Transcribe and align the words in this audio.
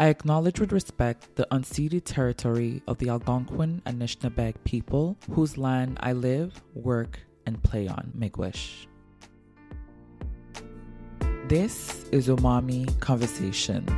I 0.00 0.06
acknowledge 0.08 0.58
with 0.58 0.72
respect 0.72 1.36
the 1.36 1.46
unceded 1.50 2.04
territory 2.06 2.82
of 2.88 2.96
the 2.96 3.10
Algonquin 3.10 3.82
and 3.84 4.00
Anishinaabeg 4.00 4.54
people 4.64 5.18
whose 5.30 5.58
land 5.58 5.98
I 6.00 6.14
live, 6.14 6.62
work, 6.72 7.18
and 7.44 7.62
play 7.62 7.86
on, 7.86 8.10
Miigwech. 8.18 8.86
This 11.48 12.08
is 12.12 12.28
Umami 12.28 12.98
Conversations, 13.00 13.90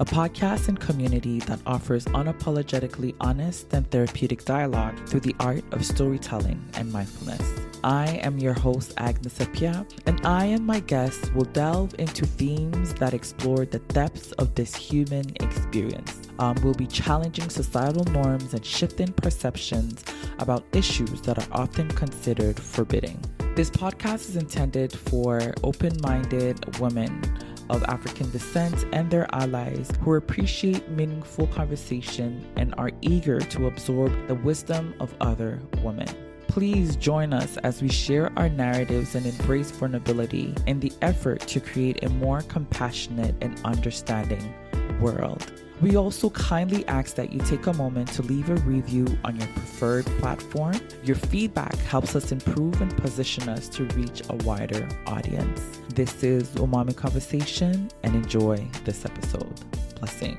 a 0.00 0.06
podcast 0.06 0.68
and 0.68 0.80
community 0.80 1.40
that 1.40 1.60
offers 1.66 2.06
unapologetically 2.06 3.14
honest 3.20 3.74
and 3.74 3.90
therapeutic 3.90 4.46
dialogue 4.46 5.06
through 5.06 5.20
the 5.20 5.36
art 5.38 5.64
of 5.74 5.84
storytelling 5.84 6.66
and 6.76 6.90
mindfulness. 6.90 7.71
I 7.84 8.20
am 8.22 8.38
your 8.38 8.52
host, 8.52 8.94
Agnes 8.96 9.40
Appiah, 9.40 9.84
and 10.06 10.24
I 10.24 10.44
and 10.44 10.64
my 10.64 10.78
guests 10.78 11.32
will 11.32 11.46
delve 11.46 11.94
into 11.98 12.24
themes 12.24 12.94
that 12.94 13.12
explore 13.12 13.64
the 13.64 13.80
depths 13.80 14.30
of 14.32 14.54
this 14.54 14.76
human 14.76 15.28
experience. 15.40 16.28
Um, 16.38 16.56
we'll 16.62 16.74
be 16.74 16.86
challenging 16.86 17.48
societal 17.48 18.04
norms 18.12 18.54
and 18.54 18.64
shifting 18.64 19.12
perceptions 19.12 20.04
about 20.38 20.64
issues 20.72 21.22
that 21.22 21.38
are 21.38 21.58
often 21.60 21.88
considered 21.88 22.58
forbidding. 22.58 23.20
This 23.56 23.68
podcast 23.68 24.28
is 24.28 24.36
intended 24.36 24.92
for 24.92 25.52
open 25.64 25.96
minded 26.02 26.78
women 26.78 27.20
of 27.68 27.82
African 27.84 28.30
descent 28.30 28.84
and 28.92 29.10
their 29.10 29.26
allies 29.34 29.90
who 30.02 30.14
appreciate 30.14 30.88
meaningful 30.90 31.48
conversation 31.48 32.46
and 32.56 32.74
are 32.78 32.90
eager 33.00 33.40
to 33.40 33.66
absorb 33.66 34.12
the 34.28 34.36
wisdom 34.36 34.94
of 35.00 35.12
other 35.20 35.60
women. 35.82 36.31
Please 36.52 36.96
join 36.96 37.32
us 37.32 37.56
as 37.56 37.80
we 37.80 37.88
share 37.88 38.30
our 38.36 38.50
narratives 38.50 39.14
and 39.14 39.24
embrace 39.24 39.70
vulnerability 39.70 40.54
in 40.66 40.80
the 40.80 40.92
effort 41.00 41.40
to 41.40 41.60
create 41.60 42.04
a 42.04 42.10
more 42.10 42.42
compassionate 42.42 43.34
and 43.40 43.58
understanding 43.64 44.54
world. 45.00 45.50
We 45.80 45.96
also 45.96 46.28
kindly 46.28 46.86
ask 46.88 47.14
that 47.14 47.32
you 47.32 47.40
take 47.40 47.68
a 47.68 47.72
moment 47.72 48.08
to 48.12 48.22
leave 48.22 48.50
a 48.50 48.56
review 48.56 49.06
on 49.24 49.36
your 49.36 49.48
preferred 49.48 50.04
platform. 50.20 50.78
Your 51.02 51.16
feedback 51.16 51.74
helps 51.76 52.14
us 52.14 52.32
improve 52.32 52.82
and 52.82 52.94
position 52.98 53.48
us 53.48 53.66
to 53.70 53.84
reach 53.96 54.20
a 54.28 54.36
wider 54.44 54.86
audience. 55.06 55.80
This 55.94 56.22
is 56.22 56.50
Umami 56.56 56.94
Conversation 56.94 57.88
and 58.02 58.14
enjoy 58.14 58.68
this 58.84 59.06
episode. 59.06 59.58
Blessing. 60.00 60.36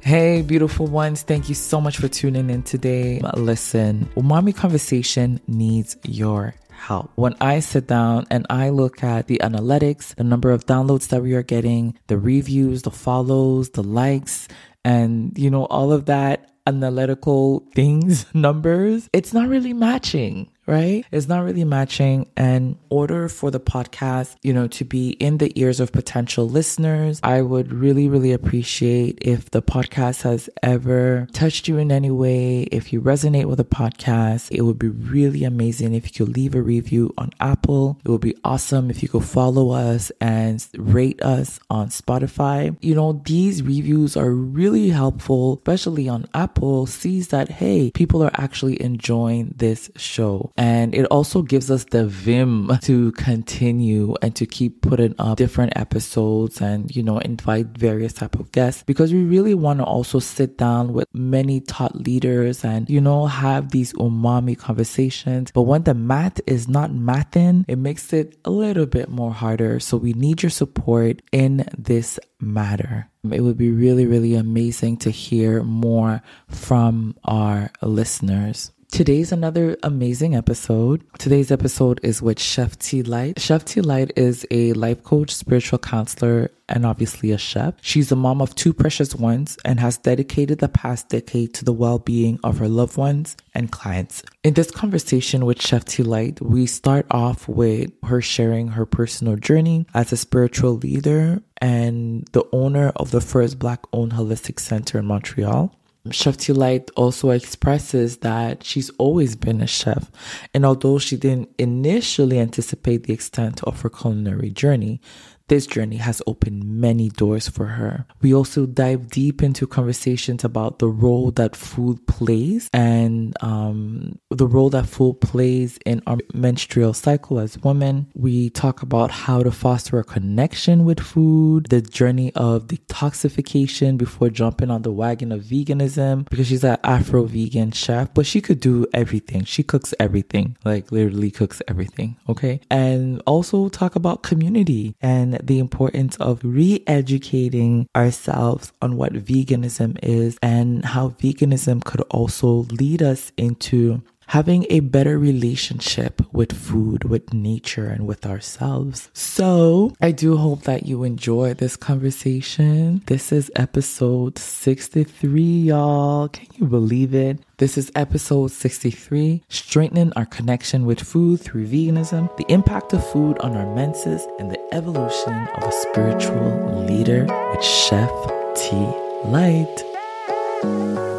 Hey, 0.00 0.42
beautiful 0.42 0.86
ones. 0.86 1.22
Thank 1.22 1.48
you 1.48 1.54
so 1.54 1.80
much 1.80 1.98
for 1.98 2.08
tuning 2.08 2.48
in 2.50 2.62
today. 2.62 3.20
Listen, 3.34 4.08
Umami 4.16 4.54
Conversation 4.54 5.40
needs 5.46 5.96
your 6.04 6.54
help. 6.70 7.10
When 7.16 7.34
I 7.40 7.60
sit 7.60 7.88
down 7.88 8.26
and 8.30 8.46
I 8.48 8.70
look 8.70 9.02
at 9.02 9.26
the 9.26 9.40
analytics, 9.42 10.14
the 10.14 10.24
number 10.24 10.50
of 10.50 10.64
downloads 10.64 11.08
that 11.08 11.22
we 11.22 11.34
are 11.34 11.42
getting, 11.42 11.98
the 12.06 12.16
reviews, 12.16 12.82
the 12.82 12.90
follows, 12.90 13.70
the 13.70 13.82
likes, 13.82 14.48
and 14.84 15.36
you 15.36 15.50
know, 15.50 15.66
all 15.66 15.92
of 15.92 16.06
that 16.06 16.52
analytical 16.66 17.66
things, 17.74 18.24
numbers, 18.34 19.10
it's 19.12 19.34
not 19.34 19.48
really 19.48 19.72
matching 19.72 20.50
right? 20.68 21.04
It's 21.10 21.26
not 21.26 21.44
really 21.44 21.64
matching. 21.64 22.28
And 22.36 22.76
order 22.90 23.28
for 23.28 23.50
the 23.50 23.58
podcast, 23.58 24.36
you 24.42 24.52
know, 24.52 24.68
to 24.68 24.84
be 24.84 25.10
in 25.12 25.38
the 25.38 25.50
ears 25.58 25.80
of 25.80 25.90
potential 25.92 26.48
listeners, 26.48 27.20
I 27.22 27.42
would 27.42 27.72
really, 27.72 28.08
really 28.08 28.32
appreciate 28.32 29.18
if 29.22 29.50
the 29.50 29.62
podcast 29.62 30.22
has 30.22 30.48
ever 30.62 31.26
touched 31.32 31.66
you 31.68 31.78
in 31.78 31.90
any 31.90 32.10
way. 32.10 32.62
If 32.64 32.92
you 32.92 33.00
resonate 33.00 33.46
with 33.46 33.56
the 33.56 33.64
podcast, 33.64 34.50
it 34.50 34.62
would 34.62 34.78
be 34.78 34.88
really 34.88 35.44
amazing 35.44 35.94
if 35.94 36.06
you 36.06 36.26
could 36.26 36.36
leave 36.36 36.54
a 36.54 36.62
review 36.62 37.14
on 37.16 37.30
Apple. 37.40 37.98
It 38.04 38.10
would 38.10 38.20
be 38.20 38.36
awesome 38.44 38.90
if 38.90 39.02
you 39.02 39.08
could 39.08 39.24
follow 39.24 39.70
us 39.70 40.12
and 40.20 40.64
rate 40.76 41.22
us 41.22 41.58
on 41.70 41.88
Spotify. 41.88 42.76
You 42.80 42.94
know, 42.94 43.22
these 43.24 43.62
reviews 43.62 44.16
are 44.16 44.30
really 44.30 44.90
helpful, 44.90 45.54
especially 45.58 46.08
on 46.08 46.26
Apple, 46.34 46.86
sees 46.86 47.28
that, 47.28 47.48
hey, 47.48 47.90
people 47.92 48.22
are 48.22 48.30
actually 48.34 48.80
enjoying 48.82 49.54
this 49.56 49.90
show. 49.96 50.52
And 50.58 50.92
it 50.92 51.04
also 51.04 51.42
gives 51.42 51.70
us 51.70 51.84
the 51.84 52.08
vim 52.08 52.76
to 52.82 53.12
continue 53.12 54.16
and 54.20 54.34
to 54.34 54.44
keep 54.44 54.82
putting 54.82 55.14
up 55.16 55.38
different 55.38 55.74
episodes 55.76 56.60
and, 56.60 56.94
you 56.94 57.04
know, 57.04 57.18
invite 57.18 57.66
various 57.78 58.12
type 58.12 58.34
of 58.40 58.50
guests 58.50 58.82
because 58.82 59.12
we 59.12 59.22
really 59.22 59.54
want 59.54 59.78
to 59.78 59.84
also 59.84 60.18
sit 60.18 60.58
down 60.58 60.92
with 60.92 61.06
many 61.14 61.60
thought 61.60 61.94
leaders 61.94 62.64
and, 62.64 62.90
you 62.90 63.00
know, 63.00 63.26
have 63.26 63.70
these 63.70 63.92
umami 63.92 64.58
conversations. 64.58 65.52
But 65.52 65.62
when 65.62 65.84
the 65.84 65.94
math 65.94 66.40
is 66.44 66.66
not 66.66 66.90
mathing, 66.90 67.64
it 67.68 67.78
makes 67.78 68.12
it 68.12 68.36
a 68.44 68.50
little 68.50 68.86
bit 68.86 69.08
more 69.08 69.32
harder. 69.32 69.78
So 69.78 69.96
we 69.96 70.12
need 70.12 70.42
your 70.42 70.50
support 70.50 71.22
in 71.30 71.68
this 71.78 72.18
matter. 72.40 73.08
It 73.30 73.42
would 73.42 73.58
be 73.58 73.70
really, 73.70 74.06
really 74.06 74.34
amazing 74.34 74.96
to 74.98 75.10
hear 75.10 75.62
more 75.62 76.20
from 76.48 77.16
our 77.22 77.70
listeners. 77.80 78.72
Today's 78.90 79.32
another 79.32 79.76
amazing 79.82 80.34
episode. 80.34 81.04
Today's 81.18 81.52
episode 81.52 82.00
is 82.02 82.22
with 82.22 82.40
Chef 82.40 82.76
T 82.78 83.02
Light. 83.02 83.38
Chef 83.38 83.64
T 83.64 83.80
Light 83.82 84.12
is 84.16 84.46
a 84.50 84.72
life 84.72 85.04
coach, 85.04 85.30
spiritual 85.30 85.78
counselor, 85.78 86.50
and 86.70 86.84
obviously 86.86 87.30
a 87.30 87.38
chef. 87.38 87.74
She's 87.82 88.10
a 88.10 88.16
mom 88.16 88.40
of 88.40 88.54
two 88.54 88.72
precious 88.72 89.14
ones 89.14 89.58
and 89.64 89.78
has 89.78 89.98
dedicated 89.98 90.58
the 90.58 90.68
past 90.68 91.10
decade 91.10 91.54
to 91.54 91.64
the 91.64 91.72
well-being 91.72 92.40
of 92.42 92.58
her 92.58 92.68
loved 92.68 92.96
ones 92.96 93.36
and 93.54 93.70
clients. 93.70 94.22
In 94.42 94.54
this 94.54 94.70
conversation 94.70 95.44
with 95.44 95.62
Chef 95.62 95.84
T 95.84 96.02
Light, 96.02 96.40
we 96.40 96.66
start 96.66 97.06
off 97.10 97.46
with 97.46 97.92
her 98.04 98.22
sharing 98.22 98.68
her 98.68 98.86
personal 98.86 99.36
journey 99.36 99.86
as 99.94 100.12
a 100.12 100.16
spiritual 100.16 100.72
leader 100.72 101.42
and 101.58 102.26
the 102.32 102.44
owner 102.52 102.92
of 102.96 103.10
the 103.10 103.20
first 103.20 103.58
black 103.58 103.80
owned 103.92 104.12
holistic 104.12 104.58
center 104.58 104.98
in 104.98 105.04
Montreal. 105.04 105.74
Chef 106.10 106.36
T 106.36 106.52
Light 106.52 106.90
also 106.96 107.30
expresses 107.30 108.18
that 108.18 108.64
she's 108.64 108.90
always 108.98 109.36
been 109.36 109.60
a 109.60 109.66
chef, 109.66 110.10
and 110.54 110.64
although 110.64 110.98
she 110.98 111.16
didn't 111.16 111.50
initially 111.58 112.38
anticipate 112.38 113.04
the 113.04 113.12
extent 113.12 113.62
of 113.64 113.80
her 113.82 113.90
culinary 113.90 114.50
journey, 114.50 115.00
this 115.48 115.66
journey 115.66 115.96
has 115.96 116.22
opened 116.26 116.64
many 116.64 117.08
doors 117.08 117.48
for 117.48 117.66
her. 117.66 118.06
We 118.20 118.34
also 118.34 118.66
dive 118.66 119.10
deep 119.10 119.42
into 119.42 119.66
conversations 119.66 120.44
about 120.44 120.78
the 120.78 120.88
role 120.88 121.30
that 121.32 121.56
food 121.56 122.06
plays 122.06 122.68
and 122.72 123.34
um, 123.42 124.18
the 124.30 124.46
role 124.46 124.70
that 124.70 124.86
food 124.86 125.20
plays 125.20 125.78
in 125.84 126.02
our 126.06 126.18
menstrual 126.34 126.92
cycle 126.94 127.40
as 127.40 127.58
women. 127.58 128.06
We 128.14 128.50
talk 128.50 128.82
about 128.82 129.10
how 129.10 129.42
to 129.42 129.50
foster 129.50 129.98
a 129.98 130.04
connection 130.04 130.84
with 130.84 131.00
food, 131.00 131.66
the 131.70 131.80
journey 131.80 132.32
of 132.34 132.66
detoxification 132.66 133.96
before 133.98 134.30
jumping 134.30 134.70
on 134.70 134.82
the 134.82 134.92
wagon 134.92 135.32
of 135.32 135.42
veganism, 135.42 136.28
because 136.28 136.46
she's 136.48 136.64
an 136.64 136.78
Afro 136.84 137.24
vegan 137.24 137.72
chef, 137.72 138.12
but 138.14 138.26
she 138.26 138.40
could 138.40 138.60
do 138.60 138.86
everything. 138.92 139.44
She 139.44 139.62
cooks 139.62 139.94
everything, 139.98 140.56
like 140.64 140.92
literally 140.92 141.30
cooks 141.30 141.62
everything. 141.68 142.16
Okay. 142.28 142.60
And 142.70 143.22
also 143.26 143.68
talk 143.68 143.96
about 143.96 144.22
community 144.22 144.94
and 145.00 145.37
the 145.42 145.58
importance 145.58 146.16
of 146.16 146.40
re 146.42 146.82
educating 146.86 147.86
ourselves 147.96 148.72
on 148.82 148.96
what 148.96 149.12
veganism 149.12 149.98
is 150.02 150.38
and 150.42 150.84
how 150.84 151.10
veganism 151.10 151.84
could 151.84 152.00
also 152.10 152.66
lead 152.70 153.02
us 153.02 153.32
into 153.36 154.02
having 154.28 154.66
a 154.68 154.80
better 154.80 155.18
relationship 155.18 156.20
with 156.32 156.52
food, 156.52 157.04
with 157.04 157.32
nature, 157.32 157.86
and 157.86 158.06
with 158.06 158.26
ourselves. 158.26 159.08
So 159.14 159.94
I 160.00 160.12
do 160.12 160.36
hope 160.36 160.62
that 160.64 160.86
you 160.86 161.02
enjoy 161.02 161.54
this 161.54 161.76
conversation. 161.76 163.02
This 163.06 163.32
is 163.32 163.50
episode 163.56 164.38
63, 164.38 165.42
y'all. 165.42 166.28
Can 166.28 166.46
you 166.56 166.66
believe 166.66 167.14
it? 167.14 167.40
This 167.56 167.78
is 167.78 167.90
episode 167.94 168.50
63 168.50 169.42
Strengthening 169.48 170.12
Our 170.14 170.26
Connection 170.26 170.84
with 170.84 171.00
Food 171.00 171.40
Through 171.40 171.66
Veganism, 171.66 172.34
the 172.36 172.46
impact 172.52 172.92
of 172.92 173.04
food 173.10 173.38
on 173.38 173.56
our 173.56 173.74
menses, 173.74 174.26
and 174.38 174.50
the 174.50 174.74
evolution 174.74 175.32
of 175.32 175.62
a 175.64 175.72
spiritual 175.72 176.84
leader 176.86 177.24
with 177.50 177.64
Chef 177.64 178.10
T. 178.54 178.76
Light. 179.24 181.17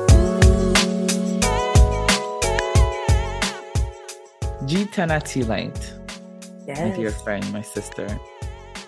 Gytana 4.69 5.19
T 5.23 5.41
Light. 5.41 5.93
Yes. 6.67 6.79
My 6.79 6.95
dear 6.95 7.09
friend, 7.09 7.51
my 7.51 7.63
sister. 7.63 8.07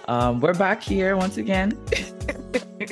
Um, 0.08 0.40
we're 0.40 0.54
back 0.54 0.84
here 0.84 1.18
once 1.18 1.38
again. 1.38 1.76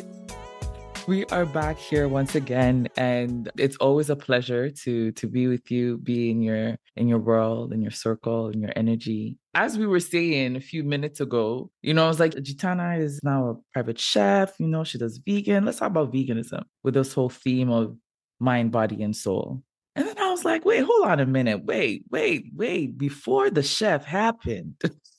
we 1.08 1.24
are 1.26 1.46
back 1.46 1.78
here 1.78 2.08
once 2.08 2.34
again, 2.34 2.88
and 2.98 3.52
it's 3.60 3.78
always 3.78 4.10
a 4.10 4.16
pleasure 4.16 4.72
to 4.72 5.12
to 5.12 5.28
be 5.28 5.46
with 5.46 5.70
you, 5.70 6.00
be 6.00 6.32
in 6.32 6.42
your 6.42 6.78
in 6.96 7.08
your 7.08 7.20
world, 7.20 7.74
in 7.74 7.84
your 7.84 7.92
circle, 7.92 8.50
in 8.50 8.60
your 8.60 8.74
energy. 8.76 9.38
As 9.54 9.78
we 9.78 9.86
were 9.86 10.00
saying 10.00 10.56
a 10.56 10.60
few 10.60 10.84
minutes 10.84 11.22
ago, 11.22 11.70
you 11.84 11.94
know, 11.94 12.06
I 12.06 12.08
was 12.08 12.20
like, 12.20 12.34
Gytana 12.34 13.00
is 13.00 13.20
now 13.22 13.50
a 13.50 13.56
private 13.72 14.00
chef. 14.00 14.60
You 14.60 14.68
know, 14.68 14.84
she 14.84 14.98
does 14.98 15.20
vegan. 15.20 15.64
Let's 15.64 15.78
talk 15.78 15.92
about 15.92 16.12
veganism 16.12 16.64
with 16.82 16.96
this 16.96 17.14
whole 17.14 17.30
theme 17.30 17.70
of 17.70 17.96
mind, 18.40 18.72
body, 18.72 19.04
and 19.04 19.16
soul. 19.16 19.62
And 19.96 20.08
then 20.08 20.18
I 20.18 20.30
was 20.32 20.46
like, 20.46 20.66
wait, 20.66 20.84
hold 20.84 21.08
on 21.08 21.20
a 21.20 21.26
minute. 21.26 21.66
Wait, 21.66 22.04
wait, 22.10 22.46
wait. 22.56 22.98
Before 22.98 23.50
the 23.50 23.64
chef 23.64 24.06
happened, 24.06 24.76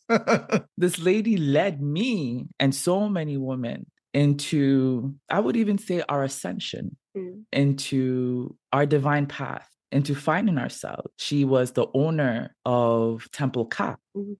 this 0.78 0.98
lady 0.98 1.36
led 1.36 1.82
me 1.82 2.46
and 2.58 2.74
so 2.74 3.08
many 3.08 3.36
women 3.36 3.86
into, 4.14 5.14
I 5.28 5.40
would 5.40 5.56
even 5.56 5.78
say, 5.78 6.02
our 6.08 6.22
ascension 6.24 6.96
Mm. 7.16 7.42
into 7.52 8.56
our 8.72 8.86
divine 8.86 9.26
path, 9.26 9.68
into 9.90 10.14
finding 10.14 10.58
ourselves. 10.58 11.10
She 11.18 11.44
was 11.44 11.72
the 11.72 11.88
owner 11.92 12.54
of 12.64 13.28
Temple 13.32 13.66
Ka. 13.66 13.96
Mhm. 14.16 14.36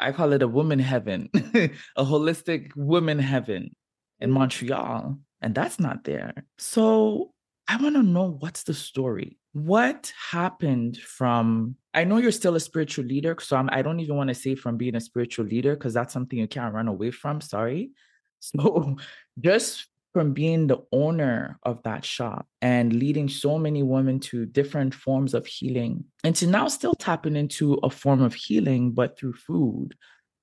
I 0.00 0.10
call 0.10 0.32
it 0.32 0.42
a 0.42 0.48
woman 0.48 0.80
heaven, 0.80 1.28
a 1.34 2.04
holistic 2.04 2.74
woman 2.74 3.20
heaven 3.20 3.70
in 4.18 4.30
Mhm. 4.30 4.32
Montreal. 4.32 5.16
And 5.40 5.54
that's 5.54 5.78
not 5.78 6.02
there. 6.02 6.34
So 6.58 7.30
I 7.68 7.76
want 7.76 7.96
to 7.96 8.02
know 8.02 8.36
what's 8.40 8.62
the 8.62 8.72
story? 8.72 9.36
What 9.52 10.12
happened 10.30 10.96
from, 10.96 11.76
I 11.92 12.04
know 12.04 12.16
you're 12.16 12.32
still 12.32 12.56
a 12.56 12.60
spiritual 12.60 13.04
leader. 13.04 13.36
So 13.40 13.56
I'm, 13.56 13.68
I 13.70 13.82
don't 13.82 14.00
even 14.00 14.16
want 14.16 14.28
to 14.28 14.34
say 14.34 14.54
from 14.54 14.78
being 14.78 14.94
a 14.94 15.00
spiritual 15.00 15.44
leader 15.44 15.74
because 15.74 15.92
that's 15.92 16.14
something 16.14 16.38
you 16.38 16.48
can't 16.48 16.74
run 16.74 16.88
away 16.88 17.10
from. 17.10 17.40
Sorry. 17.40 17.90
So 18.40 18.96
just 19.40 19.88
from 20.12 20.32
being 20.32 20.68
the 20.68 20.78
owner 20.92 21.58
of 21.64 21.82
that 21.82 22.04
shop 22.04 22.46
and 22.62 22.92
leading 22.92 23.28
so 23.28 23.58
many 23.58 23.82
women 23.82 24.20
to 24.20 24.46
different 24.46 24.94
forms 24.94 25.34
of 25.34 25.44
healing 25.44 26.04
and 26.22 26.36
to 26.36 26.46
now 26.46 26.68
still 26.68 26.94
tapping 26.94 27.34
into 27.34 27.74
a 27.82 27.90
form 27.90 28.22
of 28.22 28.32
healing, 28.32 28.92
but 28.92 29.18
through 29.18 29.32
food. 29.32 29.96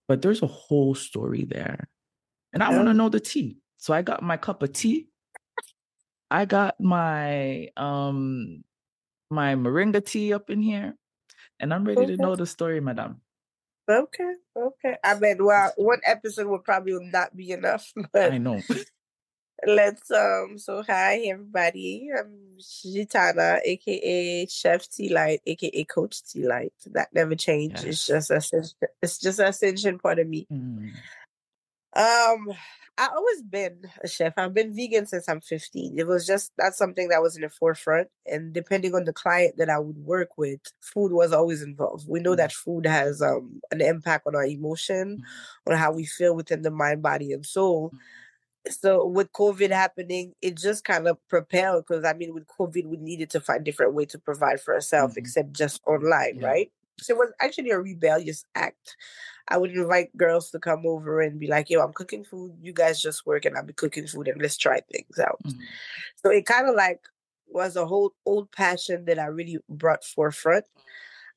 But 0.10 0.22
there's 0.22 0.44
a 0.44 0.48
whole 0.48 0.94
story 0.94 1.45
there. 1.45 1.88
And 2.51 2.62
I 2.62 2.75
want 2.75 2.89
to 2.89 2.94
know 2.94 3.07
the 3.07 3.22
tea. 3.22 3.57
So 3.77 3.94
I 3.94 4.01
got 4.01 4.22
my 4.22 4.38
cup 4.38 4.62
of 4.62 4.74
tea. 4.74 5.07
I 6.31 6.45
got 6.45 6.80
my 6.80 7.69
um 7.77 8.63
my 9.30 9.56
moringa 9.56 10.04
tea 10.06 10.33
up 10.33 10.50
in 10.50 10.62
here. 10.62 10.95
And 11.60 11.74
I'm 11.74 11.86
ready 11.86 12.06
to 12.07 12.18
know 12.18 12.36
the 12.36 12.45
story, 12.45 12.81
madam. 12.81 13.22
Okay, 13.89 14.33
okay. 14.57 14.98
I 15.04 15.18
mean, 15.19 15.38
well, 15.45 15.72
one 15.77 16.01
episode 16.06 16.48
would 16.48 16.63
probably 16.63 16.98
not 17.01 17.36
be 17.36 17.51
enough, 17.51 17.94
but 18.13 18.33
I 18.33 18.38
know. 18.38 18.62
let's 19.66 20.10
um. 20.12 20.57
So 20.57 20.83
hi 20.83 21.18
everybody, 21.30 22.10
I'm 22.18 22.57
Gytana, 22.60 23.60
aka 23.63 24.48
Chef 24.48 24.89
T 24.89 25.10
Light, 25.10 25.42
aka 25.45 25.83
Coach 25.86 26.24
T 26.24 26.45
Light. 26.48 26.74
That 26.88 27.10
never 27.13 27.36
changed. 27.36 27.86
It's 27.86 28.06
just 28.06 28.31
a 28.31 28.42
It's 29.01 29.19
just 29.19 29.39
a 29.39 29.50
ascension 29.50 30.00
part 30.00 30.19
of 30.19 30.27
me. 30.27 30.48
Mm, 30.51 30.92
Um, 31.95 32.51
I 32.97 33.07
always 33.07 33.42
been 33.42 33.80
a 34.03 34.07
chef. 34.07 34.33
I've 34.38 34.53
been 34.53 34.74
vegan 34.75 35.06
since 35.06 35.27
I'm 35.30 35.42
15. 35.42 35.97
It 36.00 36.07
was 36.07 36.25
just 36.25 36.51
that's 36.57 36.77
something 36.77 37.09
that 37.09 37.21
was 37.21 37.36
in 37.36 37.42
the 37.42 37.50
forefront. 37.50 38.09
And 38.25 38.53
depending 38.53 38.95
on 38.95 39.06
the 39.06 39.13
client 39.13 39.56
that 39.57 39.69
I 39.69 39.80
would 39.80 39.97
work 39.97 40.38
with, 40.38 40.59
food 40.81 41.12
was 41.12 41.31
always 41.33 41.62
involved. 41.62 42.06
We 42.07 42.19
know 42.21 42.36
that 42.36 42.51
food 42.53 42.86
has 42.86 43.21
um 43.21 43.62
an 43.71 43.81
impact 43.81 44.27
on 44.27 44.36
our 44.36 44.45
emotion, 44.45 45.24
mm, 45.68 45.71
on 45.71 45.77
how 45.77 45.92
we 45.94 46.06
feel 46.06 46.36
within 46.36 46.62
the 46.63 46.71
mind, 46.71 47.01
body, 47.01 47.31
and 47.33 47.45
soul. 47.45 47.92
mm. 47.94 48.00
So 48.71 49.06
with 49.06 49.31
COVID 49.33 49.71
happening, 49.71 50.33
it 50.41 50.57
just 50.57 50.83
kind 50.83 51.07
of 51.07 51.18
propelled 51.30 51.86
because 51.88 52.03
I 52.06 52.13
mean, 52.13 52.33
with 52.33 52.48
COVID, 52.48 52.86
we 52.88 52.98
needed 52.98 53.30
to 53.31 53.39
find 53.39 53.63
different 53.63 53.94
way 53.94 54.06
to 54.06 54.19
provide 54.19 54.59
for 54.62 54.74
ourselves, 54.74 55.15
Mhm. 55.15 55.18
except 55.18 55.53
just 55.53 55.81
online, 55.88 56.39
Yeah. 56.39 56.48
right? 56.48 56.71
So 57.00 57.13
it 57.13 57.18
was 57.18 57.31
actually 57.42 57.71
a 57.71 57.80
rebellious 57.80 58.45
act. 58.56 58.95
I 59.47 59.57
would 59.57 59.71
invite 59.71 60.15
girls 60.18 60.50
to 60.51 60.59
come 60.59 60.86
over 60.86 61.21
and 61.21 61.39
be 61.39 61.47
like, 61.47 61.69
"Yo, 61.69 61.81
I'm 61.81 61.94
cooking 61.94 62.24
food. 62.24 62.57
You 62.62 62.74
guys 62.74 63.01
just 63.01 63.25
work, 63.25 63.45
and 63.45 63.56
I'll 63.57 63.63
be 63.63 63.74
cooking 63.74 64.07
food, 64.07 64.27
and 64.27 64.42
let's 64.42 64.57
try 64.57 64.81
things 64.92 65.19
out." 65.19 65.42
Mm, 65.45 65.59
So 66.24 66.31
it 66.31 66.45
kind 66.45 66.68
of 66.69 66.75
like 66.75 67.01
was 67.47 67.75
a 67.75 67.86
whole 67.86 68.13
old 68.25 68.51
passion 68.51 69.06
that 69.06 69.19
I 69.19 69.25
really 69.27 69.59
brought 69.69 70.03
forefront. 70.03 70.65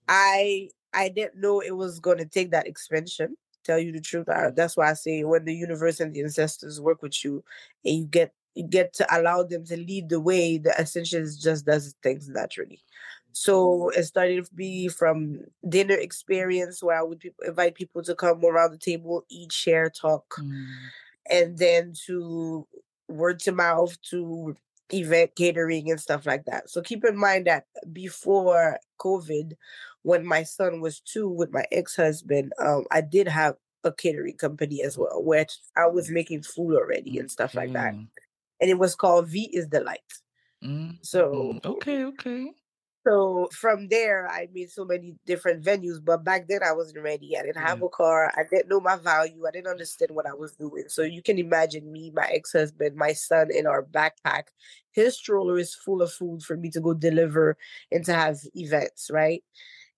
I 0.08 0.70
I 0.94 1.08
didn't 1.10 1.36
know 1.40 1.60
it 1.60 1.76
was 1.76 2.00
going 2.00 2.18
to 2.18 2.26
take 2.26 2.50
that 2.52 2.66
expansion. 2.66 3.36
Tell 3.64 3.78
you 3.78 3.92
the 3.92 4.00
truth, 4.00 4.28
I, 4.28 4.50
Mm. 4.50 4.56
that's 4.56 4.76
why 4.76 4.90
I 4.90 4.94
say 4.94 5.24
when 5.24 5.44
the 5.44 5.54
universe 5.54 6.00
and 6.00 6.14
the 6.14 6.22
ancestors 6.22 6.80
work 6.80 7.02
with 7.02 7.24
you, 7.24 7.44
and 7.84 7.96
you 7.96 8.06
get 8.06 8.32
you 8.54 8.66
get 8.66 8.92
to 8.94 9.06
allow 9.16 9.42
them 9.44 9.64
to 9.66 9.76
lead 9.76 10.08
the 10.08 10.20
way, 10.20 10.58
the 10.58 10.78
ascensions 10.80 11.38
just 11.40 11.64
does 11.66 11.94
things 12.02 12.28
naturally. 12.28 12.80
So 13.32 13.90
it 13.90 14.04
started 14.04 14.44
to 14.46 14.54
be 14.54 14.88
from 14.88 15.40
dinner 15.68 15.94
experience 15.94 16.82
where 16.82 16.98
I 16.98 17.02
would 17.02 17.22
invite 17.46 17.74
people 17.74 18.02
to 18.02 18.14
come 18.14 18.44
around 18.44 18.72
the 18.72 18.78
table, 18.78 19.24
eat, 19.30 19.52
share, 19.52 19.90
talk, 19.90 20.24
mm, 20.38 20.66
and 21.30 21.58
then 21.58 21.92
to 22.06 22.66
word 23.08 23.38
to 23.40 23.52
mouth 23.52 24.00
to 24.10 24.56
event 24.92 25.36
catering 25.36 25.90
and 25.90 26.00
stuff 26.00 26.26
like 26.26 26.44
that. 26.46 26.70
So 26.70 26.80
keep 26.80 27.04
in 27.04 27.16
mind 27.16 27.46
that 27.46 27.66
before 27.92 28.78
COVID, 29.00 29.52
when 30.02 30.26
my 30.26 30.42
son 30.42 30.80
was 30.80 31.00
two 31.00 31.28
with 31.28 31.52
my 31.52 31.64
ex-husband, 31.70 32.52
um, 32.58 32.84
I 32.90 33.02
did 33.02 33.28
have 33.28 33.56
a 33.84 33.92
catering 33.92 34.36
company 34.36 34.82
as 34.82 34.98
well, 34.98 35.22
where 35.22 35.46
I 35.76 35.86
was 35.86 36.10
making 36.10 36.42
food 36.42 36.74
already 36.74 37.18
and 37.18 37.30
stuff 37.30 37.54
like 37.54 37.72
that. 37.74 37.94
And 38.60 38.70
it 38.70 38.78
was 38.78 38.94
called 38.94 39.28
V 39.28 39.50
is 39.52 39.68
the 39.68 39.80
Light. 39.80 40.00
Mm, 40.64 40.98
So 41.02 41.32
mm, 41.32 41.64
okay, 41.64 42.04
okay. 42.04 42.50
So 43.08 43.48
from 43.52 43.88
there, 43.88 44.28
I 44.28 44.48
made 44.52 44.70
so 44.70 44.84
many 44.84 45.16
different 45.26 45.64
venues. 45.64 46.04
But 46.04 46.24
back 46.24 46.48
then, 46.48 46.60
I 46.62 46.72
wasn't 46.72 47.02
ready. 47.04 47.36
I 47.38 47.42
didn't 47.42 47.62
have 47.62 47.80
Yeah. 47.80 47.86
a 47.86 47.88
car. 47.88 48.32
I 48.36 48.44
didn't 48.50 48.68
know 48.68 48.80
my 48.80 48.96
value. 48.96 49.46
I 49.46 49.50
didn't 49.52 49.68
understand 49.68 50.10
what 50.12 50.26
I 50.26 50.34
was 50.34 50.54
doing. 50.56 50.84
So 50.88 51.02
you 51.02 51.22
can 51.22 51.38
imagine 51.38 51.90
me, 51.92 52.10
my 52.14 52.26
ex 52.32 52.52
husband, 52.52 52.96
my 52.96 53.12
son 53.14 53.50
in 53.52 53.66
our 53.66 53.82
backpack. 53.82 54.48
His 54.92 55.16
stroller 55.16 55.58
is 55.58 55.74
full 55.74 56.02
of 56.02 56.12
food 56.12 56.42
for 56.42 56.56
me 56.56 56.70
to 56.70 56.80
go 56.80 56.94
deliver 56.94 57.56
and 57.92 58.04
to 58.04 58.14
have 58.14 58.38
events, 58.54 59.10
right? 59.12 59.42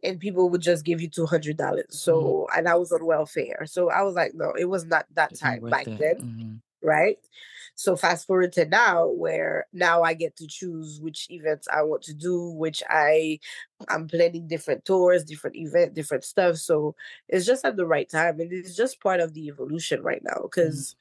And 0.02 0.20
people 0.20 0.48
would 0.50 0.62
just 0.62 0.84
give 0.84 1.00
you 1.00 1.08
two 1.08 1.26
hundred 1.26 1.56
dollars. 1.58 2.00
So 2.00 2.46
and 2.56 2.68
I 2.68 2.74
was 2.76 2.92
on 2.92 3.04
welfare. 3.04 3.66
So 3.66 3.90
I 3.90 4.02
was 4.02 4.14
like, 4.14 4.32
no, 4.34 4.52
it 4.52 4.66
was 4.66 4.84
not 4.86 5.06
that 5.14 5.32
It's 5.32 5.40
time 5.40 5.68
back 5.68 5.88
it. 5.88 5.98
then 5.98 6.24
Mhm. 6.24 6.60
right? 6.82 7.18
So 7.80 7.96
fast 7.96 8.26
forward 8.26 8.52
to 8.52 8.66
now 8.66 9.06
where 9.06 9.66
now 9.72 10.02
I 10.02 10.12
get 10.12 10.36
to 10.36 10.46
choose 10.46 11.00
which 11.00 11.30
events 11.30 11.66
I 11.66 11.80
want 11.80 12.02
to 12.02 12.12
do, 12.12 12.50
which 12.50 12.82
I 12.90 13.40
I'm 13.88 14.06
planning 14.06 14.46
different 14.46 14.84
tours, 14.84 15.24
different 15.24 15.56
event, 15.56 15.94
different 15.94 16.24
stuff. 16.24 16.58
So 16.58 16.94
it's 17.26 17.46
just 17.46 17.64
at 17.64 17.76
the 17.76 17.86
right 17.86 18.06
time. 18.06 18.38
And 18.38 18.52
it's 18.52 18.76
just 18.76 19.00
part 19.00 19.20
of 19.20 19.32
the 19.32 19.48
evolution 19.48 20.02
right 20.02 20.22
now. 20.22 20.42
Mm. 20.42 20.42
Because 20.42 20.94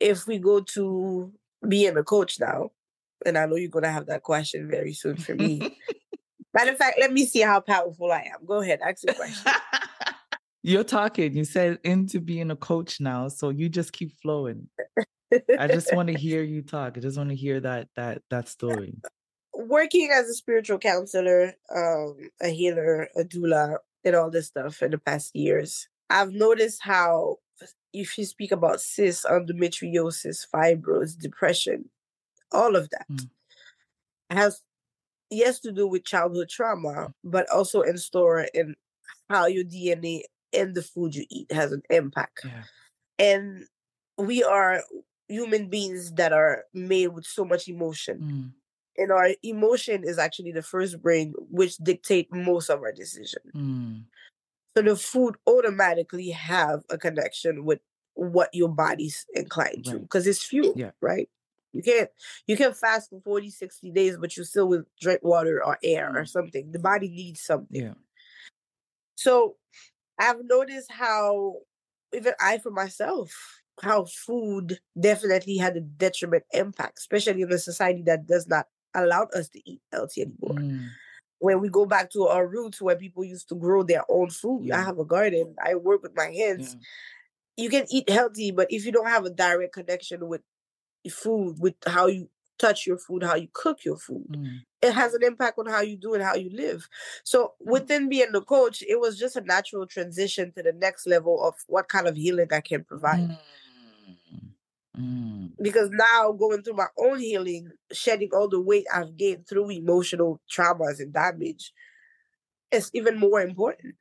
if 0.00 0.26
we 0.26 0.38
go 0.38 0.58
to 0.58 1.32
being 1.68 1.96
a 1.96 2.02
coach 2.02 2.40
now, 2.40 2.72
and 3.24 3.38
I 3.38 3.46
know 3.46 3.54
you're 3.54 3.70
gonna 3.70 3.92
have 3.92 4.06
that 4.06 4.24
question 4.24 4.68
very 4.68 4.92
soon 4.92 5.16
for 5.16 5.36
me. 5.36 5.78
Matter 6.52 6.72
of 6.72 6.78
fact, 6.78 6.98
let 6.98 7.12
me 7.12 7.26
see 7.26 7.42
how 7.42 7.60
powerful 7.60 8.10
I 8.10 8.32
am. 8.34 8.44
Go 8.44 8.60
ahead, 8.60 8.80
ask 8.82 9.02
the 9.02 9.14
question. 9.14 9.52
You're 10.64 10.82
talking. 10.82 11.36
You 11.36 11.44
said 11.44 11.78
into 11.84 12.20
being 12.20 12.50
a 12.50 12.56
coach 12.56 13.00
now, 13.00 13.28
so 13.28 13.50
you 13.50 13.68
just 13.68 13.92
keep 13.92 14.10
flowing. 14.20 14.68
I 15.56 15.68
just 15.68 15.92
want 15.92 16.08
to 16.08 16.14
hear 16.16 16.42
you 16.42 16.62
talk. 16.62 16.96
I 16.96 17.00
just 17.00 17.16
want 17.18 17.30
to 17.30 17.36
hear 17.36 17.60
that 17.60 17.88
that 17.96 18.22
that 18.30 18.48
story. 18.48 18.96
working 19.54 20.10
as 20.12 20.28
a 20.28 20.34
spiritual 20.34 20.78
counselor, 20.78 21.54
um, 21.74 22.30
a 22.40 22.48
healer, 22.48 23.08
a 23.16 23.24
doula, 23.24 23.78
and 24.04 24.14
all 24.14 24.30
this 24.30 24.46
stuff 24.48 24.82
in 24.82 24.90
the 24.92 24.98
past 24.98 25.34
years, 25.34 25.88
I've 26.10 26.32
noticed 26.32 26.80
how 26.82 27.36
if 27.92 28.18
you 28.18 28.24
speak 28.26 28.52
about 28.52 28.80
cysts, 28.80 29.24
endometriosis, 29.24 30.46
fibroids, 30.54 31.18
depression, 31.18 31.90
all 32.52 32.76
of 32.76 32.90
that 32.90 33.06
Mm. 33.10 33.30
has 34.30 34.62
yes 35.30 35.60
to 35.60 35.72
do 35.72 35.86
with 35.88 36.04
childhood 36.04 36.48
trauma, 36.50 37.14
but 37.24 37.48
also 37.50 37.82
in 37.82 37.98
store 37.98 38.46
in 38.54 38.74
how 39.30 39.46
your 39.46 39.64
DNA 39.64 40.24
and 40.52 40.74
the 40.74 40.82
food 40.82 41.14
you 41.14 41.26
eat 41.30 41.52
has 41.52 41.72
an 41.72 41.82
impact. 41.90 42.42
Yeah. 42.44 42.64
And 43.18 43.64
we 44.18 44.44
are 44.44 44.82
human 45.28 45.68
beings 45.68 46.12
that 46.12 46.32
are 46.32 46.64
made 46.72 47.08
with 47.08 47.26
so 47.26 47.44
much 47.44 47.68
emotion. 47.68 48.20
Mm, 48.20 48.52
and 49.02 49.12
our 49.12 49.30
emotion 49.42 50.04
is 50.04 50.18
actually 50.18 50.52
the 50.52 50.62
first 50.62 51.02
brain 51.02 51.34
which 51.50 51.76
dictate 51.78 52.32
most 52.32 52.70
of 52.70 52.80
our 52.80 52.92
decision. 52.92 53.42
Mm, 53.54 54.04
so 54.76 54.82
the 54.82 54.96
food 54.96 55.36
automatically 55.46 56.30
have 56.30 56.82
a 56.90 56.98
connection 56.98 57.64
with 57.64 57.80
what 58.14 58.48
your 58.54 58.68
body's 58.70 59.26
inclined 59.34 59.84
to 59.86 59.98
because 59.98 60.26
it's 60.26 60.42
fuel 60.42 60.72
Yeah. 60.76 60.92
right? 61.02 61.28
You 61.72 61.82
can't 61.82 62.10
you 62.46 62.56
can 62.56 62.72
fast 62.72 63.10
for 63.10 63.20
40 63.20 63.50
60 63.50 63.90
days 63.90 64.16
but 64.16 64.34
you 64.36 64.44
still 64.44 64.68
will 64.68 64.84
drink 65.00 65.22
water 65.22 65.62
or 65.62 65.78
air 65.82 66.08
or 66.16 66.22
Mm. 66.22 66.28
something. 66.28 66.72
The 66.72 66.78
body 66.78 67.08
needs 67.10 67.40
something. 67.42 67.82
Yeah. 67.82 67.94
so 69.16 69.56
I've 70.18 70.42
noticed 70.44 70.90
how 70.90 71.56
even 72.14 72.32
I 72.40 72.56
for 72.58 72.70
myself, 72.70 73.60
how 73.82 74.04
food 74.06 74.80
definitely 74.98 75.56
had 75.56 75.76
a 75.76 75.80
detriment 75.80 76.44
impact, 76.52 76.98
especially 76.98 77.42
in 77.42 77.52
a 77.52 77.58
society 77.58 78.02
that 78.06 78.26
does 78.26 78.46
not 78.48 78.66
allow 78.94 79.24
us 79.34 79.48
to 79.50 79.60
eat 79.70 79.82
healthy 79.92 80.22
anymore. 80.22 80.56
Mm, 80.56 80.88
When 81.38 81.60
we 81.60 81.68
go 81.68 81.86
back 81.86 82.10
to 82.12 82.26
our 82.28 82.46
roots 82.46 82.80
where 82.80 82.96
people 82.96 83.24
used 83.24 83.48
to 83.50 83.54
grow 83.54 83.82
their 83.82 84.04
own 84.08 84.30
food. 84.30 84.70
I 84.72 84.82
have 84.82 84.98
a 84.98 85.04
garden, 85.04 85.54
I 85.64 85.74
work 85.74 86.02
with 86.02 86.16
my 86.16 86.28
yeah. 86.28 86.46
hands. 86.46 86.76
You 87.56 87.70
can 87.70 87.86
eat 87.90 88.08
healthy, 88.10 88.50
but 88.50 88.68
if 88.70 88.84
you 88.84 88.92
don't 88.92 89.08
have 89.08 89.24
a 89.24 89.30
direct 89.30 89.74
connection 89.74 90.28
with 90.28 90.42
food, 91.10 91.56
with 91.60 91.74
how 91.86 92.06
you 92.06 92.28
touch 92.58 92.86
your 92.86 92.98
food, 92.98 93.22
how 93.22 93.34
you 93.36 93.48
cook 93.52 93.84
your 93.84 93.96
food, 93.96 94.36
Mm, 94.36 94.60
it 94.82 94.92
has 94.92 95.14
an 95.14 95.22
impact 95.24 95.58
on 95.58 95.66
how 95.66 95.80
you 95.80 95.96
do 95.96 96.14
and 96.14 96.22
how 96.22 96.34
you 96.34 96.50
live. 96.50 96.88
So 97.24 97.54
within 97.60 98.08
being 98.08 98.32
the 98.32 98.42
coach, 98.42 98.82
it 98.82 99.00
was 99.00 99.18
just 99.18 99.36
a 99.36 99.40
natural 99.40 99.86
transition 99.86 100.52
to 100.52 100.62
the 100.62 100.72
next 100.72 101.06
level 101.06 101.42
of 101.42 101.54
what 101.66 101.88
kind 101.88 102.06
of 102.06 102.16
healing 102.16 102.48
I 102.52 102.60
can 102.60 102.84
provide. 102.84 103.30
mm, 103.30 103.36
mm. 104.98 105.50
because 105.60 105.90
now 105.90 106.32
going 106.32 106.62
through 106.62 106.74
my 106.76 106.88
own 106.98 107.18
healing, 107.18 107.70
shedding 107.92 108.30
all 108.32 108.48
the 108.48 108.60
weight 108.60 108.86
I've 108.92 109.16
gained 109.16 109.46
through 109.48 109.70
emotional 109.70 110.40
traumas 110.50 111.00
and 111.00 111.12
damage, 111.12 111.72
it's 112.72 112.90
even 112.94 113.18
more 113.18 113.40
important. 113.40 113.94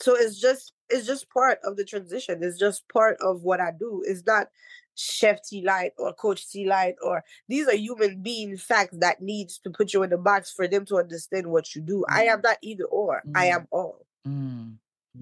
So 0.00 0.14
it's 0.14 0.40
just 0.40 0.72
it's 0.88 1.06
just 1.06 1.30
part 1.30 1.58
of 1.64 1.76
the 1.76 1.84
transition. 1.84 2.42
It's 2.42 2.58
just 2.58 2.88
part 2.88 3.16
of 3.20 3.42
what 3.42 3.60
I 3.60 3.70
do. 3.78 4.02
It's 4.06 4.24
not 4.26 4.48
Chef 4.94 5.42
T 5.42 5.62
Light 5.62 5.92
or 5.98 6.12
Coach 6.12 6.48
T 6.50 6.66
Light 6.66 6.94
or 7.02 7.24
these 7.48 7.66
are 7.68 7.76
human 7.76 8.22
being 8.22 8.56
facts 8.56 8.96
that 9.00 9.20
needs 9.20 9.58
to 9.60 9.70
put 9.70 9.92
you 9.92 10.02
in 10.02 10.10
the 10.10 10.18
box 10.18 10.52
for 10.52 10.68
them 10.68 10.84
to 10.86 10.98
understand 10.98 11.46
what 11.46 11.74
you 11.74 11.82
do. 11.82 12.04
Mm. 12.08 12.14
I 12.14 12.24
am 12.24 12.40
not 12.42 12.58
either 12.62 12.84
or. 12.84 13.22
Mm. 13.26 13.32
I 13.34 13.46
am 13.46 13.66
all. 13.70 14.06
Mm. 14.26 14.76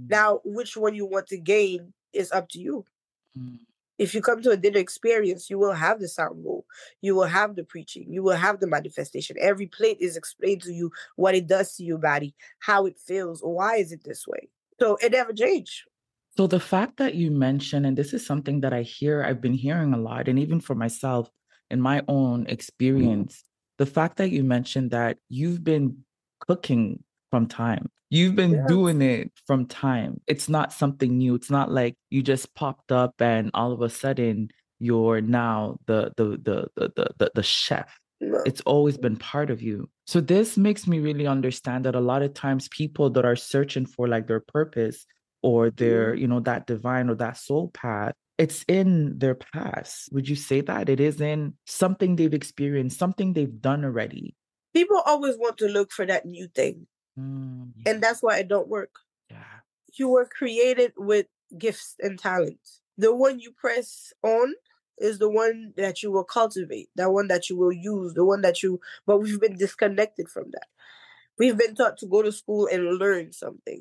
Now, 0.08 0.40
which 0.44 0.76
one 0.76 0.94
you 0.94 1.06
want 1.06 1.28
to 1.28 1.38
gain 1.38 1.92
is 2.12 2.32
up 2.32 2.48
to 2.50 2.58
you. 2.58 2.84
If 3.98 4.14
you 4.14 4.20
come 4.20 4.42
to 4.42 4.50
a 4.50 4.56
dinner 4.56 4.78
experience, 4.78 5.48
you 5.48 5.58
will 5.58 5.72
have 5.72 6.00
the 6.00 6.08
sound 6.08 6.42
bowl, 6.42 6.66
you 7.00 7.14
will 7.14 7.24
have 7.24 7.54
the 7.54 7.64
preaching, 7.64 8.12
you 8.12 8.22
will 8.22 8.36
have 8.36 8.60
the 8.60 8.66
manifestation. 8.66 9.36
Every 9.40 9.66
plate 9.66 9.98
is 10.00 10.16
explained 10.16 10.62
to 10.62 10.72
you 10.72 10.90
what 11.16 11.34
it 11.34 11.46
does 11.46 11.76
to 11.76 11.84
your 11.84 11.98
body, 11.98 12.34
how 12.58 12.86
it 12.86 12.98
feels, 12.98 13.40
why 13.40 13.76
is 13.76 13.92
it 13.92 14.02
this 14.04 14.26
way. 14.26 14.48
So 14.80 14.96
it 15.00 15.12
never 15.12 15.32
changed. 15.32 15.82
So 16.36 16.48
the 16.48 16.58
fact 16.58 16.96
that 16.96 17.14
you 17.14 17.30
mentioned, 17.30 17.86
and 17.86 17.96
this 17.96 18.12
is 18.12 18.26
something 18.26 18.60
that 18.62 18.72
I 18.72 18.82
hear, 18.82 19.22
I've 19.22 19.40
been 19.40 19.54
hearing 19.54 19.94
a 19.94 19.98
lot, 19.98 20.26
and 20.26 20.38
even 20.38 20.60
for 20.60 20.74
myself 20.74 21.30
in 21.70 21.80
my 21.80 22.02
own 22.08 22.40
mm-hmm. 22.40 22.52
experience, 22.52 23.44
the 23.78 23.86
fact 23.86 24.16
that 24.16 24.30
you 24.30 24.42
mentioned 24.42 24.90
that 24.90 25.18
you've 25.28 25.62
been 25.62 25.98
cooking 26.40 27.04
from 27.34 27.48
time. 27.48 27.90
You've 28.10 28.36
been 28.36 28.52
yes. 28.52 28.68
doing 28.68 29.02
it 29.02 29.32
from 29.44 29.66
time. 29.66 30.20
It's 30.28 30.48
not 30.48 30.72
something 30.72 31.18
new. 31.18 31.34
It's 31.34 31.50
not 31.50 31.68
like 31.68 31.96
you 32.10 32.22
just 32.22 32.54
popped 32.54 32.92
up 32.92 33.20
and 33.20 33.50
all 33.54 33.72
of 33.72 33.82
a 33.82 33.90
sudden 33.90 34.50
you're 34.78 35.20
now 35.20 35.78
the 35.86 36.12
the 36.16 36.38
the 36.46 36.68
the 36.76 36.92
the, 36.94 37.08
the, 37.18 37.30
the 37.34 37.42
chef. 37.42 37.98
No. 38.20 38.40
It's 38.46 38.60
always 38.60 38.96
been 38.96 39.16
part 39.16 39.50
of 39.50 39.62
you. 39.62 39.90
So 40.06 40.20
this 40.20 40.56
makes 40.56 40.86
me 40.86 41.00
really 41.00 41.26
understand 41.26 41.86
that 41.86 41.96
a 41.96 42.00
lot 42.00 42.22
of 42.22 42.34
times 42.34 42.68
people 42.68 43.10
that 43.10 43.24
are 43.24 43.34
searching 43.34 43.84
for 43.84 44.06
like 44.06 44.28
their 44.28 44.44
purpose 44.46 45.04
or 45.42 45.70
their, 45.70 46.12
mm-hmm. 46.12 46.20
you 46.20 46.28
know, 46.28 46.38
that 46.38 46.68
divine 46.68 47.10
or 47.10 47.16
that 47.16 47.36
soul 47.36 47.72
path, 47.74 48.12
it's 48.38 48.64
in 48.68 49.18
their 49.18 49.34
past. 49.34 50.08
Would 50.12 50.28
you 50.28 50.36
say 50.36 50.60
that 50.60 50.88
it 50.88 51.00
is 51.00 51.20
in 51.20 51.54
something 51.66 52.14
they've 52.14 52.32
experienced, 52.32 52.96
something 52.96 53.32
they've 53.32 53.60
done 53.60 53.84
already? 53.84 54.36
People 54.72 55.02
always 55.04 55.36
want 55.36 55.58
to 55.58 55.66
look 55.66 55.90
for 55.90 56.06
that 56.06 56.26
new 56.26 56.46
thing. 56.54 56.86
Mm, 57.18 57.72
yeah. 57.76 57.92
And 57.92 58.02
that's 58.02 58.22
why 58.22 58.38
it 58.38 58.48
don't 58.48 58.68
work. 58.68 58.96
Yeah. 59.30 59.42
You 59.94 60.08
were 60.08 60.26
created 60.26 60.92
with 60.96 61.26
gifts 61.56 61.96
and 62.00 62.18
talents. 62.18 62.80
The 62.98 63.14
one 63.14 63.40
you 63.40 63.52
press 63.52 64.12
on 64.22 64.54
is 64.98 65.18
the 65.18 65.28
one 65.28 65.72
that 65.76 66.02
you 66.02 66.10
will 66.10 66.24
cultivate, 66.24 66.88
that 66.96 67.12
one 67.12 67.28
that 67.28 67.50
you 67.50 67.56
will 67.56 67.72
use, 67.72 68.14
the 68.14 68.24
one 68.24 68.42
that 68.42 68.62
you, 68.62 68.80
but 69.06 69.18
we've 69.18 69.40
been 69.40 69.56
disconnected 69.56 70.28
from 70.28 70.50
that. 70.52 70.66
We've 71.38 71.58
been 71.58 71.74
taught 71.74 71.98
to 71.98 72.06
go 72.06 72.22
to 72.22 72.30
school 72.30 72.68
and 72.70 72.98
learn 72.98 73.32
something, 73.32 73.80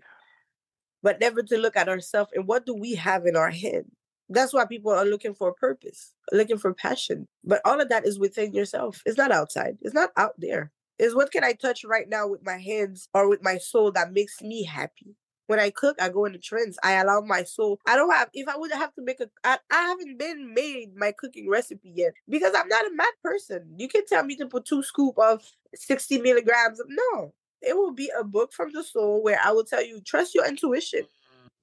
but 1.04 1.20
never 1.20 1.44
to 1.44 1.58
look 1.58 1.78
at 1.78 1.90
ourselves 1.90 2.32
and 2.34 2.48
what 2.48 2.66
do 2.66 2.74
we 2.74 2.96
have 2.96 3.26
in 3.26 3.36
our 3.36 3.52
head? 3.52 3.86
That's 4.30 4.54
why 4.54 4.66
people 4.66 4.92
are 4.92 5.06
looking 5.06 5.36
for 5.36 5.54
purpose, 5.54 6.14
looking 6.32 6.58
for 6.58 6.74
passion. 6.74 7.28
But 7.44 7.62
all 7.66 7.80
of 7.80 7.90
that 7.90 8.08
is 8.08 8.18
within 8.18 8.54
yourself. 8.54 9.04
It's 9.06 9.18
not 9.18 9.32
outside, 9.32 9.78
it's 9.82 9.94
not 9.94 10.10
out 10.18 10.34
there. 10.40 10.72
Is 11.04 11.14
what 11.14 11.32
can 11.32 11.44
I 11.44 11.52
touch 11.52 11.84
right 11.84 12.08
now 12.08 12.28
with 12.28 12.46
my 12.46 12.58
hands 12.58 13.10
or 13.14 13.28
with 13.28 13.44
my 13.44 13.58
soul 13.58 13.92
that 13.92 14.14
makes 14.14 14.42
me 14.42 14.64
happy? 14.64 15.18
When 15.48 15.60
I 15.60 15.70
cook, 15.70 16.02
I 16.02 16.08
go 16.08 16.24
into 16.24 16.40
trends. 16.40 16.80
I 16.82 16.94
allow 16.94 17.20
my 17.20 17.44
soul. 17.44 17.78
I 17.86 17.98
don't 17.98 18.10
have. 18.14 18.30
If 18.34 18.48
I 18.48 18.56
would 18.56 18.72
have 18.72 18.94
to 18.96 19.02
make 19.04 19.20
a, 19.20 19.30
I, 19.44 19.58
I 19.70 19.82
haven't 19.82 20.18
been 20.18 20.54
made 20.54 20.96
my 20.96 21.12
cooking 21.12 21.50
recipe 21.50 21.92
yet 21.94 22.14
because 22.30 22.54
I'm 22.56 22.70
not 22.70 22.88
a 22.88 22.96
mad 22.96 23.12
person. 23.22 23.76
You 23.78 23.90
can 23.90 24.06
tell 24.06 24.24
me 24.24 24.38
to 24.38 24.46
put 24.46 24.64
two 24.64 24.82
scoop 24.82 25.16
of 25.20 25.44
sixty 25.76 26.18
milligrams. 26.20 26.80
Of, 26.80 26.88
no, 26.90 27.34
it 27.62 27.76
will 27.76 27.92
be 27.92 28.10
a 28.18 28.24
book 28.24 28.54
from 28.54 28.72
the 28.72 28.86
soul 28.86 29.22
where 29.22 29.40
I 29.44 29.52
will 29.52 29.66
tell 29.66 29.84
you 29.84 30.00
trust 30.00 30.34
your 30.34 30.48
intuition, 30.48 31.02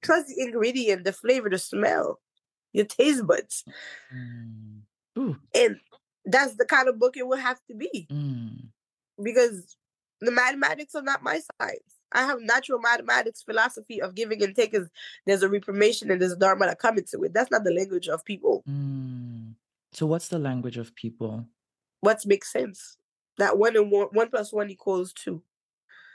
trust 0.03 0.27
the 0.27 0.39
ingredient, 0.39 1.03
the 1.03 1.13
flavor, 1.13 1.49
the 1.49 1.57
smell, 1.57 2.19
your 2.73 2.85
taste 2.85 3.25
buds, 3.25 3.65
mm. 4.13 5.39
and 5.55 5.79
that's 6.25 6.55
the 6.55 6.65
kind 6.65 6.87
of 6.87 6.99
book 6.99 7.17
it 7.17 7.25
will 7.25 7.37
have 7.37 7.59
to 7.67 7.73
be. 7.73 8.07
Mm. 8.11 8.50
Because 9.23 9.77
the 10.19 10.31
mathematics 10.31 10.95
are 10.95 11.01
not 11.01 11.23
my 11.23 11.41
science. 11.59 11.97
I 12.13 12.23
have 12.23 12.41
natural 12.41 12.79
mathematics 12.79 13.41
philosophy 13.41 14.01
of 14.01 14.15
giving 14.15 14.43
and 14.43 14.55
taking. 14.55 14.89
There's 15.25 15.43
a 15.43 15.49
reformation 15.49 16.11
and 16.11 16.21
there's 16.21 16.33
a 16.33 16.37
dharma 16.37 16.65
that 16.65 16.79
come 16.79 16.97
into 16.97 17.23
it. 17.23 17.33
That's 17.33 17.51
not 17.51 17.63
the 17.63 17.73
language 17.73 18.07
of 18.07 18.23
people. 18.25 18.63
Mm. 18.69 19.53
So 19.93 20.05
what's 20.05 20.27
the 20.27 20.39
language 20.39 20.77
of 20.77 20.93
people? 20.95 21.45
What 22.01 22.25
makes 22.25 22.51
sense? 22.51 22.97
That 23.37 23.57
one 23.57 23.75
and 23.75 23.91
one, 23.91 24.07
one 24.11 24.29
plus 24.29 24.51
one 24.51 24.69
equals 24.69 25.13
two. 25.13 25.41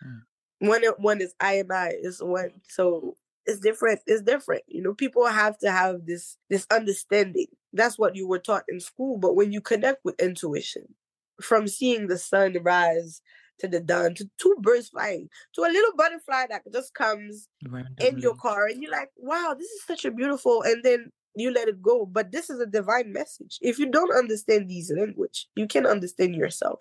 Mm. 0.07 0.69
One 0.69 0.85
and 0.85 0.95
one 0.99 1.21
is 1.21 1.35
I 1.41 1.55
and 1.55 1.73
I 1.73 1.95
is 1.99 2.23
one. 2.23 2.53
So 2.69 3.17
it's 3.47 3.61
different. 3.61 4.01
It's 4.07 4.23
different. 4.23 4.63
You 4.67 4.83
know, 4.83 4.95
people 4.95 5.27
have 5.27 5.59
to 5.59 5.71
have 5.71 6.07
this 6.07 6.37
this 6.51 6.67
understanding. 6.71 7.47
That's 7.73 7.99
what 7.99 8.17
you 8.17 8.27
were 8.27 8.39
taught 8.39 8.65
in 8.69 8.81
school. 8.81 9.19
But 9.19 9.37
when 9.37 9.53
you 9.53 9.61
connect 9.61 10.05
with 10.05 10.21
intuition, 10.21 10.95
from 11.41 11.67
seeing 11.69 12.07
the 12.07 12.19
sun 12.19 12.57
rise 12.63 13.23
to 13.59 13.69
the 13.69 13.81
dawn, 13.81 14.15
to 14.15 14.29
two 14.39 14.57
birds 14.61 14.89
flying, 14.89 15.29
to 15.55 15.63
a 15.63 15.73
little 15.73 15.93
butterfly 15.97 16.47
that 16.49 16.63
just 16.73 16.95
comes 16.95 17.49
Randomly. 17.67 18.09
in 18.09 18.19
your 18.19 18.35
car, 18.35 18.67
and 18.67 18.83
you're 18.83 18.93
like, 18.93 19.11
wow, 19.17 19.55
this 19.59 19.69
is 19.69 19.85
such 19.87 20.05
a 20.05 20.11
beautiful, 20.11 20.63
and 20.63 20.83
then 20.83 21.11
you 21.35 21.53
let 21.53 21.69
it 21.69 21.83
go. 21.83 22.07
But 22.07 22.33
this 22.33 22.51
is 22.51 22.61
a 22.61 22.67
divine 22.67 23.13
message. 23.13 23.59
If 23.61 23.79
you 23.79 23.91
don't 23.91 24.17
understand 24.17 24.69
these 24.69 24.91
language, 24.95 25.49
you 25.55 25.67
can 25.67 25.87
understand 25.87 26.35
yourself, 26.35 26.81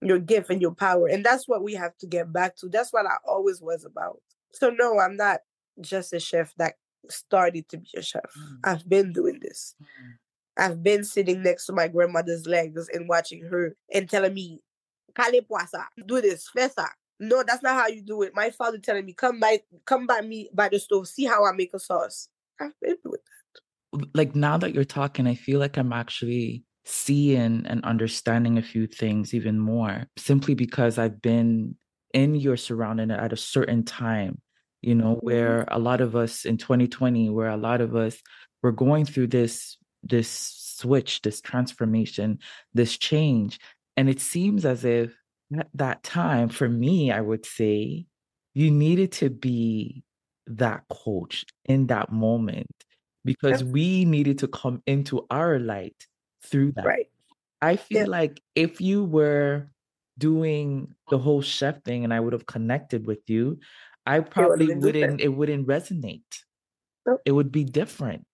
your 0.00 0.18
gift 0.18 0.50
and 0.50 0.60
your 0.60 0.74
power. 0.74 1.06
And 1.06 1.24
that's 1.24 1.46
what 1.48 1.62
we 1.62 1.74
have 1.74 1.96
to 1.98 2.06
get 2.06 2.32
back 2.32 2.56
to. 2.56 2.68
That's 2.68 2.92
what 2.92 3.06
I 3.06 3.16
always 3.26 3.60
was 3.60 3.84
about. 3.84 4.20
So 4.52 4.70
no, 4.70 4.98
I'm 4.98 5.16
not 5.16 5.40
just 5.80 6.12
a 6.12 6.20
chef 6.20 6.52
that 6.58 6.74
started 7.10 7.68
to 7.68 7.78
be 7.78 7.88
a 7.96 8.02
chef. 8.02 8.22
Mm. 8.22 8.58
I've 8.64 8.88
been 8.88 9.12
doing 9.12 9.38
this. 9.42 9.74
Mm. 9.82 10.12
I've 10.56 10.82
been 10.82 11.04
sitting 11.04 11.42
next 11.42 11.66
to 11.66 11.72
my 11.72 11.88
grandmother's 11.88 12.46
legs 12.46 12.88
and 12.92 13.08
watching 13.08 13.42
her 13.44 13.76
and 13.92 14.08
telling 14.08 14.34
me, 14.34 14.60
Kale 15.16 15.42
poisa, 15.42 15.86
do 16.06 16.20
this, 16.20 16.48
fesa. 16.56 16.88
No, 17.20 17.42
that's 17.46 17.62
not 17.62 17.74
how 17.74 17.86
you 17.86 18.02
do 18.02 18.22
it. 18.22 18.32
My 18.34 18.50
father 18.50 18.78
telling 18.78 19.04
me, 19.04 19.12
come 19.12 19.38
by 19.40 19.60
come 19.86 20.06
by 20.06 20.20
me 20.20 20.50
by 20.52 20.68
the 20.68 20.78
stove, 20.78 21.08
see 21.08 21.24
how 21.24 21.44
I 21.44 21.52
make 21.52 21.72
a 21.74 21.78
sauce. 21.78 22.28
I've 22.60 22.72
been 22.80 22.96
doing 23.04 23.18
that. 23.92 24.08
Like 24.14 24.34
now 24.34 24.58
that 24.58 24.74
you're 24.74 24.84
talking, 24.84 25.26
I 25.26 25.34
feel 25.34 25.60
like 25.60 25.76
I'm 25.76 25.92
actually 25.92 26.64
seeing 26.84 27.64
and 27.66 27.84
understanding 27.84 28.58
a 28.58 28.62
few 28.62 28.86
things 28.86 29.32
even 29.32 29.58
more 29.58 30.06
simply 30.16 30.54
because 30.54 30.98
I've 30.98 31.22
been 31.22 31.76
in 32.12 32.34
your 32.34 32.56
surrounding 32.56 33.10
at 33.10 33.32
a 33.32 33.36
certain 33.36 33.84
time, 33.84 34.40
you 34.82 34.94
know, 34.94 35.16
mm-hmm. 35.16 35.26
where 35.26 35.64
a 35.68 35.78
lot 35.78 36.00
of 36.00 36.14
us 36.16 36.44
in 36.44 36.56
2020, 36.56 37.30
where 37.30 37.48
a 37.48 37.56
lot 37.56 37.80
of 37.80 37.96
us 37.96 38.18
were 38.62 38.72
going 38.72 39.04
through 39.04 39.28
this 39.28 39.78
this 40.08 40.28
switch, 40.28 41.22
this 41.22 41.40
transformation, 41.40 42.38
this 42.72 42.96
change. 42.96 43.58
And 43.96 44.08
it 44.08 44.20
seems 44.20 44.64
as 44.64 44.84
if 44.84 45.14
at 45.56 45.68
that 45.74 46.02
time, 46.02 46.48
for 46.48 46.68
me, 46.68 47.12
I 47.12 47.20
would 47.20 47.46
say, 47.46 48.06
you 48.54 48.70
needed 48.70 49.12
to 49.12 49.30
be 49.30 50.04
that 50.46 50.84
coach 50.88 51.44
in 51.64 51.86
that 51.88 52.12
moment 52.12 52.70
because 53.24 53.62
yep. 53.62 53.70
we 53.70 54.04
needed 54.04 54.38
to 54.38 54.48
come 54.48 54.82
into 54.86 55.26
our 55.30 55.58
light 55.58 56.06
through 56.44 56.72
that. 56.72 56.84
Right. 56.84 57.06
I 57.62 57.76
feel 57.76 58.00
yep. 58.00 58.08
like 58.08 58.42
if 58.54 58.80
you 58.80 59.04
were 59.04 59.68
doing 60.18 60.94
the 61.10 61.18
whole 61.18 61.42
chef 61.42 61.82
thing 61.82 62.04
and 62.04 62.12
I 62.12 62.20
would 62.20 62.32
have 62.32 62.46
connected 62.46 63.06
with 63.06 63.28
you, 63.28 63.58
I 64.06 64.20
probably 64.20 64.66
it 64.66 64.78
wouldn't 64.78 64.92
different. 64.92 65.20
it 65.20 65.28
wouldn't 65.28 65.66
resonate. 65.66 66.22
Nope. 67.06 67.22
It 67.24 67.32
would 67.32 67.50
be 67.50 67.64
different. 67.64 68.26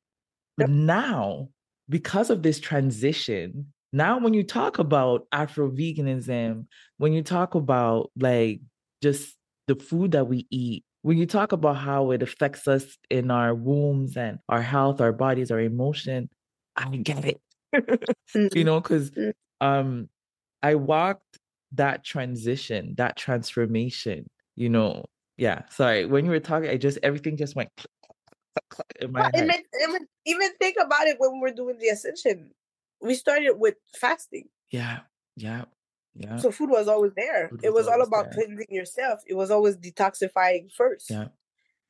But 0.57 0.69
now 0.69 1.49
because 1.91 2.31
of 2.31 2.43
this 2.43 2.61
transition, 2.61 3.67
now 3.93 4.21
when 4.21 4.33
you 4.33 4.45
talk 4.45 4.79
about 4.79 5.27
Afro 5.33 5.71
veganism, 5.71 6.67
when 6.99 7.13
you 7.13 7.23
talk 7.23 7.55
about 7.57 8.11
like 8.19 8.61
just 9.03 9.35
the 9.67 9.75
food 9.75 10.13
that 10.13 10.29
we 10.29 10.47
eat, 10.51 10.85
when 11.03 11.19
you 11.19 11.27
talk 11.27 11.53
about 11.53 11.77
how 11.77 12.13
it 12.13 12.23
affects 12.23 12.69
us 12.69 12.97
in 13.11 13.31
our 13.31 13.55
wombs 13.55 14.17
and 14.17 14.39
our 14.49 14.63
health, 14.63 15.01
our 15.01 15.13
bodies, 15.13 15.51
our 15.51 15.61
emotion, 15.61 16.29
I 16.77 16.89
get 16.97 17.25
it. 17.25 17.41
you 18.55 18.65
know, 18.65 18.81
because 18.81 19.11
mm. 19.11 19.33
um 19.61 20.09
I 20.63 20.77
walked 20.77 21.39
that 21.73 22.05
transition, 22.05 22.95
that 22.99 23.17
transformation, 23.17 24.27
you 24.55 24.69
know. 24.69 25.05
Yeah, 25.37 25.63
sorry. 25.71 26.05
When 26.05 26.25
you 26.25 26.31
were 26.31 26.41
talking, 26.41 26.69
I 26.69 26.77
just 26.77 26.99
everything 27.03 27.37
just 27.37 27.57
went 27.57 27.71
in 29.01 29.13
my 29.13 29.31
head. 29.35 29.51
Even, 30.27 30.51
think 30.59 30.77
about 30.81 31.07
it 31.07 31.17
when 31.19 31.41
we're 31.41 31.55
doing 31.55 31.79
the 31.79 31.89
ascension. 31.89 32.51
We 33.01 33.15
started 33.15 33.55
with 33.57 33.77
fasting. 33.99 34.49
Yeah, 34.71 35.01
yeah, 35.37 35.65
yeah. 36.15 36.37
So 36.37 36.51
food 36.51 36.71
was 36.71 36.89
always 36.89 37.13
there. 37.17 37.49
Food 37.49 37.61
it 37.63 37.73
was, 37.73 37.87
was 37.87 37.95
all 37.95 38.03
about 38.03 38.27
there. 38.27 38.45
cleansing 38.45 38.67
yourself. 38.71 39.21
It 39.27 39.35
was 39.35 39.51
always 39.51 39.77
detoxifying 39.77 40.73
first. 40.73 41.11
Yeah. 41.11 41.29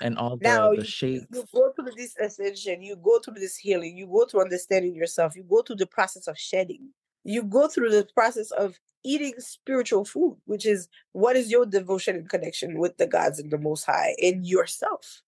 and 0.01 0.19
all 0.19 0.37
the, 0.37 0.45
now 0.45 0.71
the 0.71 0.79
you, 0.79 0.85
shapes. 0.85 1.27
you 1.33 1.45
go 1.55 1.73
through 1.73 1.93
this 1.97 2.17
ascension, 2.19 2.83
you 2.83 2.97
go 2.97 3.19
through 3.19 3.35
this 3.35 3.57
healing, 3.57 3.97
you 3.97 4.07
go 4.07 4.25
through 4.25 4.43
understanding 4.43 4.95
yourself, 4.95 5.37
you 5.37 5.43
go 5.43 5.63
through 5.63 5.77
the 5.77 5.87
process 5.87 6.27
of 6.27 6.39
shedding, 6.39 6.91
you 7.25 7.43
go 7.43 7.69
through 7.69 7.91
the 7.91 8.07
process 8.15 8.51
of 8.53 8.79
eating 9.05 9.35
spiritual 9.39 10.05
food, 10.05 10.37
which 10.45 10.67
is 10.67 10.89
what 11.13 11.37
is 11.37 11.51
your 11.51 11.67
devotion 11.67 12.17
and 12.17 12.29
connection 12.29 12.79
with 12.79 12.97
the 12.97 13.07
gods 13.07 13.39
and 13.39 13.51
the 13.51 13.59
Most 13.59 13.85
High 13.85 14.15
in 14.19 14.45
yourself. 14.45 15.23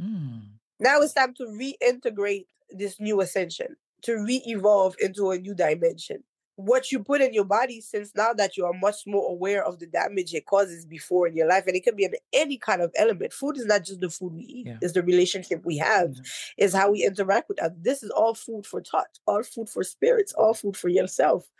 Mm. 0.00 0.42
Now 0.80 1.00
it's 1.00 1.12
time 1.14 1.34
to 1.34 1.44
reintegrate 1.44 2.46
this 2.70 3.00
new 3.00 3.20
ascension, 3.20 3.76
to 4.02 4.14
re 4.16 4.42
evolve 4.46 4.96
into 5.00 5.30
a 5.30 5.38
new 5.38 5.54
dimension. 5.54 6.24
What 6.56 6.92
you 6.92 7.02
put 7.02 7.20
in 7.20 7.34
your 7.34 7.44
body, 7.44 7.80
since 7.80 8.12
now 8.14 8.32
that 8.34 8.56
you 8.56 8.64
are 8.64 8.72
much 8.72 9.06
more 9.08 9.28
aware 9.28 9.64
of 9.64 9.80
the 9.80 9.86
damage 9.86 10.32
it 10.34 10.46
causes 10.46 10.86
before 10.86 11.26
in 11.26 11.34
your 11.34 11.48
life, 11.48 11.66
and 11.66 11.74
it 11.74 11.82
can 11.82 11.96
be 11.96 12.04
in 12.04 12.14
any 12.32 12.58
kind 12.58 12.80
of 12.80 12.92
element. 12.94 13.32
Food 13.32 13.56
is 13.56 13.66
not 13.66 13.84
just 13.84 14.00
the 14.00 14.08
food 14.08 14.34
we 14.34 14.42
eat, 14.44 14.66
Yeah. 14.68 14.78
it's 14.80 14.92
the 14.92 15.02
relationship 15.02 15.64
we 15.64 15.76
have, 15.78 16.14
Yeah. 16.14 16.22
is 16.66 16.72
how 16.72 16.92
we 16.92 17.04
interact 17.04 17.48
with 17.48 17.60
others. 17.60 17.78
This 17.80 18.02
is 18.04 18.10
all 18.10 18.34
food 18.34 18.66
for 18.66 18.80
thought, 18.82 19.18
all 19.26 19.42
food 19.42 19.68
for 19.68 19.82
spirits, 19.82 20.32
all 20.32 20.54
food 20.54 20.76
for 20.76 20.88
yourself. 20.88 21.50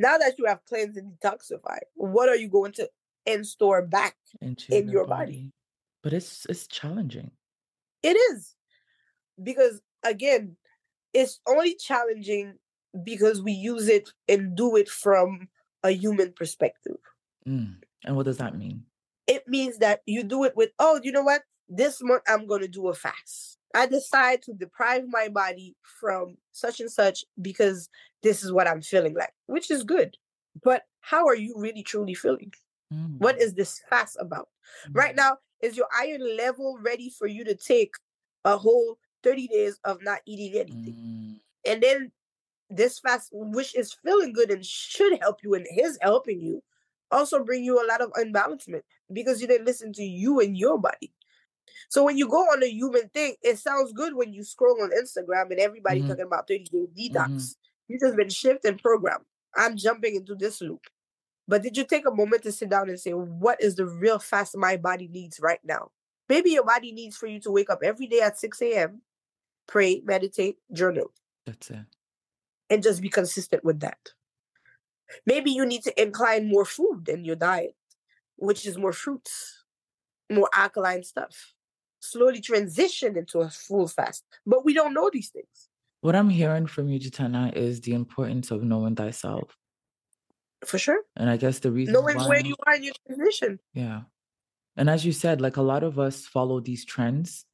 Now 0.00 0.18
that 0.18 0.36
you 0.38 0.46
have 0.46 0.64
cleansed 0.64 0.96
and 0.96 1.12
detoxified, 1.20 1.84
what 1.94 2.28
are 2.28 2.34
you 2.36 2.48
going 2.48 2.72
to 2.72 2.90
install 3.26 3.80
back 3.82 4.16
Into 4.40 4.74
in 4.76 4.88
your 4.88 5.06
body? 5.06 5.52
But 6.02 6.14
it's 6.14 6.46
it's 6.48 6.66
challenging. 6.66 7.30
It 8.02 8.16
is. 8.32 8.54
Because 9.42 9.80
again, 10.02 10.56
it's 11.12 11.40
only 11.46 11.74
challenging 11.74 12.54
because 13.04 13.42
we 13.42 13.52
use 13.52 13.88
it 13.88 14.10
and 14.28 14.56
do 14.56 14.76
it 14.76 14.88
from 14.88 15.48
a 15.82 15.90
human 15.90 16.32
perspective. 16.32 16.98
Mm. 17.46 17.76
And 18.04 18.16
what 18.16 18.26
does 18.26 18.38
that 18.38 18.56
mean? 18.56 18.84
It 19.26 19.46
means 19.48 19.78
that 19.78 20.02
you 20.06 20.22
do 20.22 20.44
it 20.44 20.56
with, 20.56 20.70
oh, 20.78 21.00
you 21.02 21.12
know 21.12 21.22
what? 21.22 21.42
This 21.68 22.02
month 22.02 22.22
I'm 22.28 22.46
going 22.46 22.60
to 22.62 22.68
do 22.68 22.88
a 22.88 22.94
fast. 22.94 23.58
I 23.74 23.86
decide 23.86 24.42
to 24.42 24.52
deprive 24.52 25.04
my 25.08 25.28
body 25.28 25.76
from 26.00 26.36
such 26.52 26.80
and 26.80 26.90
such 26.90 27.24
because 27.40 27.88
this 28.22 28.42
is 28.44 28.52
what 28.52 28.68
I'm 28.68 28.82
feeling 28.82 29.14
like, 29.14 29.32
which 29.46 29.70
is 29.70 29.82
good. 29.82 30.16
But 30.62 30.82
how 31.00 31.26
are 31.26 31.34
you 31.34 31.54
really 31.56 31.82
truly 31.82 32.14
feeling? 32.14 32.52
Mm. 32.92 33.18
What 33.18 33.40
is 33.40 33.54
this 33.54 33.80
fast 33.88 34.16
about? 34.20 34.48
Right 34.92 35.14
Mm. 35.14 35.16
now, 35.16 35.38
is 35.62 35.76
your 35.76 35.86
iron 35.96 36.36
level 36.36 36.78
ready 36.80 37.08
for 37.08 37.26
you 37.26 37.44
to 37.44 37.54
take 37.54 37.94
a 38.44 38.56
whole 38.56 38.98
30 39.22 39.48
days 39.48 39.78
of 39.84 40.02
not 40.02 40.20
eating 40.26 40.60
anything? 40.60 40.94
Mm. 40.94 41.40
And 41.64 41.82
then 41.82 42.12
this 42.68 42.98
fast, 42.98 43.28
which 43.32 43.76
is 43.76 43.92
feeling 44.04 44.32
good 44.32 44.50
and 44.50 44.64
should 44.64 45.18
help 45.20 45.42
you 45.42 45.54
and 45.54 45.66
is 45.78 45.98
helping 46.02 46.40
you, 46.40 46.62
also 47.10 47.44
bring 47.44 47.64
you 47.64 47.82
a 47.82 47.86
lot 47.86 48.00
of 48.00 48.10
unbalancement 48.16 48.84
because 49.12 49.40
you 49.40 49.46
didn't 49.46 49.66
listen 49.66 49.92
to 49.92 50.02
you 50.02 50.40
and 50.40 50.56
your 50.56 50.78
body. 50.78 51.12
So 51.88 52.04
when 52.04 52.16
you 52.16 52.28
go 52.28 52.38
on 52.38 52.62
a 52.62 52.66
human 52.70 53.08
thing, 53.10 53.36
it 53.42 53.58
sounds 53.58 53.92
good 53.92 54.14
when 54.14 54.32
you 54.32 54.42
scroll 54.44 54.82
on 54.82 54.90
Instagram 54.90 55.50
and 55.50 55.60
everybody 55.60 56.02
Mhm. 56.02 56.08
talking 56.08 56.24
about 56.24 56.48
30 56.48 56.64
day 56.64 56.86
detox. 57.10 57.30
Mhm. 57.30 57.56
You 57.88 57.98
just 58.00 58.16
been 58.16 58.30
shifted 58.30 58.68
and 58.68 58.80
programmed. 58.82 59.26
I'm 59.54 59.76
jumping 59.76 60.16
into 60.16 60.34
this 60.34 60.60
loop. 60.62 60.86
But 61.48 61.62
did 61.62 61.76
you 61.76 61.84
take 61.84 62.06
a 62.06 62.14
moment 62.14 62.42
to 62.44 62.52
sit 62.52 62.70
down 62.70 62.88
and 62.88 62.98
say, 62.98 63.12
what 63.12 63.60
is 63.60 63.74
the 63.74 63.86
real 63.86 64.18
fast 64.18 64.56
my 64.56 64.76
body 64.76 65.08
needs 65.08 65.40
right 65.40 65.60
now? 65.64 65.90
Maybe 66.28 66.50
your 66.50 66.64
body 66.64 66.92
needs 66.92 67.16
for 67.16 67.26
you 67.26 67.40
to 67.40 67.50
wake 67.50 67.68
up 67.68 67.80
every 67.82 68.06
day 68.06 68.20
at 68.20 68.38
6 68.38 68.62
a.m., 68.62 69.02
pray, 69.66 70.02
meditate, 70.04 70.56
journal, 70.72 71.12
That's 71.46 71.70
it. 71.70 71.84
and 72.70 72.82
just 72.82 73.02
be 73.02 73.08
consistent 73.08 73.64
with 73.64 73.80
that. 73.80 73.98
Maybe 75.26 75.50
you 75.50 75.66
need 75.66 75.82
to 75.82 76.02
incline 76.02 76.48
more 76.48 76.64
food 76.64 77.08
in 77.08 77.24
your 77.24 77.36
diet, 77.36 77.74
which 78.36 78.64
is 78.64 78.78
more 78.78 78.92
fruits, 78.92 79.64
more 80.30 80.48
alkaline 80.54 81.02
stuff. 81.02 81.54
Slowly 82.00 82.40
transition 82.40 83.16
into 83.16 83.40
a 83.40 83.50
full 83.50 83.88
fast. 83.88 84.24
But 84.46 84.64
we 84.64 84.74
don't 84.74 84.94
know 84.94 85.10
these 85.12 85.28
things. 85.28 85.68
What 86.00 86.16
I'm 86.16 86.30
hearing 86.30 86.66
from 86.66 86.88
you, 86.88 86.98
Gytana, 86.98 87.54
is 87.54 87.80
the 87.80 87.94
importance 87.94 88.50
of 88.50 88.62
knowing 88.64 88.96
thyself. 88.96 89.56
For 90.64 90.78
sure. 90.78 91.00
And 91.16 91.28
I 91.28 91.36
guess 91.36 91.58
the 91.58 91.72
reason 91.72 91.94
Knowing 91.94 92.16
why, 92.16 92.28
where 92.28 92.40
you 92.40 92.54
are 92.66 92.74
in 92.74 92.84
your 92.84 92.94
transition. 93.06 93.58
yeah. 93.74 94.02
And 94.76 94.88
as 94.88 95.04
you 95.04 95.12
said, 95.12 95.40
like 95.40 95.58
a 95.58 95.62
lot 95.62 95.82
of 95.82 95.98
us 95.98 96.24
follow 96.24 96.60
these 96.60 96.84
trends. 96.84 97.44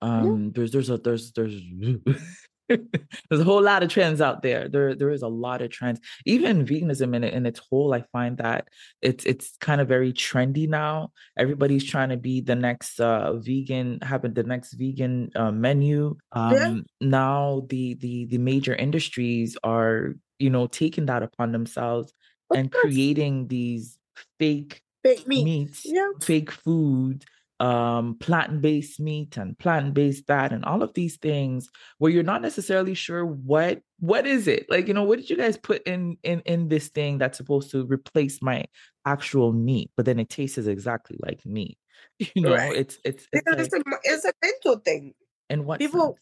Um, 0.00 0.52
there's 0.52 0.70
there's 0.70 0.90
a 0.90 0.98
there's 0.98 1.32
there's 1.32 1.54
there's 2.68 3.40
a 3.40 3.44
whole 3.44 3.62
lot 3.62 3.82
of 3.82 3.88
trends 3.88 4.20
out 4.20 4.42
there. 4.42 4.68
There 4.68 4.94
there 4.94 5.10
is 5.10 5.22
a 5.22 5.28
lot 5.28 5.62
of 5.62 5.70
trends. 5.70 6.00
Even 6.24 6.64
veganism 6.64 7.14
in 7.16 7.24
in 7.24 7.46
its 7.46 7.60
whole, 7.60 7.92
I 7.94 8.02
find 8.12 8.38
that 8.38 8.68
it's 9.00 9.24
it's 9.24 9.56
kind 9.60 9.80
of 9.80 9.88
very 9.88 10.12
trendy 10.12 10.68
now. 10.68 11.10
Everybody's 11.36 11.84
trying 11.84 12.10
to 12.10 12.16
be 12.16 12.40
the 12.40 12.54
next 12.54 13.00
uh 13.00 13.34
vegan, 13.38 13.98
having 14.02 14.34
the 14.34 14.44
next 14.44 14.74
vegan 14.74 15.30
uh, 15.34 15.50
menu. 15.50 16.16
Um 16.32 16.84
now 17.00 17.66
the 17.68 17.94
the 17.94 18.26
the 18.26 18.38
major 18.38 18.74
industries 18.74 19.56
are, 19.64 20.14
you 20.38 20.50
know, 20.50 20.66
taking 20.66 21.06
that 21.06 21.22
upon 21.22 21.52
themselves 21.52 22.12
and 22.54 22.70
creating 22.72 23.48
these 23.48 23.98
fake 24.38 24.82
Fake 25.02 25.26
meat. 25.26 25.44
meats, 25.44 25.82
Yeah. 25.84 26.10
fake 26.20 26.50
food, 26.50 27.24
um, 27.60 28.16
plant-based 28.18 28.98
meat 29.00 29.36
and 29.36 29.56
plant-based 29.58 30.26
that 30.26 30.52
and 30.52 30.64
all 30.64 30.82
of 30.82 30.94
these 30.94 31.16
things 31.16 31.68
where 31.98 32.10
you're 32.10 32.22
not 32.24 32.42
necessarily 32.42 32.94
sure 32.94 33.24
what 33.24 33.80
what 34.00 34.26
is 34.26 34.48
it? 34.48 34.66
Like, 34.68 34.88
you 34.88 34.94
know, 34.94 35.04
what 35.04 35.18
did 35.20 35.30
you 35.30 35.36
guys 35.36 35.56
put 35.56 35.82
in 35.84 36.16
in 36.24 36.40
in 36.40 36.68
this 36.68 36.88
thing 36.88 37.18
that's 37.18 37.38
supposed 37.38 37.70
to 37.72 37.84
replace 37.86 38.42
my 38.42 38.64
actual 39.06 39.52
meat, 39.52 39.90
but 39.96 40.06
then 40.06 40.18
it 40.18 40.28
tastes 40.28 40.58
exactly 40.58 41.18
like 41.22 41.44
meat. 41.46 41.78
You 42.34 42.42
know, 42.42 42.54
Right. 42.54 42.76
it's 42.76 42.98
it's 43.04 43.26
it's 43.32 43.44
Because 43.44 43.58
like 43.58 43.66
it's 43.66 43.74
a, 43.74 43.82
it's 44.04 44.24
a 44.24 44.32
mental 44.42 44.76
thing. 44.80 45.14
and 45.50 45.64
what 45.64 45.78
People 45.78 46.06
sense? 46.06 46.18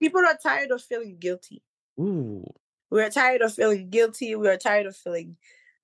people 0.00 0.20
are 0.20 0.36
tired 0.42 0.70
of 0.70 0.82
feeling 0.82 1.16
guilty. 1.18 1.62
Ooh, 2.00 2.44
We 2.90 3.02
are 3.02 3.10
tired 3.10 3.40
of 3.42 3.54
feeling 3.54 3.88
guilty. 3.90 4.34
We 4.34 4.48
are 4.48 4.56
tired 4.58 4.86
of 4.86 4.96
feeling 4.96 5.36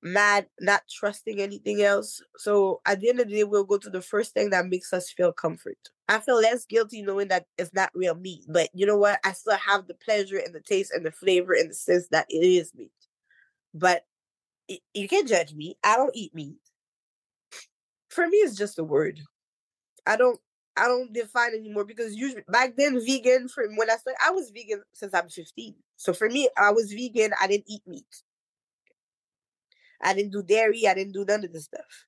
mad, 0.02 0.46
not 0.60 0.82
trusting 0.90 1.40
anything 1.40 1.82
else. 1.82 2.22
So 2.38 2.80
at 2.86 3.00
the 3.00 3.08
end 3.08 3.20
of 3.20 3.28
the 3.28 3.34
day, 3.34 3.44
we'll 3.44 3.64
go 3.64 3.78
to 3.78 3.90
the 3.90 4.00
first 4.02 4.32
thing 4.34 4.50
that 4.50 4.66
makes 4.66 4.92
us 4.92 5.10
feel 5.10 5.32
comfort. 5.32 5.78
I 6.08 6.18
feel 6.20 6.36
less 6.40 6.64
guilty 6.64 7.02
knowing 7.02 7.28
that 7.28 7.46
it's 7.58 7.74
not 7.74 7.90
real 7.94 8.14
meat. 8.14 8.44
But 8.48 8.70
you 8.74 8.86
know 8.86 8.96
what? 8.96 9.20
I 9.24 9.32
still 9.32 9.56
have 9.56 9.86
the 9.86 9.94
pleasure 9.94 10.38
and 10.38 10.54
the 10.54 10.60
taste 10.60 10.92
and 10.92 11.04
the 11.04 11.12
flavor 11.12 11.52
and 11.52 11.70
the 11.70 11.74
sense 11.74 12.08
that 12.10 12.26
it 12.30 12.44
is 12.44 12.74
meat. 12.74 12.92
But 13.74 14.04
y- 14.68 14.80
you 14.94 15.08
can't 15.08 15.28
judge 15.28 15.54
me. 15.54 15.76
I 15.84 15.96
don't 15.96 16.16
eat 16.16 16.34
meat. 16.34 16.58
For 18.10 18.26
me, 18.26 18.38
it's 18.38 18.56
just 18.56 18.78
a 18.78 18.84
word. 18.84 19.20
I 20.06 20.16
don't 20.16 20.40
I 20.76 20.88
don't 20.88 21.12
define 21.12 21.54
anymore 21.54 21.84
because 21.84 22.16
usually 22.16 22.44
back 22.48 22.76
then 22.76 23.00
vegan 23.04 23.48
for 23.48 23.64
when 23.76 23.90
I 23.90 23.96
started 23.96 24.18
I 24.24 24.30
was 24.32 24.50
vegan 24.50 24.82
since 24.92 25.14
I'm 25.14 25.28
15. 25.28 25.76
So 25.96 26.12
for 26.14 26.28
me, 26.30 26.48
I 26.56 26.72
was 26.72 26.92
vegan, 26.92 27.32
I 27.40 27.48
didn't 27.48 27.66
eat 27.68 27.82
meat. 27.86 28.22
I 30.02 30.14
didn't 30.14 30.32
do 30.32 30.42
dairy, 30.42 30.86
I 30.86 30.94
didn't 30.94 31.12
do 31.12 31.24
none 31.24 31.44
of 31.44 31.52
this 31.52 31.64
stuff. 31.64 32.06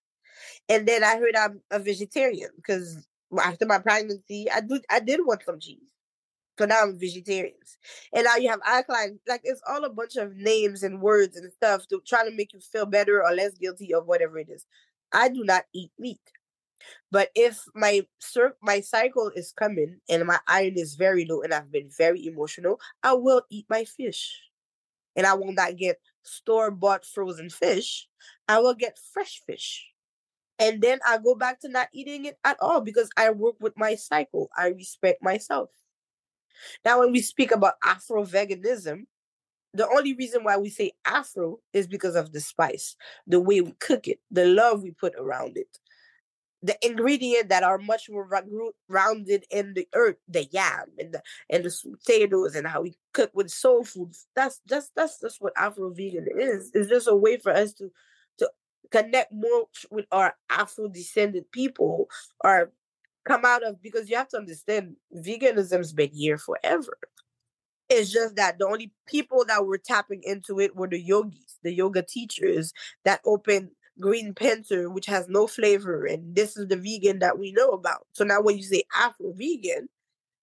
And 0.68 0.86
then 0.86 1.04
I 1.04 1.16
heard 1.18 1.36
I'm 1.36 1.60
a 1.70 1.78
vegetarian 1.78 2.50
because 2.56 3.06
after 3.42 3.66
my 3.66 3.78
pregnancy, 3.78 4.50
I 4.50 4.60
do 4.60 4.80
I 4.90 5.00
did 5.00 5.20
want 5.24 5.42
some 5.44 5.60
cheese. 5.60 5.78
So 6.58 6.66
now 6.66 6.82
I'm 6.82 6.98
vegetarian. 6.98 7.54
And 8.14 8.24
now 8.24 8.36
you 8.36 8.50
have 8.50 8.60
alkaline, 8.66 9.18
like 9.28 9.40
it's 9.44 9.62
all 9.68 9.84
a 9.84 9.90
bunch 9.90 10.16
of 10.16 10.36
names 10.36 10.82
and 10.82 11.00
words 11.00 11.36
and 11.36 11.52
stuff 11.52 11.86
to 11.88 12.02
try 12.06 12.24
to 12.28 12.36
make 12.36 12.52
you 12.52 12.60
feel 12.60 12.86
better 12.86 13.22
or 13.24 13.32
less 13.32 13.54
guilty 13.58 13.94
of 13.94 14.06
whatever 14.06 14.38
it 14.38 14.48
is. 14.50 14.66
I 15.12 15.28
do 15.30 15.44
not 15.44 15.64
eat 15.74 15.92
meat. 15.98 16.20
But 17.10 17.30
if 17.34 17.64
my 17.74 18.06
my 18.62 18.80
cycle 18.80 19.30
is 19.34 19.52
coming 19.52 20.00
and 20.08 20.26
my 20.26 20.38
iron 20.46 20.74
is 20.76 20.94
very 20.94 21.24
low 21.24 21.42
and 21.42 21.52
I've 21.54 21.72
been 21.72 21.90
very 21.96 22.26
emotional, 22.26 22.80
I 23.02 23.14
will 23.14 23.42
eat 23.50 23.66
my 23.68 23.84
fish. 23.84 24.49
And 25.16 25.26
I 25.26 25.34
will 25.34 25.52
not 25.52 25.76
get 25.76 25.98
store 26.22 26.70
bought 26.70 27.04
frozen 27.04 27.50
fish. 27.50 28.08
I 28.48 28.58
will 28.60 28.74
get 28.74 28.98
fresh 29.12 29.40
fish. 29.46 29.86
And 30.58 30.80
then 30.82 31.00
I 31.06 31.18
go 31.18 31.34
back 31.34 31.60
to 31.60 31.68
not 31.68 31.88
eating 31.92 32.26
it 32.26 32.38
at 32.44 32.58
all 32.60 32.80
because 32.80 33.08
I 33.16 33.30
work 33.30 33.56
with 33.60 33.72
my 33.76 33.94
cycle. 33.94 34.50
I 34.56 34.68
respect 34.68 35.22
myself. 35.22 35.70
Now, 36.84 37.00
when 37.00 37.12
we 37.12 37.22
speak 37.22 37.50
about 37.50 37.74
Afro 37.82 38.24
veganism, 38.24 39.06
the 39.72 39.88
only 39.88 40.14
reason 40.14 40.44
why 40.44 40.56
we 40.58 40.68
say 40.68 40.92
Afro 41.06 41.60
is 41.72 41.86
because 41.86 42.16
of 42.16 42.32
the 42.32 42.40
spice, 42.40 42.96
the 43.26 43.40
way 43.40 43.60
we 43.60 43.72
cook 43.80 44.08
it, 44.08 44.18
the 44.30 44.44
love 44.46 44.82
we 44.82 44.90
put 44.90 45.14
around 45.16 45.56
it 45.56 45.78
the 46.62 46.76
ingredient 46.86 47.48
that 47.48 47.62
are 47.62 47.78
much 47.78 48.10
more 48.10 48.28
rounded 48.88 49.44
in 49.50 49.74
the 49.74 49.88
earth, 49.94 50.16
the 50.28 50.44
yam 50.46 50.86
and 50.98 51.14
the 51.14 51.22
and 51.48 51.64
the 51.64 51.74
potatoes 51.96 52.54
and 52.54 52.66
how 52.66 52.82
we 52.82 52.96
cook 53.12 53.30
with 53.34 53.50
soul 53.50 53.84
food. 53.84 54.14
That's 54.36 54.60
just 54.68 54.92
that's 54.94 55.20
just 55.20 55.40
what 55.40 55.54
Afro 55.56 55.90
vegan 55.90 56.26
is. 56.38 56.70
It's 56.74 56.88
just 56.88 57.08
a 57.08 57.16
way 57.16 57.38
for 57.38 57.52
us 57.52 57.72
to 57.74 57.90
to 58.38 58.50
connect 58.90 59.32
more 59.32 59.66
with 59.90 60.06
our 60.12 60.34
Afro 60.50 60.88
descended 60.88 61.50
people 61.50 62.08
or 62.44 62.72
come 63.24 63.44
out 63.44 63.62
of 63.62 63.82
because 63.82 64.10
you 64.10 64.16
have 64.16 64.28
to 64.28 64.38
understand 64.38 64.96
veganism's 65.16 65.92
been 65.92 66.10
here 66.12 66.38
forever. 66.38 66.98
It's 67.88 68.12
just 68.12 68.36
that 68.36 68.58
the 68.58 68.66
only 68.66 68.92
people 69.06 69.44
that 69.46 69.66
were 69.66 69.78
tapping 69.78 70.20
into 70.24 70.60
it 70.60 70.76
were 70.76 70.86
the 70.88 71.00
yogis, 71.00 71.58
the 71.62 71.72
yoga 71.72 72.02
teachers 72.02 72.72
that 73.04 73.20
opened 73.24 73.70
green 74.00 74.34
panther, 74.34 74.90
which 74.90 75.06
has 75.06 75.28
no 75.28 75.46
flavor, 75.46 76.04
and 76.04 76.34
this 76.34 76.56
is 76.56 76.68
the 76.68 76.76
vegan 76.76 77.18
that 77.20 77.38
we 77.38 77.52
know 77.52 77.70
about. 77.70 78.06
So 78.12 78.24
now 78.24 78.40
when 78.40 78.56
you 78.56 78.64
say 78.64 78.84
Afro 78.96 79.32
vegan 79.32 79.88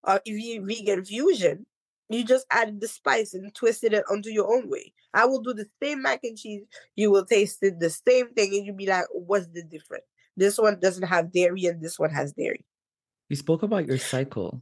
or 0.03 0.21
vegan 0.25 1.03
fusion, 1.03 1.65
you 2.09 2.23
just 2.23 2.45
added 2.51 2.79
the 2.79 2.87
spice 2.87 3.33
and 3.33 3.53
twisted 3.53 3.93
it 3.93 4.05
onto 4.09 4.29
your 4.29 4.51
own 4.53 4.69
way. 4.69 4.93
I 5.13 5.25
will 5.25 5.41
do 5.41 5.53
the 5.53 5.65
same 5.81 6.01
mac 6.01 6.21
and 6.23 6.37
cheese. 6.37 6.63
You 6.95 7.11
will 7.11 7.25
taste 7.25 7.59
it 7.61 7.79
the 7.79 7.89
same 7.89 8.33
thing, 8.33 8.55
and 8.55 8.65
you'll 8.65 8.75
be 8.75 8.87
like, 8.87 9.05
"What's 9.11 9.47
the 9.47 9.63
difference? 9.63 10.05
This 10.37 10.57
one 10.57 10.79
doesn't 10.79 11.07
have 11.07 11.31
dairy, 11.31 11.65
and 11.65 11.81
this 11.81 11.99
one 11.99 12.11
has 12.11 12.33
dairy." 12.33 12.63
You 13.29 13.35
spoke 13.35 13.63
about 13.63 13.87
your 13.87 13.97
cycle. 13.97 14.61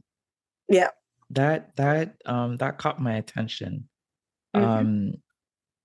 Yeah. 0.68 0.90
That 1.30 1.76
that 1.76 2.16
um 2.24 2.56
that 2.56 2.78
caught 2.78 3.00
my 3.00 3.14
attention. 3.14 3.88
Mm-hmm. 4.54 4.66
Um 4.66 5.14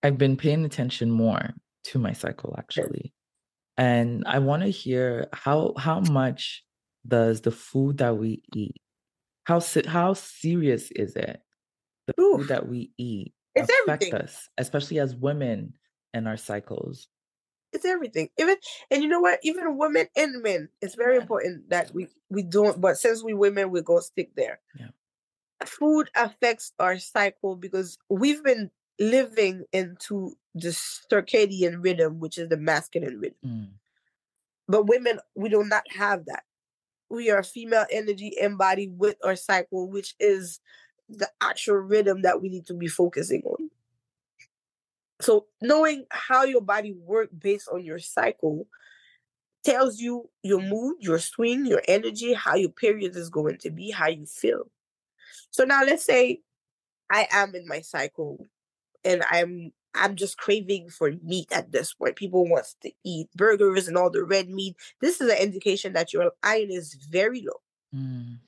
I've 0.03 0.17
been 0.17 0.37
paying 0.37 0.65
attention 0.65 1.11
more 1.11 1.53
to 1.85 1.99
my 1.99 2.13
cycle 2.13 2.55
actually. 2.57 3.13
And 3.77 4.23
I 4.27 4.39
want 4.39 4.63
to 4.63 4.69
hear 4.69 5.27
how 5.33 5.73
how 5.77 6.01
much 6.01 6.63
does 7.07 7.41
the 7.41 7.51
food 7.51 7.97
that 7.97 8.17
we 8.17 8.43
eat 8.53 8.75
how 9.43 9.61
how 9.87 10.13
serious 10.13 10.91
is 10.91 11.15
it 11.15 11.41
the 12.07 12.13
Oof. 12.21 12.41
food 12.41 12.47
that 12.49 12.67
we 12.67 12.91
eat 12.97 13.33
it's 13.55 13.69
affect 13.69 14.03
everything. 14.03 14.13
us, 14.21 14.49
especially 14.57 14.99
as 14.99 15.15
women 15.15 15.73
and 16.13 16.27
our 16.27 16.37
cycles? 16.37 17.07
It's 17.73 17.85
everything. 17.85 18.29
Even 18.37 18.55
and 18.89 19.01
you 19.01 19.09
know 19.09 19.19
what? 19.19 19.39
Even 19.43 19.77
women 19.77 20.07
and 20.15 20.41
men, 20.41 20.69
it's 20.81 20.95
very 20.95 21.15
yeah. 21.15 21.21
important 21.21 21.69
that 21.69 21.93
we 21.93 22.07
we 22.29 22.43
don't. 22.43 22.79
But 22.81 22.97
since 22.97 23.23
we 23.23 23.33
women, 23.33 23.71
we 23.71 23.81
go 23.81 23.99
stick 23.99 24.31
there. 24.35 24.59
Yeah. 24.77 24.87
Food 25.65 26.09
affects 26.15 26.73
our 26.79 26.97
cycle 26.97 27.55
because 27.55 27.97
we've 28.09 28.43
been 28.43 28.71
living 28.99 29.63
into 29.71 30.33
the 30.53 30.69
circadian 30.69 31.83
rhythm, 31.83 32.19
which 32.19 32.37
is 32.37 32.49
the 32.49 32.57
masculine 32.57 33.19
rhythm. 33.19 33.37
Mm. 33.45 33.67
But 34.67 34.87
women, 34.87 35.19
we 35.35 35.49
do 35.49 35.63
not 35.63 35.83
have 35.91 36.25
that. 36.25 36.43
We 37.09 37.29
are 37.29 37.43
female 37.43 37.85
energy 37.91 38.35
embodied 38.39 38.97
with 38.97 39.17
our 39.23 39.35
cycle, 39.35 39.89
which 39.89 40.15
is 40.19 40.59
the 41.09 41.29
actual 41.41 41.75
rhythm 41.75 42.21
that 42.21 42.41
we 42.41 42.49
need 42.49 42.65
to 42.67 42.73
be 42.73 42.87
focusing 42.87 43.41
on. 43.45 43.69
So 45.19 45.47
knowing 45.61 46.05
how 46.09 46.43
your 46.43 46.61
body 46.61 46.93
works 46.93 47.33
based 47.37 47.69
on 47.71 47.83
your 47.83 47.99
cycle 47.99 48.67
tells 49.63 49.99
you 49.99 50.29
your 50.41 50.61
mood, 50.61 50.97
your 50.99 51.19
swing, 51.19 51.65
your 51.65 51.81
energy, 51.87 52.33
how 52.33 52.55
your 52.55 52.69
period 52.69 53.15
is 53.15 53.29
going 53.29 53.57
to 53.59 53.69
be, 53.69 53.91
how 53.91 54.07
you 54.07 54.25
feel. 54.25 54.71
So 55.51 55.63
now 55.63 55.83
let's 55.83 56.05
say 56.05 56.41
I 57.11 57.27
am 57.31 57.53
in 57.55 57.67
my 57.67 57.81
cycle 57.81 58.47
and 59.03 59.23
I'm 59.29 59.73
I'm 59.93 60.15
just 60.15 60.37
craving 60.37 60.89
for 60.89 61.11
meat 61.23 61.51
at 61.51 61.71
this 61.71 61.93
point. 61.93 62.15
People 62.15 62.47
wants 62.47 62.75
to 62.81 62.91
eat 63.03 63.27
burgers 63.35 63.87
and 63.87 63.97
all 63.97 64.09
the 64.09 64.23
red 64.23 64.49
meat. 64.49 64.75
This 65.01 65.21
is 65.21 65.29
an 65.29 65.37
indication 65.37 65.93
that 65.93 66.13
your 66.13 66.31
iron 66.43 66.71
is 66.71 66.93
very 66.93 67.43
low. 67.45 67.61
Mm. 67.93 68.39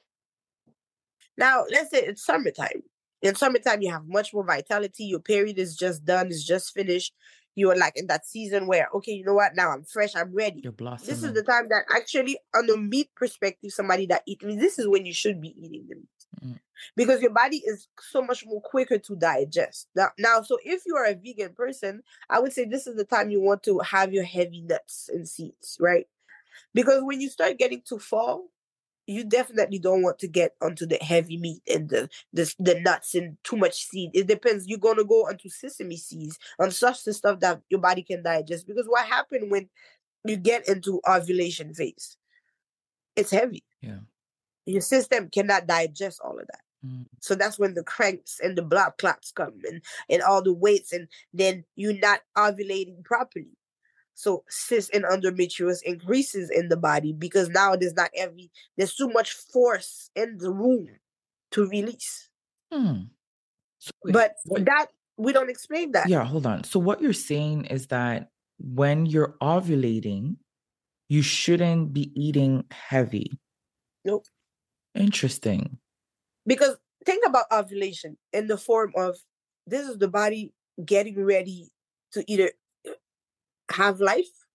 Now, 1.38 1.66
let's 1.70 1.92
say 1.92 2.00
it's 2.00 2.26
summertime. 2.26 2.84
In 3.22 3.36
summertime, 3.36 3.82
you 3.82 3.92
have 3.92 4.06
much 4.08 4.34
more 4.34 4.46
vitality. 4.46 5.06
Your 5.06 5.20
period 5.20 5.58
is 5.58 5.76
just 5.76 6.06
done, 6.06 6.28
is 6.28 6.46
just 6.46 6.74
finished. 6.74 7.14
You 7.56 7.72
are 7.72 7.78
like 7.78 7.94
in 7.96 8.08
that 8.08 8.26
season 8.26 8.68
where, 8.68 8.88
okay, 8.96 9.12
you 9.12 9.24
know 9.24 9.36
what? 9.36 9.56
Now 9.56 9.72
I'm 9.72 9.84
fresh, 9.84 10.16
I'm 10.16 10.34
ready. 10.34 10.62
You're 10.64 10.74
blossoming. 10.74 11.10
This 11.10 11.24
is 11.24 11.34
the 11.34 11.44
time 11.44 11.68
that 11.70 11.84
actually, 11.96 12.38
on 12.56 12.68
the 12.68 12.78
meat 12.78 13.10
perspective, 13.16 13.72
somebody 13.72 14.08
that 14.08 14.24
eats 14.26 14.44
meat, 14.44 14.60
this 14.60 14.80
is 14.80 14.88
when 14.88 15.06
you 15.06 15.14
should 15.14 15.40
be 15.40 15.56
eating 15.60 15.86
the 15.88 15.96
meat. 15.96 16.08
Mm. 16.44 16.60
Because 16.96 17.22
your 17.22 17.32
body 17.32 17.58
is 17.66 17.88
so 18.00 18.22
much 18.22 18.46
more 18.46 18.62
quicker 18.62 18.98
to 18.98 19.16
digest. 19.16 19.88
Now, 19.96 20.10
now, 20.18 20.42
so 20.42 20.58
if 20.64 20.84
you 20.86 20.96
are 20.96 21.06
a 21.06 21.16
vegan 21.16 21.54
person, 21.54 22.02
I 22.30 22.40
would 22.40 22.54
say 22.54 22.66
this 22.66 22.88
is 22.88 22.96
the 22.96 23.06
time 23.06 23.30
you 23.30 23.42
want 23.42 23.64
to 23.64 23.80
have 23.80 24.14
your 24.14 24.24
heavy 24.24 24.62
nuts 24.62 25.10
and 25.12 25.28
seeds, 25.28 25.78
right? 25.80 26.08
Because 26.74 27.04
when 27.04 27.22
you 27.22 27.30
start 27.30 27.58
getting 27.58 27.82
to 27.88 28.00
fall, 28.00 28.50
you 29.06 29.24
definitely 29.24 29.80
don't 29.80 30.02
want 30.02 30.20
to 30.20 30.28
get 30.28 30.56
onto 30.62 30.86
the 30.86 30.98
heavy 31.02 31.38
meat 31.38 31.62
and 31.68 31.90
the 31.90 32.10
the, 32.32 32.54
the 32.60 32.80
nuts 32.80 33.16
and 33.16 33.38
too 33.44 33.58
much 33.58 33.86
seed. 33.88 34.12
It 34.14 34.28
depends. 34.28 34.68
You're 34.68 34.80
gonna 34.80 35.04
go 35.04 35.28
onto 35.28 35.50
sesame 35.50 35.98
seeds 35.98 36.40
on 36.60 36.72
such 36.72 37.04
the 37.04 37.14
stuff 37.14 37.40
that 37.42 37.62
your 37.70 37.82
body 37.82 38.04
can 38.04 38.24
digest. 38.24 38.68
Because 38.68 38.86
what 38.88 39.06
happened 39.06 39.52
when 39.52 39.70
you 40.24 40.38
get 40.38 40.68
into 40.68 41.02
ovulation 41.08 41.74
phase? 41.74 42.18
It's 43.16 43.32
heavy. 43.32 43.64
Yeah. 43.82 44.00
Your 44.66 44.82
system 44.82 45.30
cannot 45.30 45.68
digest 45.68 46.22
all 46.24 46.40
of 46.40 46.48
that. 46.48 46.62
Mm. 46.86 47.06
So 47.20 47.36
that's 47.36 47.58
when 47.58 47.74
the 47.74 47.84
cramps 47.84 48.40
and 48.42 48.58
the 48.58 48.62
blood 48.62 48.94
clots 48.98 49.32
come 49.32 49.60
and, 49.64 49.82
and 50.10 50.22
all 50.22 50.42
the 50.42 50.54
weights, 50.54 50.92
and 50.92 51.08
then 51.34 51.64
you're 51.76 52.00
not 52.00 52.22
ovulating 52.38 53.04
properly. 53.04 53.58
So 54.16 54.44
cyst 54.48 54.94
and 54.94 55.06
endometriosis 55.06 55.82
increases 55.84 56.50
in 56.50 56.70
the 56.70 56.78
body 56.78 57.14
because 57.14 57.50
now 57.50 57.76
there's 57.76 57.96
not 57.96 58.12
every 58.16 58.52
there's 58.78 58.96
too 58.96 59.10
much 59.10 59.32
force 59.32 60.12
in 60.16 60.38
the 60.38 60.52
room 60.52 60.88
to 61.52 61.68
release. 61.68 62.30
Hmm. 62.72 63.04
So 63.80 63.92
but 64.06 64.36
what, 64.46 64.66
that 64.66 64.88
we 65.18 65.34
don't 65.34 65.50
explain 65.50 65.92
that. 65.94 66.10
Yeah, 66.10 66.24
hold 66.24 66.46
on. 66.46 66.64
So 66.64 66.80
what 66.80 67.02
you're 67.02 67.14
saying 67.14 67.66
is 67.66 67.88
that 67.88 68.30
when 68.60 69.06
you're 69.06 69.36
ovulating, 69.42 70.38
you 71.10 71.22
shouldn't 71.22 71.94
be 71.94 72.12
eating 72.16 72.66
heavy. 72.72 73.32
Nope. 74.06 74.26
Interesting. 74.96 75.78
Because 76.46 76.78
think 77.06 77.26
about 77.26 77.46
ovulation 77.52 78.18
in 78.32 78.48
the 78.48 78.58
form 78.58 78.94
of 78.96 79.18
this 79.68 79.88
is 79.88 79.98
the 79.98 80.08
body 80.08 80.54
getting 80.84 81.24
ready 81.24 81.72
to 82.14 82.24
either 82.32 82.52
uh, 82.88 82.92
have 83.72 84.00
life 84.00 84.46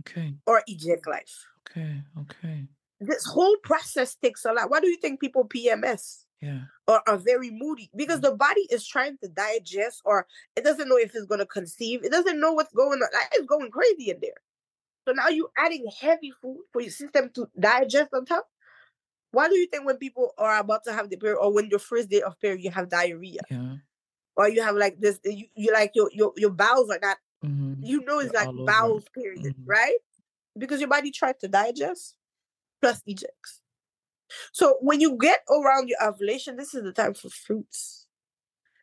okay. 0.00 0.34
or 0.46 0.62
eject 0.66 1.06
life. 1.06 1.46
Okay 1.70 2.02
okay. 2.20 2.64
This 3.00 3.24
whole 3.26 3.56
process 3.62 4.16
takes 4.16 4.44
a 4.44 4.52
lot. 4.52 4.70
Why 4.70 4.80
do 4.80 4.88
you 4.88 4.96
think 4.96 5.20
people 5.20 5.46
pms 5.46 6.24
yeah. 6.40 6.62
or 6.88 7.00
are 7.08 7.16
very 7.16 7.50
moody? 7.50 7.90
Because 7.94 8.18
mm. 8.18 8.22
the 8.22 8.36
body 8.36 8.66
is 8.70 8.86
trying 8.86 9.18
to 9.22 9.28
digest 9.28 10.02
or 10.04 10.26
it 10.56 10.64
doesn't 10.64 10.88
know 10.88 10.96
if 10.96 11.14
it's 11.14 11.26
going 11.26 11.38
to 11.38 11.46
conceive. 11.46 12.04
It 12.04 12.10
doesn't 12.10 12.40
know 12.40 12.52
what's 12.52 12.72
going 12.72 13.00
on. 13.00 13.08
It's 13.32 13.46
going 13.46 13.70
crazy 13.70 14.10
in 14.10 14.18
there. 14.20 14.40
So 15.06 15.12
now 15.12 15.28
you're 15.28 15.50
adding 15.56 15.86
heavy 16.00 16.32
food 16.42 16.58
for 16.72 16.82
your 16.82 16.90
system 16.90 17.30
to 17.34 17.48
digest 17.58 18.10
on 18.12 18.26
top 18.26 18.48
why 19.30 19.48
do 19.48 19.56
you 19.56 19.66
think 19.66 19.84
when 19.84 19.96
people 19.96 20.32
are 20.38 20.58
about 20.58 20.84
to 20.84 20.92
have 20.92 21.10
the 21.10 21.16
period 21.16 21.38
or 21.38 21.52
when 21.52 21.68
your 21.68 21.78
first 21.78 22.08
day 22.08 22.22
of 22.22 22.38
period 22.40 22.62
you 22.62 22.70
have 22.70 22.88
diarrhea 22.88 23.40
yeah 23.50 23.74
or 24.36 24.48
you 24.48 24.62
have 24.62 24.76
like 24.76 24.98
this 25.00 25.18
you, 25.24 25.46
you 25.54 25.72
like 25.72 25.92
your, 25.94 26.10
your 26.12 26.32
your 26.36 26.50
bowels 26.50 26.90
are 26.90 27.00
not 27.02 27.18
Mm-hmm. 27.44 27.84
You 27.84 28.04
know 28.04 28.18
it's 28.18 28.34
like 28.34 28.48
bowels 28.66 29.04
period, 29.14 29.44
mm-hmm. 29.44 29.64
right? 29.66 29.98
Because 30.56 30.80
your 30.80 30.88
body 30.88 31.10
tries 31.10 31.36
to 31.40 31.48
digest 31.48 32.16
plus 32.80 33.02
ejects. 33.06 33.60
So 34.52 34.76
when 34.80 35.00
you 35.00 35.16
get 35.16 35.40
around 35.48 35.88
your 35.88 36.02
ovulation, 36.02 36.56
this 36.56 36.74
is 36.74 36.82
the 36.82 36.92
time 36.92 37.14
for 37.14 37.28
fruits. 37.28 38.06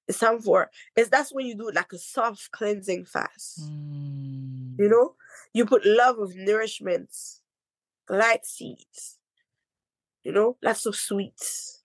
It's 0.08 0.20
time 0.20 0.40
for 0.40 0.70
is 0.96 1.10
that's 1.10 1.34
when 1.34 1.46
you 1.46 1.56
do 1.56 1.72
like 1.74 1.92
a 1.92 1.98
soft 1.98 2.52
cleansing 2.52 3.06
fast. 3.06 3.62
Mm. 3.70 4.80
You 4.80 4.90
know, 4.90 5.16
you 5.54 5.66
put 5.66 5.86
love 5.86 6.20
of 6.20 6.34
nourishments, 6.34 7.40
light 8.10 8.46
seeds, 8.46 9.15
you 10.26 10.32
know, 10.32 10.58
lots 10.62 10.86
of 10.86 10.96
sweets. 10.96 11.84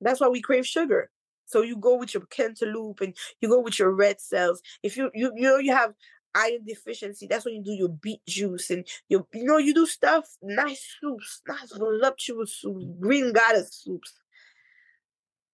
That's 0.00 0.20
why 0.20 0.28
we 0.28 0.42
crave 0.42 0.66
sugar. 0.66 1.10
So 1.46 1.62
you 1.62 1.76
go 1.76 1.96
with 1.96 2.12
your 2.12 2.26
cantaloupe 2.26 3.00
and 3.00 3.16
you 3.40 3.48
go 3.48 3.60
with 3.60 3.78
your 3.78 3.92
red 3.92 4.20
cells. 4.20 4.60
If 4.82 4.96
you 4.96 5.10
you 5.14 5.32
you 5.34 5.48
know 5.48 5.56
you 5.56 5.72
have 5.72 5.94
iron 6.34 6.64
deficiency, 6.66 7.26
that's 7.26 7.46
when 7.46 7.54
you 7.54 7.62
do 7.62 7.72
your 7.72 7.88
beet 7.88 8.20
juice 8.26 8.68
and 8.68 8.86
you 9.08 9.26
you 9.32 9.44
know 9.44 9.56
you 9.56 9.72
do 9.72 9.86
stuff, 9.86 10.26
nice 10.42 10.96
soups, 11.00 11.40
nice 11.48 11.72
voluptuous 11.72 12.54
soups, 12.54 12.84
green 13.00 13.32
goddess 13.32 13.72
soups. 13.72 14.12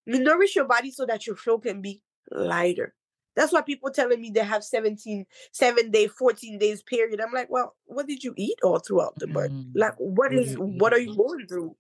You 0.06 0.18
nourish 0.18 0.56
your 0.56 0.66
body 0.66 0.90
so 0.90 1.06
that 1.06 1.26
your 1.26 1.36
flow 1.36 1.58
can 1.58 1.80
be 1.80 2.02
lighter. 2.30 2.94
That's 3.36 3.52
why 3.52 3.62
people 3.62 3.90
telling 3.90 4.20
me 4.20 4.30
they 4.30 4.44
have 4.44 4.62
17, 4.62 5.26
seven 5.50 5.90
day, 5.90 6.06
14 6.06 6.58
days 6.58 6.82
period. 6.82 7.20
I'm 7.20 7.32
like, 7.32 7.50
well, 7.50 7.74
what 7.86 8.06
did 8.06 8.22
you 8.22 8.32
eat 8.36 8.58
all 8.62 8.78
throughout 8.78 9.14
the 9.16 9.26
month? 9.26 9.52
Mm. 9.52 9.72
Like, 9.74 9.94
what 9.98 10.32
is, 10.32 10.54
what 10.56 10.92
are 10.92 11.00
you 11.00 11.16
going 11.16 11.46
through? 11.48 11.74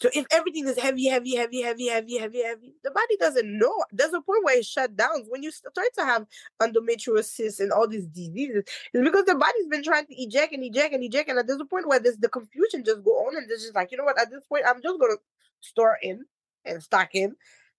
So 0.00 0.08
if 0.14 0.26
everything 0.30 0.66
is 0.66 0.78
heavy, 0.78 1.08
heavy, 1.08 1.36
heavy, 1.36 1.60
heavy, 1.60 1.88
heavy, 1.88 2.18
heavy, 2.18 2.42
heavy, 2.42 2.74
the 2.82 2.90
body 2.90 3.16
doesn't 3.18 3.58
know. 3.58 3.84
There's 3.92 4.14
a 4.14 4.22
point 4.22 4.44
where 4.44 4.58
it 4.58 4.64
shut 4.64 4.96
down. 4.96 5.26
When 5.28 5.42
you 5.42 5.50
start 5.50 5.88
to 5.98 6.04
have 6.04 6.26
endometriosis 6.62 7.60
and 7.60 7.70
all 7.70 7.86
these 7.86 8.06
diseases, 8.06 8.64
it's 8.94 9.04
because 9.04 9.26
the 9.26 9.34
body's 9.34 9.66
been 9.68 9.82
trying 9.82 10.06
to 10.06 10.14
eject 10.22 10.54
and 10.54 10.64
eject 10.64 10.94
and 10.94 11.04
eject, 11.04 11.28
and 11.28 11.46
there's 11.46 11.60
a 11.60 11.66
point 11.66 11.86
where 11.86 12.00
there's 12.00 12.16
the 12.16 12.30
confusion 12.30 12.82
just 12.84 13.04
go 13.04 13.10
on, 13.10 13.36
and 13.36 13.48
there's 13.48 13.62
just 13.62 13.74
like, 13.74 13.92
you 13.92 13.98
know 13.98 14.04
what? 14.04 14.20
At 14.20 14.30
this 14.30 14.42
point, 14.48 14.64
I'm 14.66 14.80
just 14.82 14.98
gonna 14.98 15.16
store 15.60 15.98
in 16.02 16.24
and 16.64 16.82
stock 16.82 17.10
in 17.14 17.36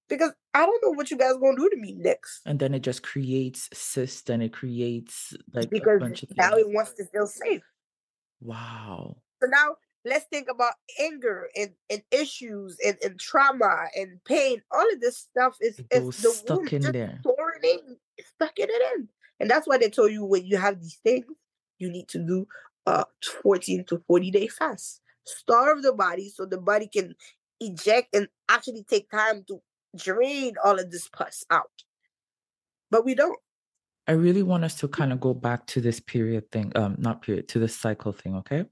because 0.08 0.32
I 0.54 0.66
don't 0.66 0.84
know 0.84 0.92
what 0.92 1.10
you 1.10 1.18
guys 1.18 1.34
are 1.34 1.40
gonna 1.40 1.58
do 1.58 1.70
to 1.70 1.78
me 1.78 1.94
next. 1.94 2.42
And 2.46 2.60
then 2.60 2.76
it 2.76 2.82
just 2.82 3.02
creates 3.02 3.70
cyst 3.74 4.30
and 4.30 4.44
it 4.44 4.54
creates 4.54 5.36
like 5.54 5.70
because 5.72 5.98
a 5.98 6.00
bunch 6.00 6.24
of 6.24 6.38
now 6.38 6.54
it 6.54 6.70
wants 6.70 6.94
to 6.94 7.06
feel 7.06 7.26
safe. 7.26 7.64
Wow. 8.42 9.18
So 9.42 9.48
now 9.48 9.76
let's 10.06 10.26
think 10.26 10.48
about 10.50 10.74
anger 11.00 11.48
and, 11.56 11.72
and 11.90 12.02
issues 12.12 12.78
and, 12.86 12.98
and 13.04 13.20
trauma 13.20 13.88
and 13.96 14.24
pain. 14.26 14.62
All 14.72 14.94
of 14.94 15.00
this 15.00 15.18
stuff 15.18 15.58
is, 15.62 15.80
is 15.92 16.18
the 16.22 16.30
stuck 16.30 16.74
in 16.74 16.82
there. 16.82 17.20
Storing 17.22 17.64
in, 17.64 17.98
stuck 18.36 18.58
in 18.58 18.70
it 18.70 18.82
in. 18.96 19.08
And 19.40 19.50
that's 19.50 19.68
why 19.68 19.78
they 19.78 19.90
tell 19.90 20.08
you 20.08 20.24
when 20.24 20.46
you 20.46 20.58
have 20.58 20.80
these 20.80 21.00
things, 21.04 21.26
you 21.80 21.90
need 21.92 22.08
to 22.10 22.20
do 22.20 22.48
a 22.86 23.06
14 23.44 23.86
to 23.86 24.04
40 24.08 24.32
day 24.32 24.48
fast. 24.48 25.02
Starve 25.26 25.82
the 25.84 25.94
body 25.94 26.30
so 26.30 26.46
the 26.46 26.58
body 26.58 26.88
can 26.88 27.16
eject 27.60 28.16
and 28.16 28.28
actually 28.50 28.84
take 28.84 29.10
time 29.10 29.44
to 29.48 29.62
drain 29.96 30.56
all 30.64 30.80
of 30.80 30.92
this 30.92 31.08
pus 31.10 31.46
out. 31.50 31.72
But 32.90 33.06
we 33.06 33.16
don't. 33.16 33.38
I 34.08 34.14
really 34.14 34.44
want 34.44 34.64
us 34.64 34.76
to 34.80 34.88
kind 34.88 35.14
of 35.14 35.20
go 35.20 35.34
back 35.34 35.68
to 35.68 35.82
this 35.82 36.00
period 36.00 36.52
thing, 36.52 36.72
um, 36.76 36.96
not 36.98 37.22
period, 37.22 37.48
to 37.50 37.60
the 37.60 37.68
cycle 37.68 38.12
thing, 38.12 38.36
okay? 38.36 38.66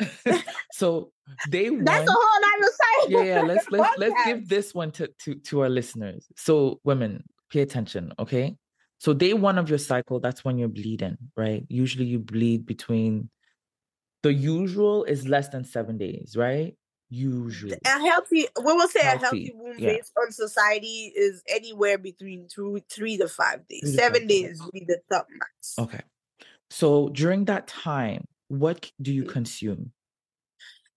so 0.72 1.12
day 1.50 1.70
one. 1.70 1.84
That's 1.84 2.08
a 2.08 2.12
whole 2.12 2.44
other 2.56 2.72
cycle. 3.00 3.24
Yeah, 3.24 3.34
yeah. 3.34 3.42
Let's 3.42 3.66
let's 3.70 3.98
let's 3.98 4.24
give 4.24 4.48
this 4.48 4.74
one 4.74 4.92
to, 4.92 5.08
to 5.24 5.34
to 5.34 5.62
our 5.62 5.68
listeners. 5.68 6.26
So 6.36 6.80
women, 6.84 7.24
pay 7.50 7.60
attention, 7.60 8.12
okay? 8.18 8.56
So 8.98 9.12
day 9.12 9.34
one 9.34 9.58
of 9.58 9.68
your 9.68 9.78
cycle, 9.78 10.20
that's 10.20 10.44
when 10.44 10.56
you're 10.56 10.68
bleeding, 10.68 11.18
right? 11.36 11.64
Usually 11.68 12.06
you 12.06 12.18
bleed 12.18 12.64
between 12.64 13.28
the 14.22 14.32
usual 14.32 15.04
is 15.04 15.28
less 15.28 15.48
than 15.48 15.64
seven 15.64 15.98
days, 15.98 16.34
right? 16.36 16.74
Usually. 17.08 17.78
A 17.84 17.88
healthy, 17.88 18.48
we 18.56 18.72
will 18.72 18.88
say 18.88 19.00
healthy, 19.00 19.16
a 19.16 19.20
healthy 19.20 19.52
womb 19.54 19.78
yeah. 19.78 19.90
based 19.90 20.12
on 20.20 20.32
society 20.32 21.12
is 21.14 21.42
anywhere 21.48 21.98
between 21.98 22.48
two, 22.52 22.80
three 22.90 23.16
to 23.16 23.28
five 23.28 23.66
days. 23.68 23.82
To 23.82 23.88
Seven 23.88 24.22
five 24.22 24.28
days 24.28 24.60
would 24.62 24.72
be 24.72 24.84
the 24.86 25.00
top 25.10 25.28
max. 25.30 25.74
Okay. 25.78 26.02
So 26.70 27.08
during 27.10 27.44
that 27.44 27.68
time, 27.68 28.24
what 28.48 28.90
do 29.00 29.12
you 29.12 29.24
mm. 29.24 29.28
consume? 29.28 29.92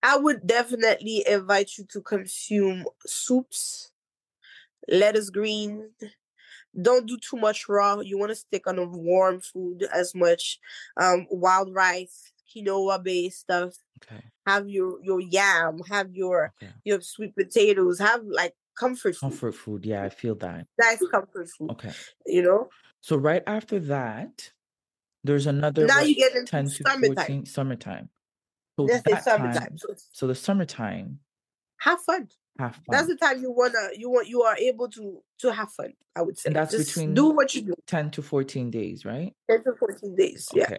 I 0.02 0.18
would 0.18 0.48
definitely 0.48 1.26
invite 1.28 1.72
you 1.78 1.86
to 1.92 2.02
consume 2.02 2.86
soups, 3.06 3.92
lettuce 4.88 5.30
greens. 5.30 5.92
Don't 6.82 7.08
do 7.08 7.18
too 7.18 7.38
much 7.38 7.68
raw. 7.68 8.00
You 8.00 8.18
want 8.18 8.30
to 8.30 8.36
stick 8.36 8.66
on 8.66 8.80
a 8.80 8.86
warm 8.86 9.42
food 9.42 9.88
as 9.94 10.16
much. 10.16 10.60
Um, 10.98 11.28
wild 11.30 11.74
rice, 11.74 12.32
quinoa 12.50 13.04
based 13.04 13.42
stuff. 13.42 13.76
Okay. 14.04 14.24
Have 14.46 14.70
your 14.70 15.02
your 15.04 15.20
yam, 15.20 15.80
have 15.90 16.16
your 16.16 16.54
okay. 16.62 16.72
your 16.84 17.02
sweet 17.02 17.36
potatoes, 17.36 18.00
have 18.00 18.24
like 18.26 18.54
comfort 18.80 19.16
food. 19.16 19.20
Comfort 19.20 19.56
food, 19.56 19.86
yeah, 19.86 20.04
I 20.04 20.10
feel 20.10 20.36
that. 20.36 20.66
That's 20.78 21.06
comfort 21.08 21.50
food. 21.58 21.72
Okay. 21.72 21.92
You 22.26 22.44
know? 22.44 22.70
So 23.02 23.18
right 23.18 23.44
after 23.46 23.80
that, 23.80 24.52
there's 25.24 25.48
another 25.48 25.86
now 25.86 25.98
what, 25.98 26.08
you 26.08 26.16
get 26.16 26.36
into 26.36 26.50
10 26.50 26.66
to 26.66 26.72
summertime. 26.72 27.16
14, 27.16 27.46
summertime. 27.46 28.10
So 28.78 28.88
yes, 28.88 29.02
it's 29.06 29.26
summertime. 29.26 29.54
Time, 29.54 29.78
so, 29.78 29.88
so 30.12 30.28
the 30.28 30.36
summertime. 30.36 31.20
Have 31.80 32.00
fun. 32.02 32.30
Have 32.58 32.76
fun. 32.76 32.84
That's 32.90 33.08
the 33.08 33.16
time 33.16 33.42
you 33.42 33.52
wanna 33.52 33.90
you 33.96 34.10
want 34.10 34.28
you 34.28 34.44
are 34.44 34.56
able 34.58 34.90
to 34.90 35.22
to 35.40 35.54
have 35.54 35.72
fun. 35.72 35.94
I 36.16 36.22
would 36.22 36.38
say. 36.38 36.48
And 36.48 36.56
that's 36.56 36.72
Just 36.72 36.90
between 36.90 37.14
do 37.14 37.30
what 37.30 37.54
you 37.56 37.62
do. 37.62 37.74
Ten 37.88 38.10
to 38.12 38.22
fourteen 38.22 38.70
days, 38.72 39.06
right? 39.06 39.34
Ten 39.50 39.64
to 39.64 39.74
fourteen 39.78 40.16
days. 40.16 40.48
Yeah. 40.54 40.70
So 40.70 40.76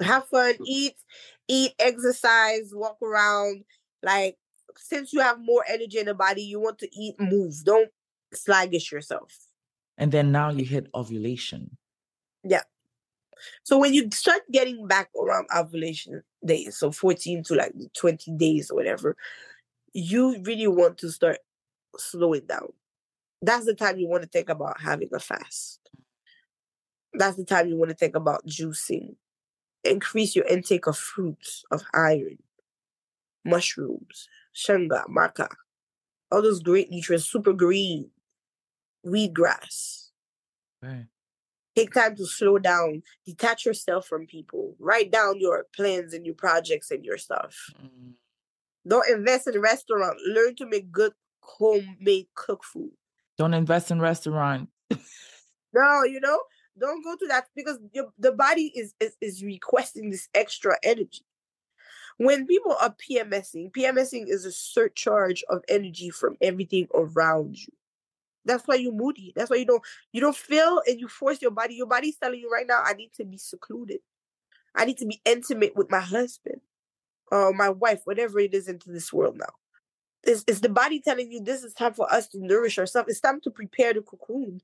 have 0.00 0.26
fun, 0.28 0.54
eat, 0.66 0.94
eat, 1.48 1.72
exercise, 1.78 2.70
walk 2.72 2.98
around. 3.02 3.64
Like 4.02 4.36
since 4.76 5.12
you 5.12 5.20
have 5.20 5.38
more 5.40 5.64
energy 5.68 5.98
in 5.98 6.06
the 6.06 6.14
body, 6.14 6.42
you 6.42 6.60
want 6.60 6.78
to 6.78 6.88
eat, 6.92 7.14
move. 7.18 7.54
Don't 7.64 7.90
sluggish 8.34 8.92
yourself. 8.92 9.36
And 9.98 10.10
then 10.10 10.32
now 10.32 10.50
you 10.50 10.64
hit 10.64 10.88
ovulation. 10.94 11.76
Yeah. 12.44 12.62
So 13.64 13.78
when 13.78 13.92
you 13.94 14.08
start 14.12 14.42
getting 14.50 14.86
back 14.86 15.10
around 15.20 15.48
ovulation 15.54 16.22
days, 16.44 16.76
so 16.76 16.90
14 16.92 17.42
to 17.44 17.54
like 17.54 17.72
20 17.96 18.32
days 18.36 18.70
or 18.70 18.76
whatever, 18.76 19.16
you 19.92 20.40
really 20.42 20.68
want 20.68 20.98
to 20.98 21.10
start 21.10 21.38
slowing 21.96 22.46
down. 22.46 22.68
That's 23.42 23.66
the 23.66 23.74
time 23.74 23.98
you 23.98 24.08
want 24.08 24.22
to 24.22 24.28
think 24.28 24.48
about 24.48 24.80
having 24.80 25.08
a 25.12 25.18
fast. 25.18 25.80
That's 27.14 27.36
the 27.36 27.44
time 27.44 27.68
you 27.68 27.76
want 27.76 27.90
to 27.90 27.96
think 27.96 28.16
about 28.16 28.46
juicing 28.46 29.16
increase 29.84 30.36
your 30.36 30.44
intake 30.46 30.86
of 30.86 30.96
fruits, 30.96 31.64
of 31.70 31.82
iron, 31.94 32.38
mushrooms, 33.44 34.28
chaga, 34.54 35.06
maca, 35.08 35.48
all 36.30 36.42
those 36.42 36.62
great 36.62 36.90
nutrients, 36.90 37.26
super 37.26 37.52
green, 37.52 38.10
wheatgrass. 39.04 40.08
Right. 40.82 41.06
Take 41.74 41.94
time 41.94 42.16
to 42.16 42.26
slow 42.26 42.58
down, 42.58 43.02
detach 43.24 43.64
yourself 43.64 44.06
from 44.06 44.26
people, 44.26 44.76
write 44.78 45.10
down 45.10 45.40
your 45.40 45.66
plans 45.74 46.12
and 46.12 46.26
your 46.26 46.34
projects 46.34 46.90
and 46.90 47.04
your 47.04 47.16
stuff. 47.16 47.56
Mm. 47.82 48.12
Don't 48.86 49.08
invest 49.08 49.46
in 49.46 49.60
restaurant. 49.60 50.18
Learn 50.26 50.54
to 50.56 50.66
make 50.66 50.90
good 50.90 51.12
homemade 51.40 52.26
cook 52.34 52.64
food. 52.64 52.90
Don't 53.38 53.54
invest 53.54 53.90
in 53.90 54.00
restaurant. 54.00 54.68
no, 54.90 56.02
you 56.04 56.20
know, 56.20 56.40
don't 56.78 57.04
go 57.04 57.16
to 57.16 57.26
that 57.28 57.48
because 57.54 57.78
your, 57.92 58.12
the 58.18 58.32
body 58.32 58.72
is, 58.74 58.94
is 59.00 59.16
is 59.20 59.42
requesting 59.42 60.10
this 60.10 60.28
extra 60.34 60.76
energy. 60.82 61.24
When 62.18 62.46
people 62.46 62.76
are 62.80 62.94
PMSing, 63.10 63.72
PMSing 63.72 64.28
is 64.28 64.44
a 64.44 64.52
surcharge 64.52 65.42
of 65.48 65.62
energy 65.68 66.10
from 66.10 66.36
everything 66.40 66.88
around 66.94 67.58
you. 67.58 67.72
That's 68.44 68.66
why 68.66 68.76
you're 68.76 68.92
moody. 68.92 69.32
That's 69.36 69.50
why 69.50 69.56
you 69.56 69.66
don't 69.66 69.82
you 70.12 70.20
don't 70.20 70.36
feel 70.36 70.82
and 70.86 70.98
you 70.98 71.08
force 71.08 71.40
your 71.40 71.50
body. 71.50 71.74
Your 71.74 71.86
body's 71.86 72.16
telling 72.16 72.40
you 72.40 72.50
right 72.50 72.66
now, 72.66 72.82
I 72.84 72.94
need 72.94 73.12
to 73.14 73.24
be 73.24 73.38
secluded. 73.38 74.00
I 74.74 74.84
need 74.84 74.98
to 74.98 75.06
be 75.06 75.20
intimate 75.24 75.76
with 75.76 75.90
my 75.90 76.00
husband 76.00 76.60
or 77.30 77.52
my 77.52 77.68
wife, 77.68 78.00
whatever 78.04 78.38
it 78.40 78.54
is 78.54 78.68
into 78.68 78.90
this 78.90 79.12
world 79.12 79.36
now. 79.38 79.52
It's, 80.24 80.44
it's 80.46 80.60
the 80.60 80.68
body 80.68 81.00
telling 81.00 81.32
you 81.32 81.42
this 81.42 81.64
is 81.64 81.74
time 81.74 81.94
for 81.94 82.12
us 82.12 82.28
to 82.28 82.38
nourish 82.38 82.78
ourselves. 82.78 83.10
It's 83.10 83.20
time 83.20 83.40
to 83.40 83.50
prepare 83.50 83.92
the 83.92 84.02
cocoon. 84.02 84.60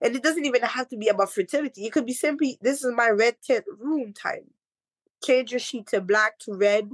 And 0.00 0.16
it 0.16 0.22
doesn't 0.22 0.44
even 0.44 0.62
have 0.62 0.88
to 0.88 0.96
be 0.96 1.08
about 1.08 1.32
fertility. 1.32 1.84
It 1.84 1.92
could 1.92 2.06
be 2.06 2.12
simply 2.12 2.58
this 2.60 2.82
is 2.82 2.92
my 2.94 3.10
red 3.10 3.36
tint 3.42 3.64
room 3.78 4.12
time. 4.12 4.50
Change 5.22 5.52
your 5.52 5.60
sheet 5.60 5.88
to 5.88 6.00
black 6.00 6.38
to 6.40 6.54
red. 6.54 6.90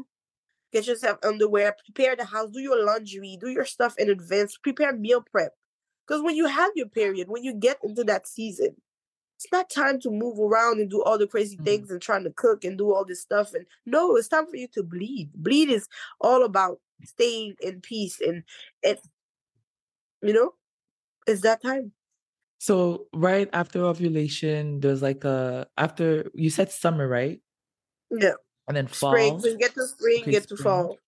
Get 0.72 0.88
yourself 0.88 1.18
underwear. 1.22 1.76
Prepare 1.84 2.16
the 2.16 2.24
house. 2.24 2.50
Do 2.50 2.60
your 2.60 2.84
laundry. 2.84 3.38
Do 3.40 3.48
your 3.48 3.64
stuff 3.64 3.94
in 3.98 4.10
advance. 4.10 4.58
Prepare 4.58 4.94
meal 4.94 5.22
prep. 5.22 5.52
Because 6.06 6.22
when 6.22 6.36
you 6.36 6.46
have 6.46 6.72
your 6.74 6.88
period, 6.88 7.28
when 7.28 7.44
you 7.44 7.54
get 7.54 7.78
into 7.82 8.04
that 8.04 8.26
season, 8.26 8.76
it's 9.36 9.46
not 9.52 9.68
time 9.68 10.00
to 10.00 10.10
move 10.10 10.38
around 10.38 10.80
and 10.80 10.88
do 10.88 11.02
all 11.02 11.18
the 11.18 11.26
crazy 11.26 11.56
mm-hmm. 11.56 11.64
things 11.64 11.90
and 11.90 12.00
trying 12.00 12.24
to 12.24 12.30
cook 12.30 12.64
and 12.64 12.78
do 12.78 12.92
all 12.92 13.04
this 13.04 13.20
stuff. 13.20 13.54
And 13.54 13.66
no, 13.84 14.16
it's 14.16 14.28
time 14.28 14.46
for 14.46 14.56
you 14.56 14.66
to 14.74 14.82
bleed. 14.82 15.30
Bleed 15.34 15.68
is 15.68 15.88
all 16.20 16.44
about 16.44 16.80
staying 17.04 17.54
in 17.60 17.80
peace 17.80 18.20
and 18.20 18.42
and 18.82 18.98
you 20.22 20.32
know, 20.32 20.54
it's 21.26 21.42
that 21.42 21.62
time. 21.62 21.92
So 22.58 23.06
right 23.12 23.48
after 23.52 23.84
ovulation, 23.84 24.80
there's 24.80 25.02
like 25.02 25.24
a 25.24 25.66
after 25.76 26.30
you 26.34 26.50
said 26.50 26.70
summer, 26.70 27.06
right? 27.06 27.40
Yeah. 28.10 28.32
And 28.68 28.76
then 28.76 28.86
fall. 28.86 29.12
Spring. 29.12 29.40
So 29.40 29.48
you 29.48 29.58
get 29.58 29.74
to 29.74 29.86
spring, 29.86 30.22
okay, 30.22 30.30
get 30.32 30.44
spring. 30.44 30.56
to 30.56 30.62
fall. 30.62 30.98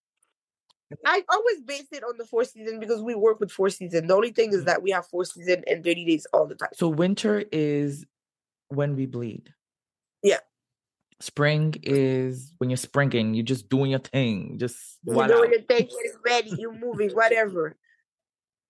I 1.04 1.22
always 1.28 1.60
base 1.60 1.86
it 1.92 2.02
on 2.02 2.16
the 2.16 2.24
four 2.24 2.44
season 2.44 2.80
because 2.80 3.02
we 3.02 3.14
work 3.14 3.40
with 3.40 3.50
four 3.50 3.68
season. 3.68 4.06
The 4.06 4.14
only 4.14 4.30
thing 4.30 4.52
is 4.52 4.62
mm. 4.62 4.66
that 4.66 4.82
we 4.82 4.90
have 4.90 5.06
four 5.06 5.24
season 5.24 5.62
and 5.66 5.84
30 5.84 6.04
days 6.06 6.26
all 6.32 6.46
the 6.46 6.54
time. 6.54 6.70
So 6.74 6.88
winter 6.88 7.44
is 7.52 8.06
when 8.68 8.96
we 8.96 9.06
bleed. 9.06 9.52
Yeah. 10.22 10.38
Spring 11.20 11.74
is 11.82 12.52
when 12.58 12.70
you're 12.70 12.76
springing, 12.76 13.34
you're 13.34 13.44
just 13.44 13.68
doing 13.68 13.90
your 13.90 14.00
thing. 14.00 14.56
Just 14.58 14.98
you're 15.04 15.26
doing 15.26 15.50
your 15.50 15.62
thing, 15.62 15.88
getting 15.88 16.12
ready, 16.24 16.50
you're 16.58 16.72
moving, 16.72 17.10
whatever. 17.10 17.76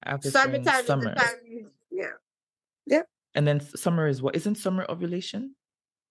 After 0.04 0.30
Summertime 0.30 0.64
spring, 0.64 0.86
summer. 0.86 1.14
Time, 1.14 1.70
yeah. 1.90 2.06
Yeah. 2.88 3.02
And 3.34 3.46
then 3.46 3.60
summer 3.60 4.08
is 4.08 4.22
what? 4.22 4.34
Isn't 4.34 4.56
summer 4.56 4.86
ovulation? 4.88 5.54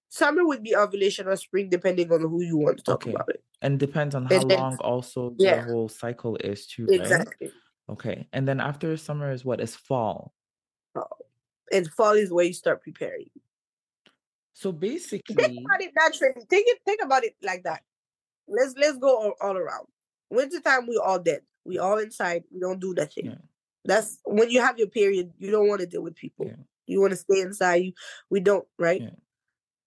Summer 0.10 0.46
would 0.46 0.64
be 0.64 0.76
ovulation 0.76 1.28
or 1.28 1.36
spring, 1.36 1.70
depending 1.70 2.12
on 2.12 2.22
who 2.22 2.42
you 2.42 2.58
want 2.58 2.78
to 2.78 2.84
talk 2.84 3.04
okay. 3.04 3.12
about 3.12 3.30
it. 3.30 3.44
And 3.62 3.78
depends 3.80 4.16
on 4.16 4.26
how 4.26 4.36
and 4.36 4.52
long 4.52 4.78
also 4.78 5.36
yeah. 5.38 5.66
the 5.66 5.72
whole 5.72 5.90
cycle 5.90 6.38
is 6.38 6.68
too. 6.68 6.86
Right? 6.86 7.02
Exactly. 7.02 7.52
Okay. 7.90 8.28
And 8.32 8.48
then 8.48 8.60
after 8.62 8.96
summer 8.98 9.32
is 9.32 9.44
what? 9.44 9.60
Is 9.60 9.76
fall. 9.76 10.34
Oh. 10.96 11.04
And 11.72 11.92
fall 11.92 12.14
is 12.14 12.32
where 12.32 12.46
you 12.46 12.54
start 12.54 12.82
preparing. 12.82 13.30
So 14.54 14.72
basically 14.88 15.36
think 15.36 15.60
about 15.66 15.82
it 15.82 15.92
naturally. 16.00 16.46
Think 16.50 16.68
it 16.68 16.80
think 16.86 17.02
about 17.04 17.26
it 17.26 17.36
like 17.44 17.64
that. 17.64 17.82
Let's 18.48 18.76
let's 18.78 18.98
go 18.98 19.10
all, 19.10 19.34
all 19.42 19.58
around. 19.58 19.88
Wintertime 20.30 20.88
we 20.88 20.98
all 21.04 21.20
dead. 21.20 21.42
We 21.66 21.80
all 21.80 21.98
inside. 21.98 22.44
We 22.54 22.62
don't 22.62 22.80
do 22.80 22.94
nothing. 22.94 23.26
Yeah. 23.26 23.36
That's 23.88 24.20
when 24.26 24.52
you 24.52 24.62
have 24.62 24.78
your 24.78 24.90
period, 24.90 25.32
you 25.40 25.50
don't 25.50 25.68
want 25.68 25.82
to 25.82 25.88
deal 25.88 26.04
with 26.04 26.16
people. 26.16 26.46
Yeah. 26.46 26.64
You 26.86 27.02
want 27.02 27.12
to 27.12 27.18
stay 27.18 27.42
inside. 27.42 27.78
You 27.78 27.94
we 28.30 28.40
don't, 28.40 28.68
right? 28.78 29.02
Yeah. 29.02 29.10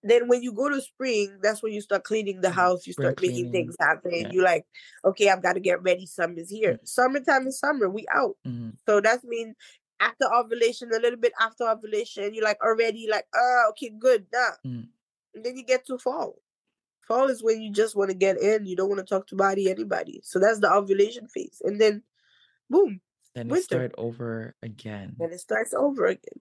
Then 0.02 0.28
when 0.28 0.42
you 0.42 0.52
go 0.52 0.68
to 0.70 0.80
spring, 0.80 1.38
that's 1.42 1.62
when 1.62 1.72
you 1.72 1.82
start 1.82 2.04
cleaning 2.04 2.40
the 2.40 2.48
mm-hmm. 2.48 2.58
house. 2.58 2.86
You 2.86 2.94
start 2.94 3.20
making 3.20 3.34
cleaning. 3.34 3.52
things 3.52 3.76
happen. 3.78 4.12
Yeah. 4.12 4.30
You 4.32 4.42
like, 4.42 4.64
okay, 5.04 5.28
I've 5.28 5.42
got 5.42 5.52
to 5.52 5.60
get 5.60 5.82
ready. 5.82 6.06
Summer's 6.06 6.50
here. 6.50 6.72
Mm-hmm. 6.72 6.86
Summertime 6.86 7.46
is 7.46 7.60
summer. 7.60 7.88
We 7.88 8.06
out. 8.12 8.36
Mm-hmm. 8.46 8.70
So 8.86 9.00
that's 9.00 9.22
mean 9.24 9.54
after 10.00 10.24
ovulation, 10.34 10.90
a 10.94 10.98
little 10.98 11.18
bit 11.18 11.34
after 11.38 11.68
ovulation, 11.68 12.32
you're 12.32 12.44
like 12.44 12.60
already 12.64 13.06
like, 13.10 13.26
oh, 13.34 13.66
okay, 13.70 13.92
good, 13.98 14.26
nah. 14.32 14.52
Mm. 14.66 14.88
And 15.34 15.44
then 15.44 15.56
you 15.56 15.64
get 15.64 15.86
to 15.86 15.98
fall. 15.98 16.36
Fall 17.06 17.28
is 17.28 17.42
when 17.42 17.60
you 17.60 17.70
just 17.70 17.94
want 17.94 18.10
to 18.10 18.16
get 18.16 18.40
in. 18.40 18.64
You 18.66 18.76
don't 18.76 18.88
want 18.88 19.00
to 19.00 19.04
talk 19.04 19.26
to 19.26 19.36
body 19.36 19.70
anybody. 19.70 20.20
So 20.24 20.38
that's 20.38 20.60
the 20.60 20.72
ovulation 20.72 21.28
phase, 21.28 21.60
and 21.62 21.80
then, 21.80 22.02
boom, 22.70 23.00
then 23.34 23.50
it 23.50 23.62
start 23.64 23.94
over 23.96 24.54
again. 24.62 25.16
Then 25.18 25.32
it 25.32 25.40
starts 25.40 25.72
over 25.74 26.06
again. 26.06 26.40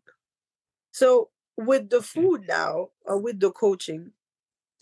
So 0.92 1.30
with 1.58 1.90
the 1.90 2.02
food 2.02 2.46
now, 2.48 2.90
or 3.06 3.18
with 3.20 3.40
the 3.40 3.52
coaching, 3.52 4.12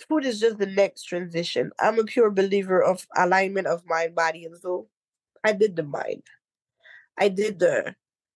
food 0.08 0.26
is 0.26 0.40
just 0.40 0.58
the 0.58 0.66
next 0.66 1.04
transition. 1.04 1.72
I'm 1.80 2.00
a 2.00 2.04
pure 2.04 2.30
believer 2.30 2.82
of 2.82 3.08
alignment 3.16 3.68
of 3.68 3.86
mind, 3.86 4.16
body, 4.16 4.46
and 4.46 4.58
soul. 4.58 4.90
I 5.44 5.54
did 5.54 5.76
the 5.76 5.84
mind. 5.84 6.24
I 7.18 7.30
did 7.30 7.60
the. 7.60 7.96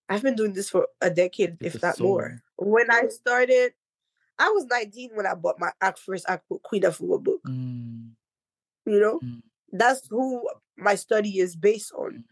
I've 0.09 0.23
been 0.23 0.35
doing 0.35 0.53
this 0.53 0.69
for 0.69 0.87
a 0.99 1.09
decade, 1.09 1.57
if 1.61 1.81
not 1.81 1.97
soul. 1.97 2.07
more. 2.07 2.41
When 2.57 2.91
I 2.91 3.07
started, 3.07 3.73
I 4.37 4.49
was 4.49 4.65
19 4.65 5.11
when 5.13 5.25
I 5.25 5.35
bought 5.35 5.59
my 5.59 5.71
first 5.97 6.25
Queen 6.63 6.81
Afua 6.81 7.23
book. 7.23 7.41
Mm. 7.47 8.09
You 8.85 8.99
know, 8.99 9.19
mm. 9.23 9.41
that's 9.71 10.07
who 10.09 10.47
my 10.77 10.95
study 10.95 11.39
is 11.39 11.55
based 11.55 11.93
on, 11.93 12.11
mm. 12.11 12.23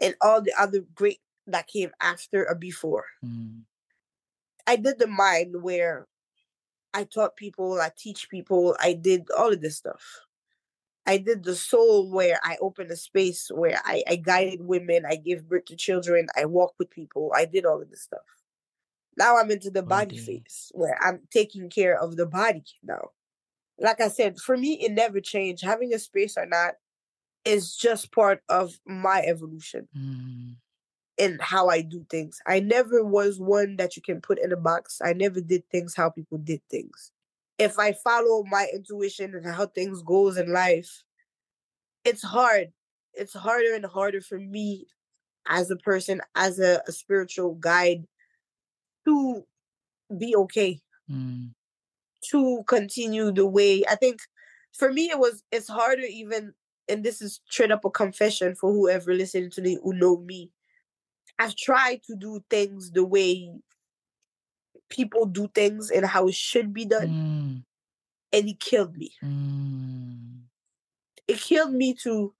And 0.00 0.14
all 0.20 0.42
the 0.42 0.52
other 0.58 0.84
great 0.94 1.20
that 1.46 1.66
came 1.68 1.90
after 2.00 2.48
or 2.48 2.54
before. 2.54 3.04
Mm. 3.24 3.62
I 4.66 4.76
did 4.76 4.98
the 4.98 5.06
mind 5.06 5.62
where 5.62 6.06
I 6.92 7.04
taught 7.04 7.36
people, 7.36 7.80
I 7.80 7.90
teach 7.96 8.28
people, 8.30 8.76
I 8.80 8.94
did 8.94 9.28
all 9.36 9.52
of 9.52 9.60
this 9.60 9.76
stuff. 9.76 10.02
I 11.06 11.18
did 11.18 11.44
the 11.44 11.54
soul 11.54 12.10
where 12.10 12.40
I 12.42 12.56
opened 12.60 12.90
a 12.90 12.96
space 12.96 13.48
where 13.54 13.80
I, 13.84 14.02
I 14.08 14.16
guided 14.16 14.66
women, 14.66 15.04
I 15.08 15.16
gave 15.16 15.44
birth 15.44 15.66
to 15.66 15.76
children, 15.76 16.26
I 16.36 16.46
walked 16.46 16.78
with 16.78 16.90
people, 16.90 17.32
I 17.34 17.44
did 17.44 17.64
all 17.64 17.80
of 17.80 17.90
this 17.90 18.02
stuff. 18.02 18.20
Now 19.16 19.38
I'm 19.38 19.50
into 19.50 19.70
the 19.70 19.82
body 19.82 20.16
phase 20.16 20.72
where 20.74 20.98
I'm 21.02 21.20
taking 21.30 21.70
care 21.70 21.98
of 21.98 22.16
the 22.16 22.26
body 22.26 22.64
now. 22.82 23.10
Like 23.78 24.00
I 24.00 24.08
said, 24.08 24.38
for 24.38 24.56
me, 24.56 24.74
it 24.82 24.92
never 24.92 25.20
changed. 25.20 25.64
Having 25.64 25.94
a 25.94 25.98
space 25.98 26.36
or 26.36 26.46
not 26.46 26.74
is 27.46 27.74
just 27.74 28.12
part 28.12 28.42
of 28.48 28.78
my 28.86 29.22
evolution. 29.22 29.88
Mm 29.96 30.56
in 31.18 31.38
how 31.40 31.68
I 31.68 31.80
do 31.80 32.04
things. 32.10 32.40
I 32.46 32.60
never 32.60 33.04
was 33.04 33.40
one 33.40 33.76
that 33.76 33.96
you 33.96 34.02
can 34.02 34.20
put 34.20 34.38
in 34.38 34.52
a 34.52 34.56
box. 34.56 35.00
I 35.02 35.12
never 35.12 35.40
did 35.40 35.68
things 35.70 35.94
how 35.94 36.10
people 36.10 36.38
did 36.38 36.60
things. 36.70 37.12
If 37.58 37.78
I 37.78 37.92
follow 37.92 38.44
my 38.44 38.68
intuition 38.72 39.34
and 39.34 39.46
how 39.46 39.66
things 39.66 40.02
goes 40.02 40.36
in 40.36 40.52
life, 40.52 41.02
it's 42.04 42.22
hard. 42.22 42.68
It's 43.14 43.32
harder 43.32 43.74
and 43.74 43.86
harder 43.86 44.20
for 44.20 44.38
me 44.38 44.86
as 45.48 45.70
a 45.70 45.76
person, 45.76 46.20
as 46.34 46.58
a, 46.58 46.82
a 46.86 46.92
spiritual 46.92 47.54
guide, 47.54 48.04
to 49.06 49.44
be 50.18 50.36
okay. 50.36 50.80
Mm. 51.10 51.52
To 52.30 52.64
continue 52.66 53.30
the 53.30 53.46
way 53.46 53.84
I 53.88 53.94
think 53.94 54.18
for 54.76 54.92
me 54.92 55.10
it 55.10 55.18
was 55.18 55.44
it's 55.52 55.68
harder 55.68 56.02
even 56.02 56.54
and 56.88 57.04
this 57.04 57.20
is 57.20 57.40
straight 57.48 57.70
up 57.70 57.84
a 57.84 57.90
confession 57.90 58.54
for 58.54 58.72
whoever 58.72 59.12
listening 59.14 59.50
to 59.50 59.62
me 59.62 59.78
who 59.82 59.92
know 59.92 60.18
me 60.18 60.50
I've 61.38 61.56
tried 61.56 62.02
to 62.04 62.16
do 62.16 62.42
things 62.48 62.90
the 62.90 63.04
way 63.04 63.50
people 64.88 65.26
do 65.26 65.48
things 65.54 65.90
and 65.90 66.06
how 66.06 66.28
it 66.28 66.34
should 66.34 66.72
be 66.72 66.84
done. 66.84 67.08
Mm. 67.08 67.64
And 68.32 68.48
it 68.48 68.60
killed 68.60 68.96
me. 68.96 69.12
Mm. 69.22 70.40
It 71.28 71.38
killed 71.38 71.72
me 71.72 71.94
to 72.02 72.34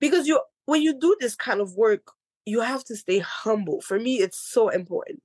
Because 0.00 0.26
you 0.26 0.40
when 0.66 0.82
you 0.82 0.98
do 0.98 1.16
this 1.20 1.34
kind 1.34 1.60
of 1.60 1.74
work, 1.76 2.12
you 2.44 2.60
have 2.60 2.84
to 2.84 2.96
stay 2.96 3.18
humble. 3.18 3.80
For 3.80 3.98
me, 3.98 4.16
it's 4.16 4.38
so 4.38 4.68
important. 4.68 5.22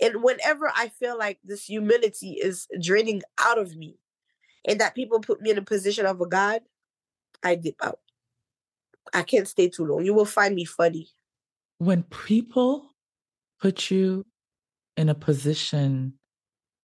And 0.00 0.22
whenever 0.22 0.70
I 0.74 0.88
feel 0.88 1.16
like 1.16 1.38
this 1.44 1.64
humility 1.66 2.32
is 2.32 2.66
draining 2.80 3.22
out 3.38 3.58
of 3.58 3.76
me 3.76 3.98
and 4.66 4.80
that 4.80 4.94
people 4.94 5.20
put 5.20 5.40
me 5.40 5.50
in 5.50 5.58
a 5.58 5.62
position 5.62 6.06
of 6.06 6.20
a 6.20 6.26
God, 6.26 6.62
I 7.42 7.56
dip 7.56 7.76
out. 7.82 7.98
I 9.12 9.22
can't 9.22 9.48
stay 9.48 9.68
too 9.68 9.84
long. 9.84 10.04
You 10.04 10.14
will 10.14 10.24
find 10.24 10.54
me 10.54 10.64
funny. 10.64 11.08
When 11.78 12.04
people 12.04 12.90
put 13.60 13.90
you 13.90 14.24
in 14.96 15.08
a 15.08 15.14
position 15.14 16.14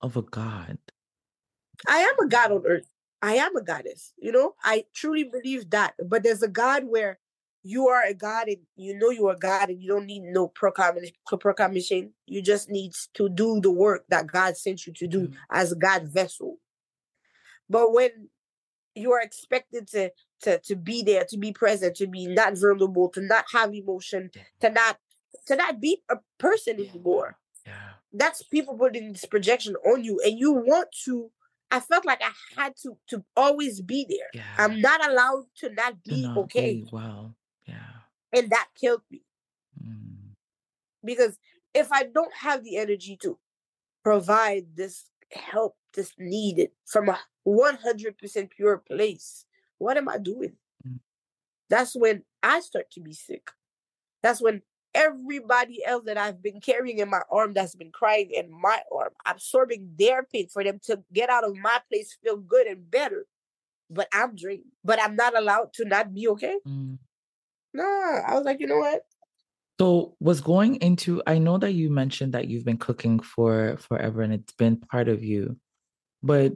of 0.00 0.16
a 0.16 0.22
god. 0.22 0.78
I 1.86 1.98
am 1.98 2.26
a 2.26 2.28
god 2.28 2.52
on 2.52 2.66
earth. 2.66 2.88
I 3.20 3.34
am 3.34 3.56
a 3.56 3.62
goddess 3.62 4.12
you 4.18 4.30
know? 4.30 4.54
I 4.62 4.84
truly 4.94 5.24
believe 5.24 5.70
that. 5.70 5.94
But 6.04 6.22
there's 6.22 6.42
a 6.42 6.48
god 6.48 6.84
where 6.84 7.18
you 7.64 7.88
are 7.88 8.04
a 8.04 8.14
god 8.14 8.48
and 8.48 8.58
you 8.76 8.96
know 8.96 9.10
you 9.10 9.26
are 9.26 9.34
god 9.34 9.68
and 9.68 9.82
you 9.82 9.88
don't 9.88 10.06
need 10.06 10.22
no 10.22 10.48
proclamation. 10.48 12.12
You 12.26 12.42
just 12.42 12.70
need 12.70 12.92
to 13.14 13.28
do 13.28 13.60
the 13.60 13.70
work 13.70 14.04
that 14.08 14.28
god 14.28 14.56
sent 14.56 14.86
you 14.86 14.92
to 14.94 15.06
do 15.06 15.28
mm. 15.28 15.34
as 15.50 15.72
a 15.72 15.76
god 15.76 16.04
vessel. 16.04 16.58
But 17.68 17.92
when 17.92 18.28
you 18.98 19.12
are 19.12 19.20
expected 19.20 19.88
to 19.88 20.10
to 20.42 20.58
to 20.60 20.76
be 20.76 21.02
there, 21.02 21.24
to 21.28 21.36
be 21.36 21.52
present, 21.52 21.96
to 21.96 22.06
be 22.06 22.26
not 22.26 22.58
vulnerable, 22.58 23.08
to 23.10 23.20
not 23.20 23.44
have 23.52 23.74
emotion, 23.74 24.30
to 24.60 24.70
not 24.70 24.98
to 25.46 25.56
not 25.56 25.80
be 25.80 26.02
a 26.10 26.16
person 26.38 26.76
anymore. 26.76 27.36
Yeah. 27.66 27.72
That's 28.12 28.42
people 28.42 28.76
putting 28.76 29.12
this 29.12 29.24
projection 29.24 29.74
on 29.86 30.04
you, 30.04 30.20
and 30.24 30.38
you 30.38 30.52
want 30.52 30.88
to. 31.04 31.30
I 31.70 31.80
felt 31.80 32.06
like 32.06 32.22
I 32.22 32.32
had 32.60 32.74
to 32.82 32.96
to 33.10 33.24
always 33.36 33.82
be 33.82 34.06
there. 34.08 34.30
Yeah. 34.32 34.42
I'm 34.56 34.80
not 34.80 35.06
allowed 35.06 35.44
to 35.58 35.70
not 35.70 36.02
be 36.02 36.22
to 36.22 36.28
not 36.28 36.36
okay. 36.38 36.74
Be 36.74 36.88
well, 36.90 37.34
yeah, 37.66 37.76
and 38.32 38.50
that 38.50 38.68
killed 38.80 39.02
me 39.10 39.22
mm. 39.82 40.34
because 41.04 41.36
if 41.74 41.92
I 41.92 42.04
don't 42.04 42.32
have 42.32 42.64
the 42.64 42.78
energy 42.78 43.18
to 43.22 43.38
provide 44.02 44.68
this 44.74 45.04
help 45.32 45.76
that's 45.94 46.14
needed 46.18 46.70
from 46.86 47.08
a 47.08 47.18
100% 47.46 48.50
pure 48.50 48.78
place, 48.78 49.44
what 49.78 49.96
am 49.96 50.08
I 50.08 50.18
doing? 50.18 50.52
Mm. 50.86 50.98
That's 51.70 51.94
when 51.94 52.22
I 52.42 52.60
start 52.60 52.90
to 52.92 53.00
be 53.00 53.12
sick. 53.12 53.50
That's 54.22 54.40
when 54.40 54.62
everybody 54.94 55.84
else 55.84 56.04
that 56.06 56.18
I've 56.18 56.42
been 56.42 56.60
carrying 56.60 56.98
in 56.98 57.10
my 57.10 57.22
arm 57.30 57.52
that's 57.52 57.74
been 57.74 57.92
crying 57.92 58.30
in 58.30 58.50
my 58.50 58.80
arm, 58.92 59.10
absorbing 59.26 59.90
their 59.98 60.24
pain 60.24 60.48
for 60.48 60.64
them 60.64 60.80
to 60.84 61.02
get 61.12 61.30
out 61.30 61.44
of 61.44 61.56
my 61.56 61.80
place, 61.88 62.16
feel 62.22 62.36
good 62.36 62.66
and 62.66 62.90
better. 62.90 63.26
But 63.90 64.08
I'm 64.12 64.34
drained. 64.34 64.64
But 64.84 65.00
I'm 65.00 65.16
not 65.16 65.36
allowed 65.36 65.72
to 65.74 65.84
not 65.84 66.12
be 66.12 66.28
okay. 66.28 66.58
Mm. 66.66 66.98
Nah, 67.74 68.22
I 68.26 68.34
was 68.34 68.44
like, 68.44 68.60
you 68.60 68.66
know 68.66 68.78
what? 68.78 69.02
So 69.80 70.16
was 70.18 70.40
going 70.40 70.76
into 70.76 71.22
I 71.26 71.38
know 71.38 71.58
that 71.58 71.72
you 71.72 71.90
mentioned 71.90 72.34
that 72.34 72.48
you've 72.48 72.64
been 72.64 72.78
cooking 72.78 73.20
for 73.20 73.76
forever 73.78 74.22
and 74.22 74.32
it's 74.32 74.52
been 74.52 74.76
part 74.76 75.08
of 75.08 75.22
you. 75.22 75.56
But 76.22 76.54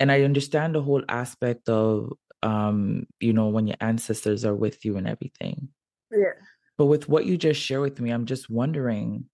and 0.00 0.10
I 0.10 0.22
understand 0.22 0.74
the 0.74 0.82
whole 0.82 1.04
aspect 1.08 1.68
of 1.68 2.12
um, 2.42 3.06
you 3.20 3.32
know, 3.32 3.48
when 3.48 3.66
your 3.66 3.76
ancestors 3.80 4.44
are 4.44 4.54
with 4.54 4.84
you 4.84 4.96
and 4.96 5.06
everything. 5.06 5.68
Yeah. 6.10 6.32
But 6.78 6.86
with 6.86 7.08
what 7.08 7.26
you 7.26 7.36
just 7.36 7.60
shared 7.60 7.82
with 7.82 8.00
me, 8.00 8.10
I'm 8.10 8.26
just 8.26 8.48
wondering, 8.48 9.26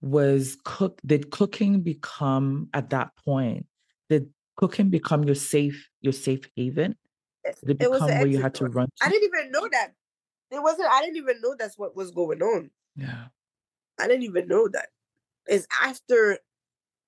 was 0.00 0.56
cook 0.64 1.00
did 1.04 1.30
cooking 1.30 1.80
become 1.80 2.68
at 2.72 2.90
that 2.90 3.10
point, 3.24 3.66
did 4.08 4.30
cooking 4.56 4.90
become 4.90 5.24
your 5.24 5.34
safe, 5.34 5.88
your 6.00 6.12
safe 6.12 6.48
haven? 6.54 6.96
Did 7.44 7.70
it 7.70 7.78
become 7.78 8.10
it 8.10 8.18
where 8.18 8.26
you 8.26 8.40
had 8.40 8.54
to 8.54 8.66
run? 8.66 8.86
To? 8.86 9.06
I 9.06 9.10
didn't 9.10 9.24
even 9.34 9.50
know 9.52 9.68
that. 9.72 9.92
It 10.50 10.62
wasn't, 10.62 10.90
I 10.90 11.02
didn't 11.02 11.16
even 11.16 11.40
know 11.40 11.54
that's 11.58 11.78
what 11.78 11.96
was 11.96 12.10
going 12.10 12.42
on. 12.42 12.70
Yeah. 12.94 13.26
I 13.98 14.06
didn't 14.06 14.24
even 14.24 14.48
know 14.48 14.68
that. 14.68 14.88
It's 15.46 15.66
after, 15.82 16.38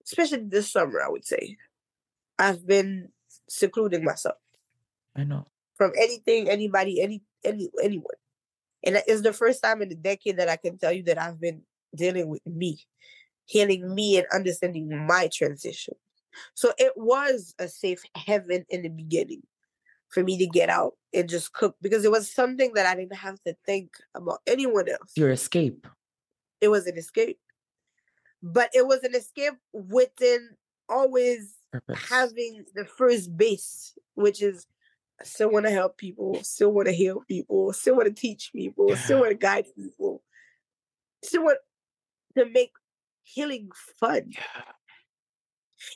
especially 0.04 0.44
this 0.44 0.72
summer, 0.72 1.00
I 1.00 1.08
would 1.08 1.26
say, 1.26 1.56
I've 2.38 2.66
been 2.66 3.08
secluding 3.48 4.04
myself. 4.04 4.36
I 5.16 5.24
know. 5.24 5.46
From 5.76 5.92
anything, 5.96 6.48
anybody, 6.48 7.00
any 7.00 7.22
any 7.44 7.70
anyone. 7.82 8.14
And 8.84 9.02
it's 9.06 9.22
the 9.22 9.32
first 9.32 9.62
time 9.62 9.82
in 9.82 9.90
a 9.90 9.96
decade 9.96 10.38
that 10.38 10.48
I 10.48 10.56
can 10.56 10.78
tell 10.78 10.92
you 10.92 11.02
that 11.04 11.20
I've 11.20 11.40
been 11.40 11.62
dealing 11.94 12.28
with 12.28 12.44
me, 12.46 12.80
healing 13.44 13.94
me 13.94 14.18
and 14.18 14.26
understanding 14.32 15.06
my 15.06 15.28
transition. 15.32 15.94
So 16.54 16.72
it 16.78 16.92
was 16.96 17.54
a 17.58 17.68
safe 17.68 18.02
heaven 18.14 18.64
in 18.68 18.82
the 18.82 18.88
beginning 18.88 19.42
for 20.10 20.22
me 20.22 20.38
to 20.38 20.46
get 20.46 20.68
out 20.68 20.94
and 21.12 21.28
just 21.28 21.52
cook 21.52 21.76
because 21.82 22.04
it 22.04 22.10
was 22.10 22.30
something 22.30 22.72
that 22.74 22.86
I 22.86 22.94
didn't 22.94 23.16
have 23.16 23.40
to 23.46 23.54
think 23.66 23.90
about 24.14 24.40
anyone 24.46 24.88
else. 24.88 25.12
Your 25.16 25.30
escape. 25.30 25.86
It 26.60 26.68
was 26.68 26.86
an 26.86 26.96
escape. 26.96 27.38
But 28.42 28.70
it 28.72 28.86
was 28.86 29.02
an 29.02 29.14
escape 29.14 29.54
within 29.72 30.50
always 30.88 31.54
Purpose. 31.72 32.08
having 32.08 32.64
the 32.74 32.84
first 32.84 33.36
base, 33.36 33.94
which 34.14 34.42
is 34.42 34.66
I 35.20 35.24
still 35.24 35.50
want 35.50 35.66
to 35.66 35.72
help 35.72 35.98
people, 35.98 36.42
still 36.42 36.72
want 36.72 36.86
to 36.86 36.92
heal 36.92 37.22
people, 37.26 37.72
still 37.72 37.96
want 37.96 38.06
to 38.06 38.14
teach 38.14 38.52
people, 38.52 38.86
yeah. 38.88 38.96
still 38.96 39.18
want 39.18 39.30
to 39.30 39.36
guide 39.36 39.66
people, 39.74 40.22
still 41.24 41.44
want 41.44 41.58
to 42.36 42.46
make 42.48 42.70
healing 43.22 43.70
fun. 43.98 44.22
Yeah. 44.28 44.72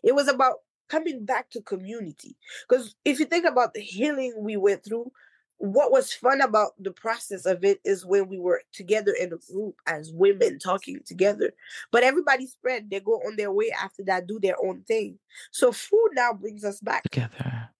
It 0.03 0.15
was 0.15 0.29
about 0.29 0.57
coming 0.93 1.25
back 1.25 1.49
to 1.51 1.63
community. 1.63 2.37
Because 2.69 2.95
if 3.05 3.19
you 3.19 3.25
think 3.25 3.47
about 3.47 3.73
the 3.73 3.81
healing 3.81 4.35
we 4.37 4.57
went 4.59 4.85
through, 4.85 5.11
what 5.57 5.91
was 5.91 6.13
fun 6.13 6.41
about 6.41 6.73
the 6.79 6.91
process 6.91 7.47
of 7.47 7.65
it 7.65 7.81
is 7.85 8.05
when 8.05 8.29
we 8.29 8.39
were 8.39 8.61
together 8.73 9.15
in 9.19 9.33
a 9.33 9.53
group 9.53 9.77
as 9.87 10.13
women 10.13 10.59
talking 10.59 11.01
together. 11.07 11.53
But 11.93 12.03
everybody 12.03 12.47
spread, 12.47 12.91
they 12.91 13.01
go 13.01 13.13
on 13.13 13.37
their 13.37 13.53
way 13.53 13.71
after 13.71 14.03
that, 14.05 14.27
do 14.27 14.39
their 14.41 14.57
own 14.63 14.83
thing. 14.83 15.19
So 15.51 15.73
food 15.73 16.11
now 16.15 16.33
brings 16.35 16.65
us 16.65 16.81
back 16.81 17.05
together. 17.05 17.71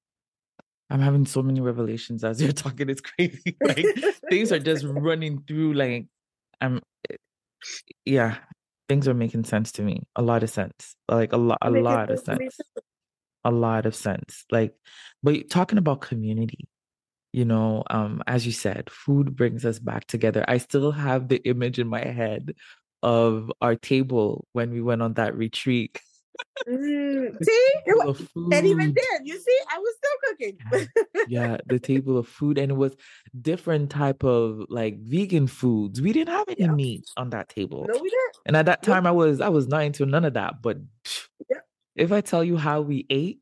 I'm 0.89 1.01
having 1.01 1.27
so 1.27 1.43
many 1.43 1.61
revelations 1.61 2.23
as 2.23 2.41
you're 2.41 2.53
talking. 2.65 2.89
It's 2.89 3.01
crazy. 3.01 3.57
Like 3.65 3.87
things 4.31 4.53
are 4.53 4.59
just 4.59 4.85
running 4.87 5.43
through. 5.47 5.75
Like 5.75 6.07
I'm, 6.61 6.81
eh, 7.11 7.17
yeah, 8.07 8.37
things 8.89 9.09
are 9.09 9.15
making 9.15 9.45
sense 9.45 9.73
to 9.73 9.83
me. 9.83 10.03
A 10.17 10.23
lot 10.23 10.43
of 10.43 10.51
sense. 10.51 10.95
Like 11.09 11.33
a 11.33 11.37
lot, 11.37 11.59
a 11.63 11.71
lot 11.71 12.11
of 12.11 12.21
sense. 12.21 12.61
A 13.45 13.51
lot 13.51 13.87
of 13.87 13.95
sense. 13.95 14.45
Like, 14.51 14.75
but 15.23 15.51
talking 15.51 15.79
about 15.79 16.01
community, 16.01 16.69
you 17.33 17.45
know, 17.45 17.83
um, 17.89 18.23
as 18.27 18.45
you 18.47 18.53
said, 18.53 18.91
food 18.91 19.35
brings 19.37 19.65
us 19.65 19.79
back 19.79 20.07
together. 20.07 20.45
I 20.47 20.59
still 20.59 20.93
have 20.93 21.29
the 21.29 21.43
image 21.49 21.79
in 21.79 21.89
my 21.89 22.05
head 22.05 22.55
of 23.03 23.51
our 23.61 23.75
table 23.75 24.47
when 24.53 24.71
we 24.71 24.81
went 24.81 25.03
on 25.03 25.15
that 25.15 25.37
retreat. 25.37 25.99
Mm, 26.69 27.37
see, 27.43 27.73
and 28.53 28.67
even 28.67 28.95
then, 28.95 29.25
you 29.25 29.39
see, 29.39 29.59
I 29.71 29.79
was 29.79 29.95
still 29.97 30.31
cooking. 30.31 30.59
yeah, 31.29 31.53
yeah, 31.53 31.57
the 31.67 31.79
table 31.79 32.19
of 32.19 32.29
food, 32.29 32.59
and 32.59 32.71
it 32.73 32.75
was 32.75 32.95
different 33.41 33.91
type 33.91 34.25
of 34.25 34.65
like 34.69 34.99
vegan 35.01 35.47
foods. 35.47 36.01
We 36.01 36.13
didn't 36.13 36.35
have 36.35 36.49
any 36.49 36.63
yeah. 36.65 36.73
meat 36.73 37.05
on 37.17 37.31
that 37.31 37.49
table. 37.49 37.87
No, 37.89 37.95
we 37.95 38.11
didn't. 38.11 38.37
And 38.47 38.57
at 38.57 38.67
that 38.67 38.83
time, 38.83 39.07
I 39.07 39.11
was 39.11 39.41
I 39.41 39.49
was 39.49 39.69
not 39.69 39.85
into 39.85 40.07
none 40.07 40.25
of 40.25 40.35
that. 40.35 40.63
But 40.63 40.79
yeah. 41.51 41.59
If 41.97 42.13
I 42.13 42.21
tell 42.21 42.45
you 42.45 42.57
how 42.57 42.81
we 42.81 43.07
ate, 43.11 43.41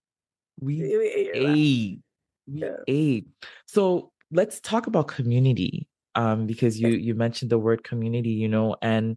we, 0.60 0.80
we 0.80 1.06
ate. 1.06 1.30
ate. 1.34 1.44
We 1.46 2.02
yeah. 2.46 2.76
ate. 2.86 3.28
So 3.66 4.12
let's 4.30 4.60
talk 4.60 4.86
about 4.86 5.08
community. 5.08 5.86
Um, 6.16 6.46
because 6.46 6.80
you 6.80 6.88
you 6.88 7.14
mentioned 7.14 7.52
the 7.52 7.58
word 7.58 7.84
community, 7.84 8.30
you 8.30 8.48
know, 8.48 8.74
and 8.82 9.16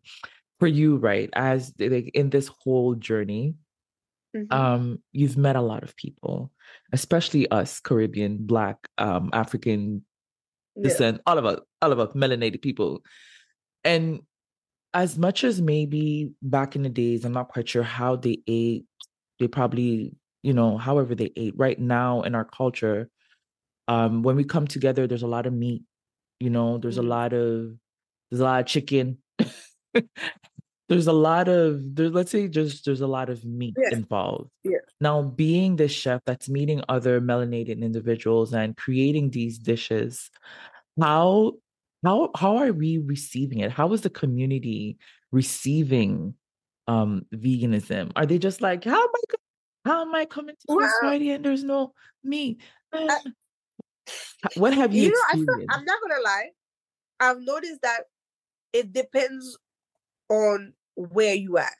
for 0.59 0.67
you, 0.67 0.97
right, 0.97 1.27
as 1.33 1.73
like 1.79 2.11
in 2.13 2.29
this 2.29 2.47
whole 2.47 2.93
journey, 2.93 3.55
Mm-hmm. 4.35 4.53
Um, 4.53 4.99
you've 5.11 5.37
met 5.37 5.55
a 5.55 5.61
lot 5.61 5.83
of 5.83 5.95
people, 5.95 6.51
especially 6.91 7.49
us 7.51 7.79
Caribbean, 7.79 8.37
Black, 8.41 8.77
um, 8.97 9.29
African 9.31 10.03
yeah. 10.75 10.83
descent, 10.83 11.21
all 11.25 11.37
of 11.37 11.45
us, 11.45 11.59
all 11.81 11.91
of 11.91 11.99
us 11.99 12.13
melanated 12.13 12.61
people. 12.61 13.03
And 13.83 14.21
as 14.93 15.17
much 15.17 15.43
as 15.43 15.61
maybe 15.61 16.31
back 16.41 16.75
in 16.75 16.83
the 16.83 16.89
days, 16.89 17.25
I'm 17.25 17.33
not 17.33 17.49
quite 17.49 17.69
sure 17.69 17.83
how 17.83 18.15
they 18.15 18.39
ate. 18.47 18.85
They 19.39 19.47
probably, 19.47 20.15
you 20.41 20.53
know, 20.53 20.77
however 20.77 21.15
they 21.15 21.31
ate. 21.35 21.53
Right 21.57 21.79
now 21.79 22.21
in 22.21 22.35
our 22.35 22.45
culture, 22.45 23.09
um, 23.87 24.23
when 24.23 24.35
we 24.35 24.43
come 24.43 24.67
together, 24.67 25.07
there's 25.07 25.23
a 25.23 25.27
lot 25.27 25.45
of 25.45 25.53
meat. 25.53 25.83
You 26.39 26.49
know, 26.49 26.77
there's 26.77 26.97
mm-hmm. 26.97 27.07
a 27.07 27.09
lot 27.09 27.33
of 27.33 27.73
there's 28.29 28.41
a 28.41 28.43
lot 28.43 28.61
of 28.61 28.65
chicken. 28.65 29.17
there's 30.89 31.07
a 31.07 31.13
lot 31.13 31.47
of 31.47 31.95
there, 31.95 32.09
let's 32.09 32.31
say 32.31 32.47
just 32.47 32.85
there's 32.85 33.01
a 33.01 33.07
lot 33.07 33.29
of 33.29 33.43
meat 33.45 33.75
yeah. 33.77 33.95
involved. 33.95 34.49
Yeah. 34.63 34.77
Now, 34.99 35.21
being 35.21 35.75
this 35.75 35.91
chef 35.91 36.21
that's 36.25 36.49
meeting 36.49 36.81
other 36.89 37.21
melanated 37.21 37.81
individuals 37.81 38.53
and 38.53 38.75
creating 38.77 39.31
these 39.31 39.57
dishes, 39.57 40.29
how 40.99 41.53
how 42.03 42.31
how 42.35 42.57
are 42.57 42.73
we 42.73 42.97
receiving 42.97 43.59
it? 43.59 43.71
How 43.71 43.91
is 43.93 44.01
the 44.01 44.09
community 44.09 44.97
receiving 45.31 46.35
um 46.87 47.25
veganism? 47.33 48.11
Are 48.15 48.25
they 48.25 48.37
just 48.37 48.61
like, 48.61 48.83
how 48.83 49.01
am 49.01 49.09
I 49.09 49.35
how 49.85 50.01
am 50.01 50.15
I 50.15 50.25
coming 50.25 50.55
to 50.55 50.65
well, 50.67 50.79
this 50.79 50.93
party 51.01 51.31
and 51.31 51.43
there's 51.43 51.63
no 51.63 51.93
meat? 52.23 52.61
I, 52.93 53.19
what 54.55 54.73
have 54.73 54.93
you, 54.93 55.03
you 55.03 55.09
know? 55.09 55.69
I 55.71 55.77
am 55.77 55.85
not 55.85 56.01
gonna 56.01 56.21
lie. 56.23 56.49
I've 57.19 57.41
noticed 57.41 57.81
that 57.81 58.03
it 58.71 58.93
depends 58.93 59.57
on 60.29 60.73
where 60.95 61.33
you 61.33 61.57
at. 61.57 61.73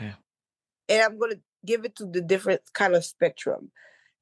Okay. 0.00 0.12
And 0.88 1.02
I'm 1.02 1.18
gonna 1.18 1.40
give 1.64 1.84
it 1.84 1.96
to 1.96 2.06
the 2.06 2.20
different 2.20 2.60
kind 2.72 2.94
of 2.94 3.04
spectrum. 3.04 3.70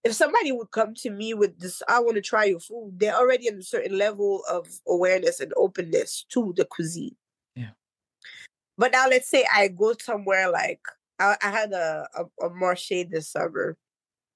If 0.03 0.15
somebody 0.15 0.51
would 0.51 0.71
come 0.71 0.95
to 0.97 1.11
me 1.11 1.35
with 1.35 1.59
this, 1.59 1.83
I 1.87 2.01
want 2.01 2.15
to 2.15 2.23
try 2.23 2.45
your 2.45 2.61
food, 2.61 2.95
they're 2.97 3.15
already 3.17 3.49
in 3.49 3.59
a 3.59 3.63
certain 3.63 3.99
level 3.99 4.43
of 4.49 4.67
awareness 4.89 5.41
and 5.41 5.53
openness 5.57 6.25
to 6.31 6.55
the 6.57 6.65
cuisine. 6.65 7.17
But 8.81 8.93
now 8.93 9.09
let's 9.09 9.29
say 9.29 9.45
I 9.55 9.69
go 9.69 9.95
somewhere 10.01 10.51
like 10.51 10.81
I, 11.19 11.37
I 11.43 11.51
had 11.51 11.73
a, 11.73 12.09
a, 12.17 12.47
a 12.47 12.51
marché 12.51 13.09
this 13.09 13.29
summer 13.31 13.77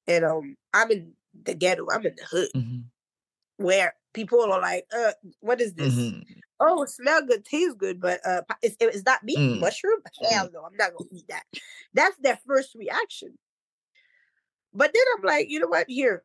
and 0.06 0.24
um 0.24 0.56
I'm 0.74 0.90
in 0.90 1.12
the 1.42 1.54
ghetto, 1.54 1.86
I'm 1.90 2.04
in 2.04 2.14
the 2.14 2.24
hood. 2.24 2.48
Mm-hmm. 2.54 2.80
Where 3.64 3.94
people 4.12 4.42
are 4.42 4.60
like, 4.60 4.84
uh, 4.94 5.12
what 5.40 5.60
is 5.60 5.74
this? 5.74 5.94
Mm-hmm 5.94 6.40
oh, 6.60 6.84
smell 6.84 7.22
good, 7.26 7.44
tastes 7.44 7.74
good, 7.74 8.00
but 8.00 8.20
uh, 8.26 8.42
is, 8.62 8.76
is 8.80 9.04
that 9.04 9.24
meat? 9.24 9.38
Mm. 9.38 9.60
Mushroom? 9.60 10.00
Hell 10.30 10.50
no, 10.52 10.64
I'm 10.64 10.76
not 10.76 10.92
gonna 10.96 11.10
eat 11.12 11.28
that. 11.28 11.44
That's 11.92 12.16
their 12.18 12.38
first 12.46 12.74
reaction. 12.74 13.38
But 14.72 14.92
then 14.92 15.04
I'm 15.16 15.24
like, 15.24 15.48
you 15.48 15.60
know 15.60 15.68
what? 15.68 15.86
Here, 15.88 16.24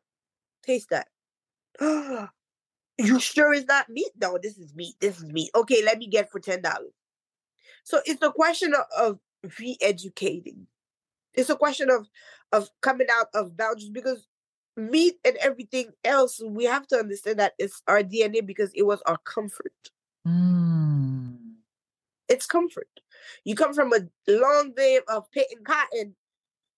taste 0.64 0.90
that. 0.90 1.08
you 2.98 3.20
sure 3.20 3.54
it's 3.54 3.66
not 3.66 3.88
meat? 3.88 4.10
No, 4.20 4.38
this 4.42 4.58
is 4.58 4.74
meat. 4.74 4.94
This 5.00 5.18
is 5.18 5.24
meat. 5.24 5.50
Okay, 5.54 5.82
let 5.84 5.98
me 5.98 6.06
get 6.06 6.30
for 6.30 6.40
ten 6.40 6.62
dollars. 6.62 6.92
So 7.84 8.00
it's 8.04 8.22
a 8.22 8.30
question 8.30 8.74
of, 8.98 9.18
re-educating. 9.58 10.66
It's 11.32 11.48
a 11.48 11.56
question 11.56 11.88
of 11.88 12.06
of 12.52 12.68
coming 12.82 13.06
out 13.10 13.28
of 13.32 13.56
boundaries 13.56 13.88
because 13.88 14.26
meat 14.76 15.14
and 15.24 15.36
everything 15.36 15.92
else, 16.04 16.40
we 16.44 16.64
have 16.64 16.86
to 16.88 16.96
understand 16.96 17.38
that 17.38 17.54
it's 17.58 17.82
our 17.86 18.02
DNA 18.02 18.44
because 18.44 18.70
it 18.74 18.82
was 18.82 19.02
our 19.06 19.18
comfort. 19.18 19.72
Mm. 20.26 21.36
It's 22.28 22.46
comfort. 22.46 22.88
You 23.44 23.54
come 23.54 23.74
from 23.74 23.92
a 23.92 24.00
long 24.28 24.72
day 24.76 25.00
of 25.08 25.30
picking 25.30 25.64
cotton 25.64 26.14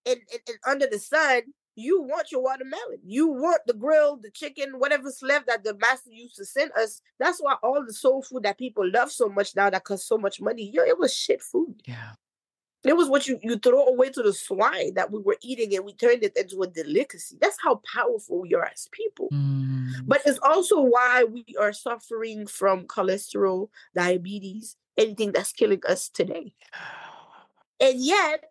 and, 0.06 0.20
and, 0.32 0.40
and, 0.48 0.58
under 0.66 0.86
the 0.86 0.98
sun, 0.98 1.42
you 1.74 2.02
want 2.02 2.30
your 2.30 2.42
watermelon. 2.42 2.98
You 3.04 3.28
want 3.28 3.62
the 3.66 3.74
grill, 3.74 4.16
the 4.16 4.30
chicken, 4.30 4.78
whatever's 4.78 5.22
left 5.22 5.46
that 5.46 5.64
the 5.64 5.74
master 5.74 6.10
used 6.10 6.36
to 6.36 6.44
send 6.44 6.72
us. 6.72 7.00
That's 7.18 7.40
why 7.40 7.56
all 7.62 7.84
the 7.84 7.92
soul 7.92 8.22
food 8.22 8.42
that 8.42 8.58
people 8.58 8.88
love 8.90 9.10
so 9.10 9.28
much 9.28 9.56
now 9.56 9.70
that 9.70 9.84
costs 9.84 10.08
so 10.08 10.18
much 10.18 10.40
money, 10.40 10.70
yo, 10.72 10.82
it 10.82 10.98
was 10.98 11.14
shit 11.14 11.42
food. 11.42 11.82
Yeah. 11.86 12.12
It 12.84 12.96
was 12.96 13.08
what 13.08 13.28
you, 13.28 13.38
you 13.42 13.58
throw 13.58 13.86
away 13.86 14.10
to 14.10 14.22
the 14.22 14.32
swine 14.32 14.94
that 14.94 15.12
we 15.12 15.20
were 15.20 15.36
eating 15.40 15.74
and 15.76 15.84
we 15.84 15.94
turned 15.94 16.24
it 16.24 16.36
into 16.36 16.62
a 16.62 16.66
delicacy. 16.66 17.38
That's 17.40 17.58
how 17.62 17.80
powerful 17.94 18.40
we 18.40 18.54
are 18.54 18.64
as 18.64 18.88
people. 18.90 19.28
Mm. 19.32 19.88
But 20.04 20.22
it's 20.26 20.40
also 20.42 20.80
why 20.80 21.24
we 21.24 21.44
are 21.60 21.72
suffering 21.72 22.46
from 22.48 22.86
cholesterol, 22.88 23.68
diabetes, 23.94 24.76
anything 24.98 25.30
that's 25.30 25.52
killing 25.52 25.82
us 25.88 26.08
today. 26.08 26.54
And 27.80 28.00
yet, 28.00 28.44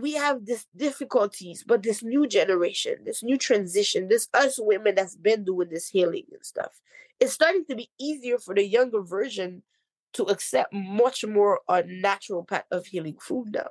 we 0.00 0.12
have 0.14 0.46
this 0.46 0.66
difficulties, 0.76 1.64
but 1.66 1.82
this 1.82 2.02
new 2.02 2.26
generation, 2.26 2.96
this 3.04 3.22
new 3.22 3.36
transition, 3.36 4.08
this 4.08 4.28
us 4.34 4.58
women 4.58 4.94
that's 4.94 5.16
been 5.16 5.44
doing 5.44 5.68
this 5.70 5.88
healing 5.88 6.24
and 6.32 6.44
stuff, 6.44 6.80
it's 7.20 7.32
starting 7.32 7.64
to 7.68 7.76
be 7.76 7.90
easier 7.98 8.38
for 8.38 8.54
the 8.54 8.64
younger 8.64 9.02
version 9.02 9.62
to 10.14 10.24
accept 10.24 10.72
much 10.72 11.24
more 11.24 11.60
a 11.68 11.82
natural 11.82 12.44
path 12.44 12.64
of 12.70 12.86
healing 12.86 13.16
food 13.20 13.48
now 13.52 13.68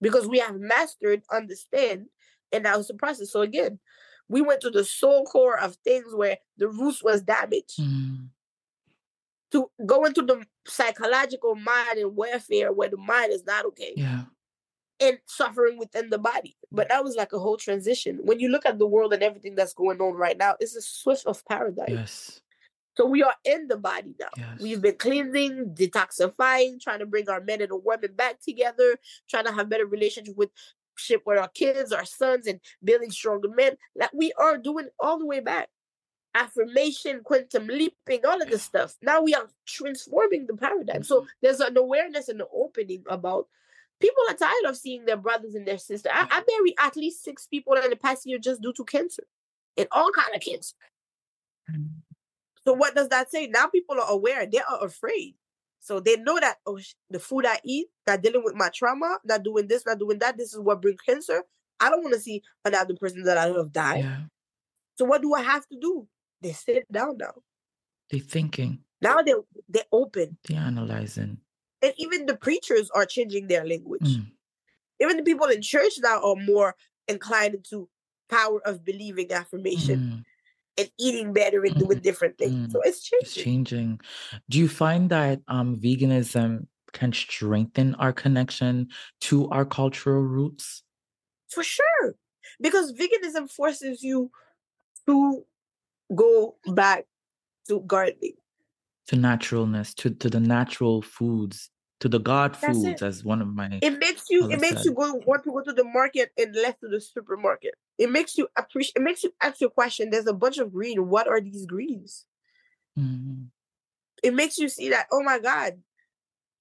because 0.00 0.26
we 0.26 0.38
have 0.38 0.58
mastered, 0.58 1.22
understand, 1.30 2.06
and 2.52 2.64
now 2.64 2.78
it's 2.78 2.90
a 2.90 2.94
process. 2.94 3.30
So 3.30 3.42
again, 3.42 3.78
we 4.28 4.40
went 4.42 4.60
to 4.62 4.70
the 4.70 4.84
soul 4.84 5.24
core 5.24 5.58
of 5.58 5.76
things 5.76 6.14
where 6.14 6.38
the 6.56 6.68
roots 6.68 7.02
was 7.02 7.22
damaged. 7.22 7.78
Mm. 7.78 8.28
To 9.52 9.70
go 9.86 10.04
into 10.04 10.22
the 10.22 10.44
psychological 10.66 11.54
mind 11.54 11.98
and 11.98 12.16
welfare 12.16 12.72
where 12.72 12.88
the 12.88 12.96
mind 12.96 13.32
is 13.32 13.44
not 13.44 13.64
okay. 13.66 13.92
Yeah. 13.96 14.24
And 14.98 15.18
suffering 15.26 15.78
within 15.78 16.08
the 16.08 16.18
body. 16.18 16.56
But 16.72 16.88
that 16.88 17.04
was 17.04 17.16
like 17.16 17.32
a 17.34 17.38
whole 17.38 17.58
transition. 17.58 18.18
When 18.22 18.40
you 18.40 18.48
look 18.48 18.64
at 18.64 18.78
the 18.78 18.86
world 18.86 19.12
and 19.12 19.22
everything 19.22 19.54
that's 19.54 19.74
going 19.74 20.00
on 20.00 20.14
right 20.14 20.38
now, 20.38 20.54
it's 20.58 20.74
a 20.74 20.80
switch 20.80 21.24
of 21.26 21.44
paradigm. 21.44 21.90
Yes. 21.90 22.40
So 22.96 23.04
we 23.04 23.22
are 23.22 23.34
in 23.44 23.68
the 23.68 23.76
body 23.76 24.14
now. 24.18 24.28
Yes. 24.38 24.58
We've 24.58 24.80
been 24.80 24.96
cleansing, 24.96 25.74
detoxifying, 25.74 26.80
trying 26.80 27.00
to 27.00 27.06
bring 27.06 27.28
our 27.28 27.42
men 27.42 27.60
and 27.60 27.70
women 27.84 28.14
back 28.14 28.40
together, 28.40 28.96
trying 29.28 29.44
to 29.44 29.52
have 29.52 29.68
better 29.68 29.84
relationship 29.84 30.34
with 30.34 30.50
ship 30.98 31.22
with 31.26 31.38
our 31.38 31.48
kids, 31.48 31.92
our 31.92 32.06
sons, 32.06 32.46
and 32.46 32.58
building 32.82 33.10
stronger 33.10 33.48
men. 33.48 33.76
Like 33.94 34.12
we 34.14 34.32
are 34.38 34.56
doing 34.56 34.88
all 34.98 35.18
the 35.18 35.26
way 35.26 35.40
back. 35.40 35.68
Affirmation, 36.34 37.20
quantum 37.22 37.66
leaping, 37.66 38.24
all 38.26 38.40
of 38.40 38.48
this 38.48 38.62
stuff. 38.62 38.94
Now 39.02 39.22
we 39.22 39.34
are 39.34 39.48
transforming 39.66 40.46
the 40.46 40.56
paradigm. 40.56 41.02
So 41.02 41.20
mm-hmm. 41.20 41.26
there's 41.42 41.60
an 41.60 41.76
awareness 41.76 42.28
and 42.28 42.40
an 42.40 42.46
opening 42.54 43.04
about 43.08 43.46
people 44.00 44.22
are 44.28 44.34
tired 44.34 44.64
of 44.66 44.76
seeing 44.76 45.04
their 45.04 45.16
brothers 45.16 45.54
and 45.54 45.66
their 45.66 45.78
sisters. 45.78 46.12
I, 46.14 46.26
I 46.30 46.42
married 46.48 46.74
at 46.78 46.96
least 46.96 47.24
six 47.24 47.46
people 47.46 47.74
in 47.74 47.90
the 47.90 47.96
past 47.96 48.26
year 48.26 48.38
just 48.38 48.62
due 48.62 48.72
to 48.74 48.84
cancer 48.84 49.24
and 49.76 49.88
all 49.92 50.10
kind 50.12 50.34
of 50.34 50.40
cancer. 50.40 50.74
So 52.66 52.72
what 52.72 52.94
does 52.94 53.08
that 53.08 53.30
say? 53.30 53.46
Now 53.46 53.66
people 53.68 54.00
are 54.00 54.10
aware. 54.10 54.46
They 54.46 54.58
are 54.58 54.84
afraid. 54.84 55.34
So 55.80 56.00
they 56.00 56.16
know 56.16 56.38
that 56.40 56.56
oh, 56.66 56.80
the 57.10 57.20
food 57.20 57.46
I 57.46 57.58
eat, 57.64 57.86
not 58.06 58.22
dealing 58.22 58.42
with 58.44 58.54
my 58.54 58.70
trauma, 58.74 59.18
not 59.24 59.44
doing 59.44 59.68
this, 59.68 59.86
not 59.86 59.98
doing 59.98 60.18
that. 60.18 60.36
This 60.36 60.52
is 60.52 60.60
what 60.60 60.82
brings 60.82 61.00
cancer. 61.00 61.42
I 61.78 61.90
don't 61.90 62.02
want 62.02 62.14
to 62.14 62.20
see 62.20 62.42
another 62.64 62.94
person 62.94 63.22
that 63.24 63.38
I 63.38 63.46
love 63.46 63.72
die. 63.72 63.98
Yeah. 63.98 64.20
So 64.96 65.04
what 65.04 65.22
do 65.22 65.34
I 65.34 65.42
have 65.42 65.66
to 65.68 65.78
do? 65.80 66.08
They 66.42 66.52
sit 66.52 66.90
down 66.90 67.18
now. 67.18 67.34
They're 68.10 68.20
thinking. 68.20 68.80
Now 69.00 69.22
they 69.22 69.34
they 69.68 69.82
open. 69.92 70.38
They're 70.48 70.60
analyzing. 70.60 71.38
And 71.82 71.92
even 71.98 72.26
the 72.26 72.36
preachers 72.36 72.90
are 72.90 73.06
changing 73.06 73.48
their 73.48 73.66
language. 73.66 74.02
Mm. 74.02 74.26
Even 75.00 75.16
the 75.18 75.22
people 75.22 75.46
in 75.46 75.60
church 75.60 75.94
now 76.02 76.22
are 76.22 76.36
more 76.36 76.74
inclined 77.06 77.64
to 77.70 77.88
power 78.28 78.60
of 78.66 78.84
believing 78.84 79.32
affirmation. 79.32 79.98
Mm 79.98 80.24
and 80.78 80.90
eating 80.98 81.32
better 81.32 81.64
and 81.64 81.74
doing 81.74 81.90
mm-hmm. 81.90 82.00
different 82.00 82.38
things. 82.38 82.72
So 82.72 82.80
it's 82.82 83.02
changing. 83.02 83.26
It's 83.26 83.34
changing. 83.34 84.00
Do 84.50 84.58
you 84.58 84.68
find 84.68 85.10
that 85.10 85.40
um, 85.48 85.76
veganism 85.76 86.66
can 86.92 87.12
strengthen 87.12 87.94
our 87.96 88.12
connection 88.12 88.88
to 89.22 89.48
our 89.50 89.64
cultural 89.64 90.22
roots? 90.22 90.82
For 91.50 91.62
sure. 91.62 92.14
because 92.60 92.92
veganism 92.92 93.50
forces 93.50 94.02
you 94.02 94.30
to 95.06 95.44
go 96.14 96.56
back 96.66 97.06
to 97.68 97.80
gardening 97.80 98.34
to 99.08 99.16
naturalness 99.16 99.94
to 99.94 100.10
to 100.10 100.28
the 100.30 100.40
natural 100.40 101.02
foods 101.02 101.70
to 102.00 102.08
the 102.08 102.18
god 102.18 102.52
That's 102.54 102.78
foods 102.78 103.02
it. 103.02 103.06
as 103.06 103.24
one 103.24 103.40
of 103.40 103.48
my 103.48 103.78
it 103.82 103.98
makes 103.98 104.24
you 104.28 104.50
it 104.50 104.60
makes 104.60 104.82
said. 104.82 104.86
you 104.86 104.94
go 104.94 105.14
want 105.26 105.44
to 105.44 105.52
go 105.52 105.62
to 105.62 105.72
the 105.72 105.84
market 105.84 106.30
and 106.36 106.54
less 106.54 106.74
to 106.80 106.88
the 106.88 107.00
supermarket 107.00 107.74
it 107.98 108.10
makes 108.10 108.36
you 108.36 108.48
appreciate 108.56 108.96
it 108.96 109.02
makes 109.02 109.22
you 109.24 109.32
ask 109.42 109.60
your 109.60 109.70
question 109.70 110.10
there's 110.10 110.26
a 110.26 110.34
bunch 110.34 110.58
of 110.58 110.72
green 110.72 111.08
what 111.08 111.28
are 111.28 111.40
these 111.40 111.66
greens 111.66 112.26
Mhm. 112.98 113.46
it 114.22 114.34
makes 114.34 114.58
you 114.58 114.68
see 114.68 114.88
that 114.90 115.06
oh 115.12 115.22
my 115.22 115.38
god 115.38 115.74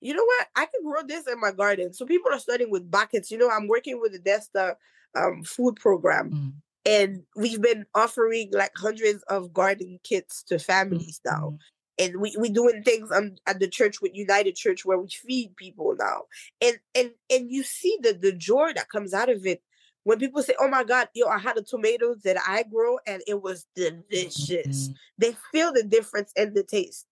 you 0.01 0.13
know 0.13 0.23
what 0.25 0.47
i 0.55 0.65
can 0.65 0.83
grow 0.83 1.01
this 1.07 1.27
in 1.27 1.39
my 1.39 1.51
garden 1.51 1.93
so 1.93 2.05
people 2.05 2.31
are 2.31 2.39
starting 2.39 2.69
with 2.69 2.89
buckets 2.91 3.31
you 3.31 3.37
know 3.37 3.49
i'm 3.49 3.67
working 3.67 3.99
with 3.99 4.11
the 4.11 4.19
desta 4.19 4.75
um, 5.15 5.43
food 5.43 5.77
program 5.77 6.29
Mhm. 6.31 6.53
and 6.85 7.23
we've 7.35 7.61
been 7.61 7.85
offering 7.95 8.49
like 8.51 8.71
hundreds 8.75 9.23
of 9.23 9.53
garden 9.53 9.97
kits 10.03 10.43
to 10.43 10.59
families 10.59 11.21
now. 11.25 11.57
And 11.97 12.19
we 12.19 12.35
we 12.39 12.49
doing 12.49 12.83
things 12.83 13.11
um, 13.11 13.35
at 13.47 13.59
the 13.59 13.67
church 13.67 14.01
with 14.01 14.15
United 14.15 14.55
Church 14.55 14.85
where 14.85 14.97
we 14.99 15.09
feed 15.09 15.55
people 15.55 15.95
now, 15.97 16.23
and 16.61 16.77
and 16.95 17.11
and 17.29 17.51
you 17.51 17.63
see 17.63 17.97
the 18.01 18.13
the 18.13 18.31
joy 18.33 18.73
that 18.75 18.89
comes 18.89 19.13
out 19.13 19.29
of 19.29 19.45
it 19.45 19.61
when 20.03 20.19
people 20.19 20.43
say, 20.43 20.55
"Oh 20.59 20.67
my 20.67 20.83
God, 20.83 21.09
yo, 21.13 21.27
I 21.27 21.37
had 21.39 21.57
a 21.57 21.63
tomato 21.63 22.15
that 22.23 22.37
I 22.47 22.63
grow 22.63 22.97
and 23.07 23.21
it 23.27 23.41
was 23.41 23.65
delicious." 23.75 24.89
Mhm. 24.91 24.95
They 25.17 25.35
feel 25.51 25.73
the 25.73 25.83
difference 25.83 26.31
in 26.35 26.53
the 26.53 26.63
taste 26.63 27.05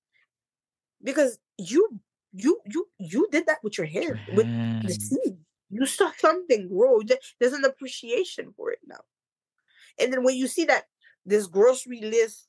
because 1.03 1.38
you 1.57 1.99
you 2.34 2.59
you 2.65 2.88
you 2.99 3.27
did 3.31 3.45
that 3.47 3.59
with 3.63 3.77
your 3.77 3.88
hand 3.88 4.05
Your 4.05 4.36
with 4.36 4.47
the 4.84 4.93
seed. 4.99 5.38
You 5.69 5.86
saw 5.86 6.11
something 6.17 6.67
grow. 6.69 7.01
There's 7.39 7.53
an 7.53 7.65
appreciation 7.65 8.53
for 8.55 8.71
it 8.71 8.79
now, 8.86 9.01
and 9.99 10.11
then 10.13 10.23
when 10.23 10.36
you 10.36 10.47
see 10.47 10.65
that 10.65 10.86
this 11.25 11.47
grocery 11.47 12.01
list 12.01 12.47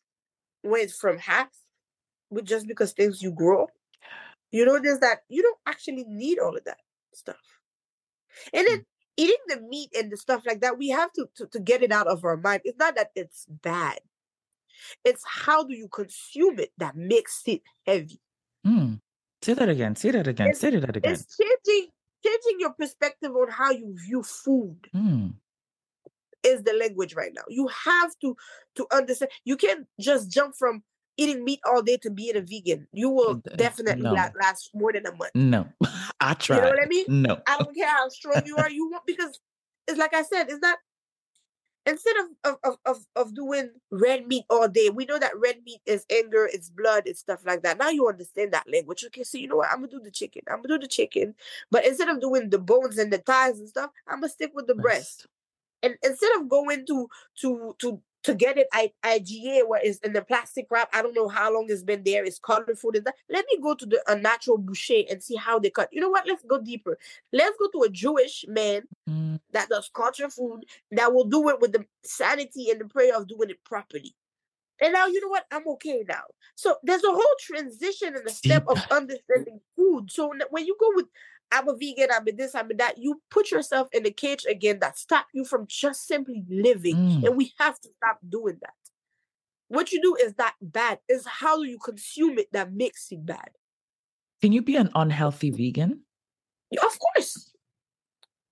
went 0.64 0.90
from 0.92 1.18
half 1.18 1.48
with 2.34 2.44
just 2.44 2.66
because 2.66 2.92
things 2.92 3.22
you 3.22 3.32
grow. 3.32 3.66
You 4.50 4.66
notice 4.66 4.98
that 5.00 5.18
you 5.28 5.42
don't 5.42 5.58
actually 5.66 6.04
need 6.06 6.38
all 6.38 6.56
of 6.56 6.64
that 6.64 6.78
stuff. 7.12 7.36
And 8.52 8.66
then 8.66 8.84
eating 9.16 9.36
the 9.48 9.60
meat 9.60 9.90
and 9.96 10.10
the 10.12 10.16
stuff 10.16 10.42
like 10.46 10.60
that, 10.60 10.78
we 10.78 10.88
have 10.90 11.12
to, 11.14 11.28
to, 11.36 11.46
to 11.46 11.60
get 11.60 11.82
it 11.82 11.92
out 11.92 12.06
of 12.06 12.24
our 12.24 12.36
mind. 12.36 12.62
It's 12.64 12.78
not 12.78 12.96
that 12.96 13.10
it's 13.16 13.46
bad. 13.48 13.98
It's 15.04 15.22
how 15.26 15.64
do 15.64 15.74
you 15.74 15.88
consume 15.88 16.58
it 16.58 16.72
that 16.78 16.96
makes 16.96 17.42
it 17.46 17.62
heavy. 17.86 18.20
Mm. 18.66 19.00
Say 19.42 19.54
that 19.54 19.68
again. 19.68 19.96
Say 19.96 20.10
that 20.10 20.26
again. 20.26 20.48
It's- 20.48 20.60
Say 20.60 20.70
that 20.76 20.96
again. 20.96 21.12
It's 21.12 21.36
changing 21.36 21.90
changing 22.24 22.58
your 22.60 22.72
perspective 22.72 23.32
on 23.36 23.50
how 23.50 23.70
you 23.70 23.94
view 24.06 24.22
food 24.22 24.78
Mm. 24.94 25.34
is 26.42 26.62
the 26.62 26.72
language 26.72 27.14
right 27.14 27.32
now. 27.34 27.42
You 27.48 27.68
have 27.68 28.12
to 28.22 28.36
to 28.76 28.86
understand. 28.92 29.30
You 29.44 29.56
can't 29.56 29.86
just 30.00 30.30
jump 30.30 30.54
from 30.56 30.82
eating 31.16 31.44
meat 31.44 31.60
all 31.66 31.82
day 31.82 31.96
to 31.98 32.10
being 32.10 32.36
a 32.36 32.40
vegan. 32.40 32.86
You 32.92 33.10
will 33.10 33.42
definitely 33.56 34.02
no. 34.02 34.12
last 34.12 34.70
more 34.74 34.92
than 34.92 35.06
a 35.06 35.14
month. 35.14 35.30
No. 35.34 35.66
I 36.20 36.34
try. 36.34 36.56
You 36.56 36.62
know 36.62 36.68
what 36.70 36.82
I 36.82 36.86
mean? 36.86 37.04
No. 37.08 37.40
I 37.46 37.58
don't 37.58 37.74
care 37.74 37.88
how 37.88 38.08
strong 38.08 38.42
you 38.46 38.56
are. 38.56 38.68
You 38.74 38.90
won't 38.90 39.06
because 39.06 39.38
it's 39.86 39.98
like 39.98 40.14
I 40.14 40.22
said, 40.22 40.44
it's 40.48 40.60
not 40.60 40.78
instead 41.86 42.16
of 42.16 42.26
of, 42.44 42.58
of 42.64 42.78
of 42.86 43.06
of 43.14 43.34
doing 43.34 43.70
red 43.90 44.26
meat 44.26 44.44
all 44.50 44.68
day. 44.68 44.90
We 44.90 45.04
know 45.04 45.18
that 45.18 45.38
red 45.38 45.58
meat 45.64 45.80
is 45.86 46.04
anger, 46.10 46.48
it's 46.52 46.70
blood, 46.70 47.04
it's 47.06 47.20
stuff 47.20 47.40
like 47.44 47.62
that. 47.62 47.78
Now 47.78 47.90
you 47.90 48.08
understand 48.08 48.52
that 48.52 48.68
language. 48.70 49.04
Okay, 49.06 49.22
so 49.22 49.38
you 49.38 49.48
know 49.48 49.56
what? 49.56 49.70
I'm 49.70 49.78
gonna 49.78 49.88
do 49.88 50.00
the 50.00 50.10
chicken. 50.10 50.42
I'm 50.48 50.62
gonna 50.62 50.78
do 50.78 50.78
the 50.78 50.88
chicken, 50.88 51.34
but 51.70 51.86
instead 51.86 52.08
of 52.08 52.20
doing 52.20 52.50
the 52.50 52.58
bones 52.58 52.98
and 52.98 53.12
the 53.12 53.18
thighs 53.18 53.58
and 53.58 53.68
stuff, 53.68 53.90
I'm 54.08 54.20
gonna 54.20 54.28
stick 54.30 54.52
with 54.54 54.66
the 54.66 54.74
breast. 54.74 55.26
And 55.82 55.96
instead 56.02 56.34
of 56.36 56.48
going 56.48 56.86
to 56.86 57.08
to 57.40 57.76
to 57.78 58.00
to 58.24 58.34
get 58.34 58.56
it 58.58 58.66
at 58.72 58.90
IGA 59.02 59.68
where 59.68 59.80
it's 59.82 59.98
in 60.00 60.12
the 60.12 60.22
plastic 60.22 60.66
wrap, 60.70 60.88
I 60.92 61.02
don't 61.02 61.14
know 61.14 61.28
how 61.28 61.52
long 61.52 61.66
it's 61.68 61.82
been 61.82 62.02
there. 62.04 62.24
It's 62.24 62.38
colorful. 62.38 62.92
that. 62.92 63.14
Let 63.30 63.44
me 63.50 63.58
go 63.62 63.74
to 63.74 63.86
the 63.86 64.02
a 64.08 64.16
natural 64.16 64.58
boucher 64.58 65.02
and 65.10 65.22
see 65.22 65.36
how 65.36 65.58
they 65.58 65.70
cut. 65.70 65.90
You 65.92 66.00
know 66.00 66.10
what? 66.10 66.26
Let's 66.26 66.44
go 66.44 66.60
deeper. 66.60 66.98
Let's 67.32 67.56
go 67.58 67.68
to 67.70 67.84
a 67.86 67.90
Jewish 67.90 68.44
man 68.48 68.82
Mm. 69.08 69.38
that 69.52 69.68
does 69.68 69.90
kosher 69.92 70.30
food 70.30 70.64
that 70.92 71.12
will 71.12 71.26
do 71.26 71.50
it 71.50 71.60
with 71.60 71.72
the 71.72 71.84
sanity 72.02 72.70
and 72.70 72.80
the 72.80 72.86
prayer 72.86 73.14
of 73.14 73.28
doing 73.28 73.50
it 73.50 73.62
properly. 73.64 74.14
And 74.80 74.94
now 74.94 75.06
you 75.06 75.20
know 75.20 75.28
what? 75.28 75.44
I'm 75.52 75.66
okay 75.68 76.04
now. 76.08 76.22
So 76.54 76.76
there's 76.82 77.04
a 77.04 77.10
whole 77.12 77.36
transition 77.38 78.16
and 78.16 78.26
the 78.26 78.30
step 78.30 78.64
of 78.66 78.82
understanding 78.90 79.60
food. 79.76 80.10
So 80.10 80.32
when 80.50 80.66
you 80.66 80.76
go 80.80 80.90
with 80.94 81.06
I'm 81.54 81.68
a 81.68 81.76
vegan, 81.76 82.08
I'm 82.12 82.26
a 82.26 82.32
this, 82.32 82.54
I'm 82.54 82.70
a 82.70 82.74
that, 82.74 82.98
you 82.98 83.22
put 83.30 83.52
yourself 83.52 83.88
in 83.92 84.04
a 84.04 84.10
cage 84.10 84.44
again 84.48 84.80
that 84.80 84.98
stop 84.98 85.26
you 85.32 85.44
from 85.44 85.66
just 85.68 86.06
simply 86.06 86.42
living. 86.48 86.96
Mm. 86.96 87.26
And 87.26 87.36
we 87.36 87.52
have 87.58 87.78
to 87.80 87.88
stop 87.96 88.18
doing 88.28 88.58
that. 88.60 88.74
What 89.68 89.92
you 89.92 90.02
do 90.02 90.16
is 90.16 90.34
not 90.36 90.54
bad. 90.60 90.98
It's 91.08 91.26
how 91.26 91.62
you 91.62 91.78
consume 91.78 92.38
it 92.38 92.52
that 92.52 92.72
makes 92.72 93.06
it 93.12 93.24
bad. 93.24 93.50
Can 94.42 94.52
you 94.52 94.62
be 94.62 94.76
an 94.76 94.90
unhealthy 94.94 95.50
vegan? 95.50 96.00
Yeah, 96.70 96.80
Of 96.84 96.98
course. 96.98 97.52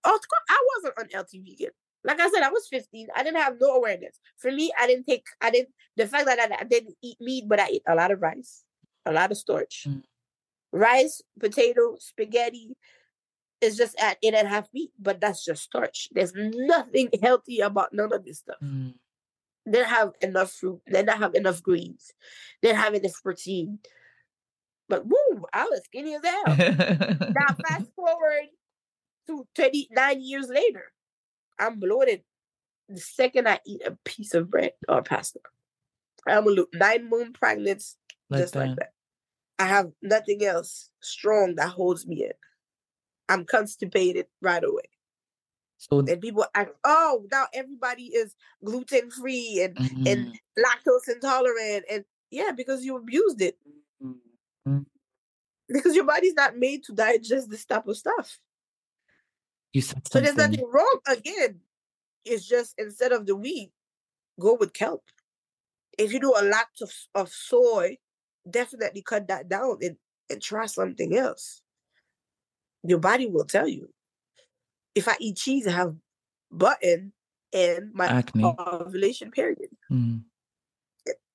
Of 0.04 0.10
course, 0.10 0.44
I 0.48 0.58
was 0.68 0.84
an 0.84 1.04
unhealthy 1.04 1.40
vegan. 1.40 1.72
Like 2.04 2.20
I 2.20 2.30
said, 2.30 2.42
I 2.42 2.50
was 2.50 2.66
15. 2.68 3.08
I 3.16 3.22
didn't 3.22 3.40
have 3.40 3.56
no 3.60 3.74
awareness. 3.74 4.18
For 4.38 4.50
me, 4.50 4.72
I 4.78 4.86
didn't 4.86 5.06
take, 5.06 5.26
I 5.40 5.50
didn't, 5.50 5.70
the 5.96 6.06
fact 6.06 6.26
that 6.26 6.38
I, 6.38 6.56
I 6.60 6.64
didn't 6.64 6.94
eat 7.02 7.16
meat, 7.20 7.44
but 7.48 7.60
I 7.60 7.68
ate 7.68 7.82
a 7.86 7.94
lot 7.94 8.10
of 8.10 8.20
rice, 8.20 8.64
a 9.06 9.12
lot 9.12 9.30
of 9.30 9.36
starch. 9.36 9.86
Mm. 9.88 10.02
Rice, 10.72 11.22
potato, 11.38 11.96
spaghetti 11.98 12.76
is 13.60 13.76
just 13.76 13.98
at 14.00 14.18
eight 14.22 14.34
and 14.34 14.46
a 14.46 14.50
half 14.50 14.70
feet, 14.70 14.90
but 14.98 15.20
that's 15.20 15.44
just 15.44 15.62
starch. 15.62 16.08
There's 16.12 16.32
nothing 16.34 17.10
healthy 17.22 17.60
about 17.60 17.92
none 17.92 18.12
of 18.12 18.24
this 18.24 18.38
stuff. 18.38 18.56
Mm. 18.62 18.94
They 19.64 19.78
don't 19.78 19.88
have 19.88 20.12
enough 20.20 20.50
fruit. 20.50 20.80
They 20.90 21.04
don't 21.04 21.18
have 21.18 21.34
enough 21.34 21.62
greens. 21.62 22.12
They 22.60 22.70
don't 22.70 22.78
have 22.78 22.94
enough 22.94 23.22
protein. 23.22 23.78
But 24.88 25.06
woo, 25.06 25.44
I 25.52 25.64
was 25.64 25.82
skinny 25.84 26.14
as 26.14 26.22
hell. 26.24 26.44
Now 26.46 27.54
fast 27.66 27.92
forward 27.96 28.48
to 29.28 29.46
39 29.54 30.20
years 30.20 30.48
later, 30.48 30.92
I'm 31.58 31.78
bloated. 31.78 32.22
The 32.88 33.00
second 33.00 33.48
I 33.48 33.60
eat 33.64 33.82
a 33.86 33.96
piece 34.04 34.34
of 34.34 34.50
bread 34.50 34.72
or 34.88 35.02
pasta, 35.02 35.38
I'm 36.26 36.44
gonna 36.44 36.64
nine 36.74 37.08
month 37.08 37.34
pregnant, 37.34 37.82
like 38.28 38.42
just 38.42 38.56
like 38.56 38.76
that. 38.76 38.92
I 39.62 39.66
have 39.66 39.92
nothing 40.02 40.44
else 40.44 40.90
strong 41.02 41.54
that 41.54 41.68
holds 41.68 42.04
me 42.04 42.24
in. 42.24 42.32
I'm 43.28 43.44
constipated 43.44 44.26
right 44.40 44.62
away. 44.64 44.90
So 45.76 46.00
And 46.00 46.20
people 46.20 46.44
act, 46.52 46.74
oh, 46.82 47.24
now 47.30 47.46
everybody 47.54 48.06
is 48.06 48.34
gluten 48.64 49.12
free 49.12 49.62
and, 49.62 49.76
Mhm. 49.76 50.08
and 50.10 50.38
lactose 50.58 51.08
intolerant. 51.08 51.84
And 51.88 52.04
yeah, 52.32 52.50
because 52.50 52.84
you 52.84 52.96
abused 52.96 53.40
it. 53.40 53.56
Mhm. 54.02 54.86
Because 55.68 55.94
your 55.94 56.06
body's 56.06 56.34
not 56.34 56.58
made 56.58 56.82
to 56.84 56.92
digest 56.92 57.48
this 57.48 57.64
type 57.64 57.86
of 57.86 57.96
stuff. 57.96 58.40
you 59.72 59.80
said 59.80 60.02
So 60.08 60.20
there's 60.20 60.34
nothing 60.36 60.66
wrong. 60.68 60.98
Again, 61.06 61.60
it's 62.24 62.46
just 62.46 62.74
instead 62.78 63.12
of 63.12 63.26
the 63.26 63.36
wheat, 63.36 63.72
go 64.40 64.54
with 64.54 64.72
kelp. 64.72 65.04
If 65.96 66.12
you 66.12 66.18
do 66.18 66.34
a 66.36 66.42
lot 66.44 66.68
of, 66.80 66.92
of 67.14 67.32
soy, 67.32 67.98
definitely 68.48 69.02
cut 69.02 69.28
that 69.28 69.48
down 69.48 69.78
and, 69.82 69.96
and 70.30 70.42
try 70.42 70.66
something 70.66 71.16
else. 71.16 71.62
Your 72.82 72.98
body 72.98 73.26
will 73.26 73.44
tell 73.44 73.68
you. 73.68 73.88
If 74.94 75.08
I 75.08 75.16
eat 75.20 75.36
cheese, 75.36 75.66
I 75.66 75.72
have 75.72 75.94
button 76.50 77.12
and 77.52 77.92
my 77.94 78.06
Acne. 78.06 78.44
ovulation 78.58 79.30
period. 79.30 79.70
Mm. 79.90 80.22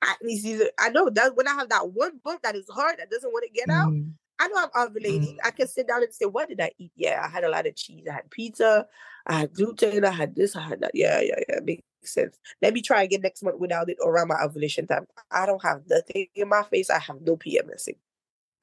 Acne 0.04 0.38
season. 0.38 0.68
I 0.80 0.90
know 0.90 1.10
that 1.10 1.36
when 1.36 1.48
I 1.48 1.54
have 1.54 1.70
that 1.70 1.90
one 1.92 2.20
bump 2.24 2.44
that 2.44 2.56
is 2.56 2.70
hard, 2.70 3.00
that 3.00 3.10
doesn't 3.10 3.32
want 3.32 3.46
to 3.46 3.52
get 3.52 3.70
out, 3.70 3.92
Mm. 3.92 4.14
I 4.40 4.48
know 4.50 4.70
I'm 4.72 4.88
ovulating. 4.88 5.34
Mm. 5.36 5.38
I 5.44 5.52
can 5.52 5.68
sit 5.68 5.88
down 5.88 6.04
and 6.04 6.14
say, 6.14 6.26
what 6.26 6.48
did 6.48 6.62
I 6.62 6.72
eat? 6.78 6.92
Yeah, 6.96 7.22
I 7.24 7.28
had 7.28 7.44
a 7.44 7.50
lot 7.50 7.66
of 7.66 7.76
cheese. 7.76 8.06
I 8.08 8.14
had 8.14 8.30
pizza. 8.30 8.86
I 9.26 9.40
had 9.40 9.54
gluten. 9.54 10.06
I 10.06 10.12
had 10.12 10.36
this. 10.36 10.56
I 10.56 10.62
had 10.62 10.82
that. 10.82 10.92
Yeah, 10.94 11.20
yeah, 11.22 11.40
yeah. 11.50 11.76
Sense. 12.08 12.38
Let 12.62 12.74
me 12.74 12.82
try 12.82 13.04
again 13.04 13.22
next 13.22 13.44
month 13.44 13.60
without 13.60 13.90
it 13.90 13.98
around 14.06 14.30
my 14.30 14.42
ovulation 14.44 14.88
time. 14.88 15.08
I 15.32 15.46
don't 15.46 15.64
have 15.64 15.84
nothing 15.90 16.28
in 16.36 16.50
my 16.50 16.64
face. 16.64 16.90
I 16.90 17.00
have 17.00 17.22
no 17.22 17.38
PMSing. 17.38 17.98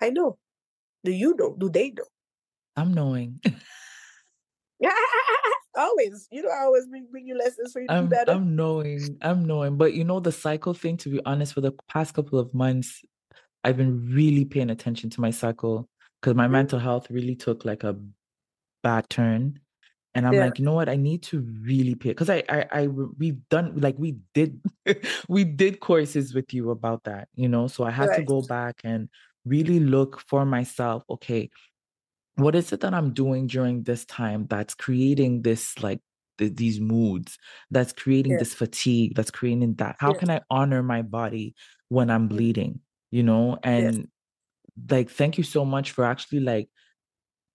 I 0.00 0.10
know. 0.10 0.38
Do 1.04 1.12
you 1.12 1.36
know? 1.36 1.54
Do 1.58 1.70
they 1.70 1.90
know? 1.90 2.04
I'm 2.76 2.92
knowing. 2.94 3.40
always. 5.76 6.28
You 6.30 6.42
know, 6.42 6.50
I 6.50 6.64
always 6.64 6.86
bring, 6.86 7.06
bring 7.10 7.26
you 7.26 7.36
lessons 7.36 7.72
for 7.72 7.80
you 7.80 7.88
to 7.88 7.94
I'm 7.94 8.04
do 8.04 8.08
better. 8.10 8.32
I'm 8.32 8.56
knowing. 8.56 9.18
I'm 9.22 9.46
knowing. 9.46 9.76
But 9.76 9.94
you 9.94 10.04
know 10.04 10.20
the 10.20 10.32
cycle 10.32 10.74
thing, 10.74 10.96
to 10.98 11.08
be 11.08 11.20
honest, 11.24 11.54
for 11.54 11.60
the 11.60 11.72
past 11.88 12.14
couple 12.14 12.38
of 12.38 12.52
months, 12.54 13.02
I've 13.64 13.76
been 13.76 14.12
really 14.14 14.44
paying 14.44 14.70
attention 14.70 15.10
to 15.10 15.20
my 15.20 15.30
cycle 15.30 15.88
because 16.20 16.36
my 16.36 16.46
Mhm. 16.46 16.52
mental 16.52 16.78
health 16.78 17.10
really 17.10 17.36
took 17.36 17.64
like 17.64 17.84
a 17.84 17.96
bad 18.82 19.08
turn. 19.10 19.60
And 20.14 20.26
I'm 20.26 20.36
Yeah. 20.36 20.38
like, 20.38 20.58
you 20.58 20.64
know 20.64 20.74
what? 20.74 20.88
I 20.88 20.96
need 20.96 21.22
to 21.24 21.40
really 21.62 21.94
pay 21.96 22.10
because 22.10 22.30
I, 22.30 22.44
I, 22.48 22.66
I, 22.70 22.86
we've 22.86 23.46
done 23.48 23.80
like 23.80 23.96
we 23.98 24.12
did, 24.32 24.62
we 25.28 25.44
did 25.44 25.80
courses 25.80 26.34
with 26.34 26.54
you 26.54 26.70
about 26.70 27.04
that, 27.04 27.28
you 27.34 27.48
know. 27.48 27.66
So 27.66 27.84
I 27.84 27.90
had 27.90 28.12
to 28.14 28.22
go 28.22 28.40
back 28.42 28.80
and 28.84 29.08
really 29.44 29.80
look 29.80 30.20
for 30.20 30.44
myself. 30.46 31.02
Okay, 31.10 31.50
what 32.36 32.54
is 32.54 32.72
it 32.72 32.80
that 32.80 32.94
I'm 32.94 33.12
doing 33.12 33.46
during 33.46 33.82
this 33.84 34.04
time 34.04 34.46
that's 34.48 34.74
creating 34.74 35.42
this 35.42 35.78
like 35.82 36.00
th- 36.38 36.54
these 36.56 36.80
moods 36.80 37.38
that's 37.70 37.92
creating 37.92 38.36
Yeah. 38.36 38.38
this 38.38 38.54
fatigue 38.54 39.14
that's 39.14 39.30
creating 39.30 39.74
that 39.74 39.96
how 40.00 40.12
Yes. 40.12 40.20
can 40.20 40.30
i 40.30 40.40
honor 40.50 40.82
my 40.82 41.00
body 41.02 41.54
when 41.90 42.10
i'm 42.10 42.26
bleeding 42.26 42.80
you 43.12 43.22
know 43.22 43.56
and 43.62 44.08
like 44.90 45.10
thank 45.10 45.38
you 45.38 45.44
so 45.44 45.64
much 45.64 45.92
for 45.92 46.04
actually 46.04 46.40
like 46.40 46.68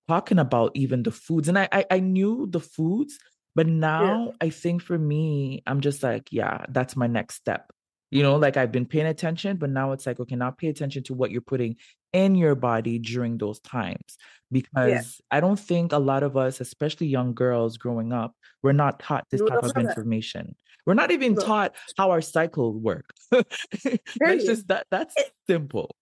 talking 0.09 0.39
about 0.39 0.71
even 0.73 1.03
the 1.03 1.11
foods 1.11 1.47
and 1.47 1.57
i 1.57 1.67
i, 1.71 1.85
I 1.91 1.99
knew 1.99 2.47
the 2.49 2.59
foods 2.59 3.19
but 3.55 3.67
now 3.67 4.33
i 4.41 4.49
think 4.49 4.81
for 4.81 4.97
me 4.97 5.61
i'm 5.67 5.81
just 5.81 6.01
like 6.01 6.27
yeah 6.31 6.65
that's 6.69 6.95
my 6.95 7.07
next 7.07 7.35
step. 7.35 7.71
You 8.11 8.23
know 8.23 8.37
like 8.37 8.57
i've 8.57 8.71
been 8.71 8.87
paying 8.87 9.05
attention 9.05 9.57
but 9.57 9.69
now 9.69 9.91
it's 9.93 10.07
like 10.07 10.19
okay 10.19 10.35
now 10.35 10.49
pay 10.49 10.69
attention 10.69 11.03
to 11.03 11.13
what 11.13 11.29
you're 11.29 11.49
putting 11.53 11.75
in 12.11 12.33
your 12.33 12.55
body 12.55 12.97
during 12.97 13.37
those 13.37 13.59
times 13.59 14.17
because 14.51 15.21
i 15.29 15.39
don't 15.39 15.59
think 15.59 15.93
a 15.93 15.99
lot 15.99 16.23
of 16.23 16.35
us 16.35 16.59
especially 16.59 17.05
young 17.05 17.35
girls 17.35 17.77
growing 17.77 18.11
up 18.11 18.33
we're 18.63 18.73
not 18.73 18.99
taught 18.99 19.25
this 19.29 19.41
type 19.41 19.59
of 19.59 19.65
have 19.65 19.73
that. 19.75 19.89
information. 19.89 20.55
We're 20.85 20.95
not 20.95 21.11
even 21.11 21.35
taught 21.35 21.75
how 21.97 22.11
our 22.11 22.21
cycle 22.21 22.73
work. 22.73 23.05
That's 23.31 24.45
just 24.45 24.67
that 24.69 24.87
that's 24.91 25.13
It- 25.17 25.31
simple. 25.47 25.95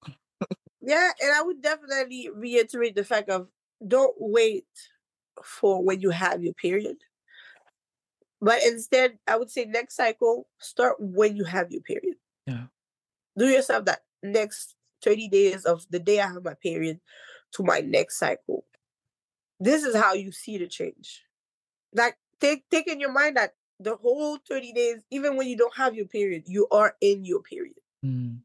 Yeah, 0.81 1.11
and 1.21 1.31
I 1.35 1.41
would 1.41 1.61
definitely 1.61 2.29
reiterate 2.33 2.95
the 2.95 3.03
fact 3.03 3.29
of 3.29 3.47
don't 3.85 4.15
wait 4.19 4.67
for 5.43 5.83
when 5.83 6.01
you 6.01 6.09
have 6.09 6.43
your 6.43 6.53
period. 6.53 6.97
But 8.41 8.63
instead, 8.63 9.17
I 9.27 9.35
would 9.37 9.49
say 9.49 9.65
next 9.65 9.95
cycle, 9.95 10.47
start 10.59 10.97
when 10.99 11.35
you 11.35 11.43
have 11.43 11.71
your 11.71 11.81
period. 11.81 12.17
Yeah. 12.45 12.65
Do 13.37 13.47
yourself 13.47 13.85
that 13.85 14.01
next 14.21 14.75
30 15.03 15.27
days 15.29 15.65
of 15.65 15.85
the 15.89 15.99
day 15.99 16.19
I 16.19 16.27
have 16.27 16.43
my 16.43 16.53
period 16.55 16.99
to 17.53 17.63
my 17.63 17.79
next 17.79 18.17
cycle. 18.17 18.65
This 19.59 19.83
is 19.83 19.95
how 19.95 20.13
you 20.13 20.31
see 20.31 20.57
the 20.57 20.67
change. 20.67 21.23
Like 21.93 22.17
take 22.39 22.69
take 22.69 22.87
in 22.87 22.99
your 22.99 23.11
mind 23.11 23.37
that 23.37 23.53
the 23.79 23.95
whole 23.95 24.37
30 24.47 24.73
days, 24.73 25.03
even 25.11 25.35
when 25.35 25.47
you 25.47 25.57
don't 25.57 25.75
have 25.75 25.95
your 25.95 26.05
period, 26.05 26.43
you 26.45 26.67
are 26.71 26.95
in 27.01 27.25
your 27.25 27.41
period. 27.41 27.75
Mm. 28.05 28.39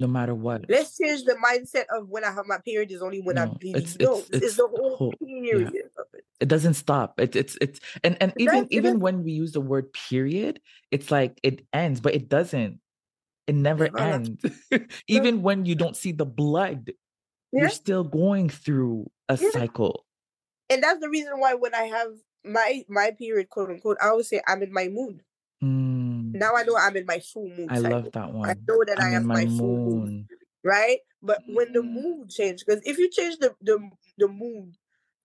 No 0.00 0.06
matter 0.06 0.34
what 0.34 0.64
Let's 0.68 0.96
change 0.98 1.24
the 1.24 1.34
mindset 1.34 1.84
of 1.96 2.08
when 2.08 2.24
I 2.24 2.30
have 2.32 2.46
my 2.46 2.58
period 2.64 2.90
is 2.90 3.02
only 3.02 3.20
when 3.20 3.38
I'm 3.38 3.48
No, 3.48 3.54
bleeding. 3.54 3.82
it's- 3.82 3.96
no, 3.98 4.18
it's- 4.18 4.28
it's, 4.32 4.46
it's 4.46 4.56
the 4.56 4.68
whole, 4.68 4.96
whole- 4.96 5.14
period 5.24 5.88
of 5.98 6.06
it. 6.12 6.24
it 6.40 6.48
doesn't 6.48 6.74
stop 6.74 7.18
it, 7.20 7.34
it's 7.34 7.56
it's 7.60 7.80
and 8.04 8.16
and 8.20 8.32
It 8.36 8.42
even 8.42 8.62
does, 8.64 8.68
even 8.70 9.00
when 9.00 9.24
we 9.24 9.32
use 9.32 9.52
the 9.52 9.60
word 9.60 9.92
period 9.92 10.60
it's 10.90 11.10
like 11.10 11.40
it 11.42 11.64
ends 11.72 12.00
but 12.00 12.14
it 12.14 12.28
doesn't 12.28 12.80
it 13.46 13.54
never 13.54 13.88
left. 13.88 14.28
ends 14.28 14.44
even 15.08 15.40
when 15.42 15.64
you 15.64 15.74
don't 15.74 15.96
see 15.96 16.12
the 16.12 16.26
blood 16.26 16.92
Yeah. 17.52 17.60
you're 17.62 17.68
still 17.70 18.04
going 18.04 18.50
through 18.50 19.08
a 19.30 19.38
Yeah. 19.40 19.50
cycle 19.50 20.04
And 20.68 20.82
that's 20.82 21.00
the 21.00 21.08
reason 21.08 21.38
why 21.40 21.54
when 21.54 21.74
I 21.74 21.84
have 21.88 22.12
my 22.44 22.84
my 22.88 23.10
period, 23.16 23.48
quote 23.48 23.70
unquote, 23.70 23.96
I 24.02 24.08
always 24.08 24.28
say 24.28 24.42
I'm 24.46 24.62
in 24.62 24.72
my 24.72 24.88
moon. 24.88 25.22
Mm, 25.62 26.34
Now 26.34 26.54
I 26.54 26.62
know 26.64 26.76
I'm 26.76 26.96
in 26.96 27.06
my 27.06 27.18
full 27.20 27.48
moon. 27.48 27.66
i 27.70 27.76
cycle. 27.76 27.90
love 27.90 28.12
that 28.12 28.32
one 28.32 28.50
I 28.50 28.54
know 28.68 28.84
that 28.86 29.00
I'm 29.00 29.06
I 29.06 29.10
am 29.16 29.26
my 29.26 29.34
my 29.34 29.46
full 29.46 29.78
moon. 29.78 30.28
right? 30.62 30.98
But 31.22 31.42
when 31.48 31.72
the 31.72 31.80
Mm. 31.80 31.92
mood 31.92 32.30
change, 32.30 32.64
because 32.64 32.82
if 32.84 32.98
you 32.98 33.10
change 33.10 33.38
the, 33.38 33.54
the 33.62 33.78
the 34.18 34.28
mood 34.28 34.76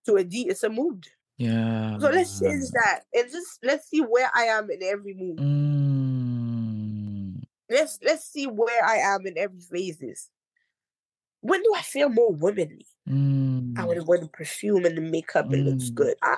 to 0.06 0.16
a 0.16 0.24
D, 0.24 0.48
it's 0.48 0.64
a 0.64 0.70
mood. 0.70 1.06
yeah 1.36 1.98
So 1.98 2.08
let's 2.08 2.38
change 2.40 2.64
that 2.74 3.02
and 3.14 3.30
just 3.30 3.58
let's 3.62 3.88
see 3.88 4.00
where 4.00 4.30
I 4.34 4.44
am 4.44 4.70
in 4.70 4.82
every 4.82 5.14
mood. 5.14 5.38
Mm, 5.38 7.42
Let's 7.70 7.98
let's 8.02 8.24
see 8.24 8.46
where 8.46 8.84
I 8.84 8.96
am 8.96 9.26
in 9.26 9.38
every 9.38 9.60
phases. 9.60 10.28
When 11.40 11.62
do 11.62 11.72
I 11.76 11.82
feel 11.82 12.08
more 12.08 12.32
womanly? 12.32 12.86
mm, 13.08 13.78
I 13.78 13.84
would 13.84 14.06
wear 14.06 14.18
the 14.20 14.28
perfume 14.28 14.84
and 14.84 14.96
the 14.96 15.00
makeup. 15.00 15.52
It 15.52 15.64
looks 15.64 15.90
Mm. 15.90 15.94
good. 15.94 16.16
I, 16.22 16.36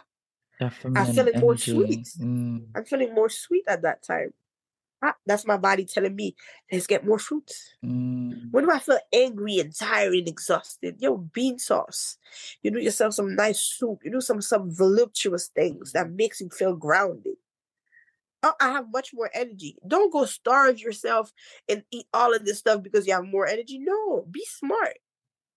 feminine 0.70 1.14
feeling 1.14 1.40
more 1.40 1.56
sweet. 1.56 2.04
Mm, 2.18 2.66
I'm 2.74 2.84
feeling 2.84 3.14
more 3.14 3.28
sweet 3.28 3.64
at 3.68 3.82
that 3.82 4.02
time. 4.02 4.32
Ah, 5.02 5.16
that's 5.26 5.46
my 5.46 5.56
body 5.58 5.84
telling 5.84 6.16
me, 6.16 6.36
let's 6.72 6.86
get 6.86 7.06
more 7.06 7.18
fruits. 7.18 7.74
mm, 7.84 8.50
When 8.52 8.64
do 8.64 8.70
I 8.70 8.78
feel 8.78 8.98
angry 9.12 9.58
and 9.58 9.74
tired 9.74 10.14
and 10.14 10.28
exhausted? 10.28 10.96
Yo, 11.00 11.16
bean 11.18 11.58
sauce. 11.58 12.18
You 12.62 12.70
do 12.70 12.80
yourself 12.80 13.14
some 13.14 13.34
nice 13.34 13.60
soup. 13.60 14.00
You 14.04 14.12
do 14.12 14.20
some 14.20 14.40
some 14.40 14.74
voluptuous 14.74 15.48
things 15.48 15.92
that 15.92 16.10
makes 16.10 16.40
you 16.40 16.48
feel 16.50 16.76
grounded. 16.76 17.36
Oh, 18.42 18.54
I 18.60 18.70
have 18.72 18.90
much 18.92 19.14
more 19.14 19.30
energy. 19.32 19.78
Don't 19.86 20.12
go 20.12 20.26
starve 20.26 20.78
yourself 20.78 21.32
and 21.68 21.82
eat 21.90 22.06
all 22.12 22.34
of 22.34 22.44
this 22.44 22.58
stuff 22.58 22.82
because 22.82 23.06
you 23.06 23.14
have 23.14 23.24
more 23.24 23.46
energy. 23.46 23.78
No, 23.78 24.26
be 24.30 24.44
smart. 24.44 24.98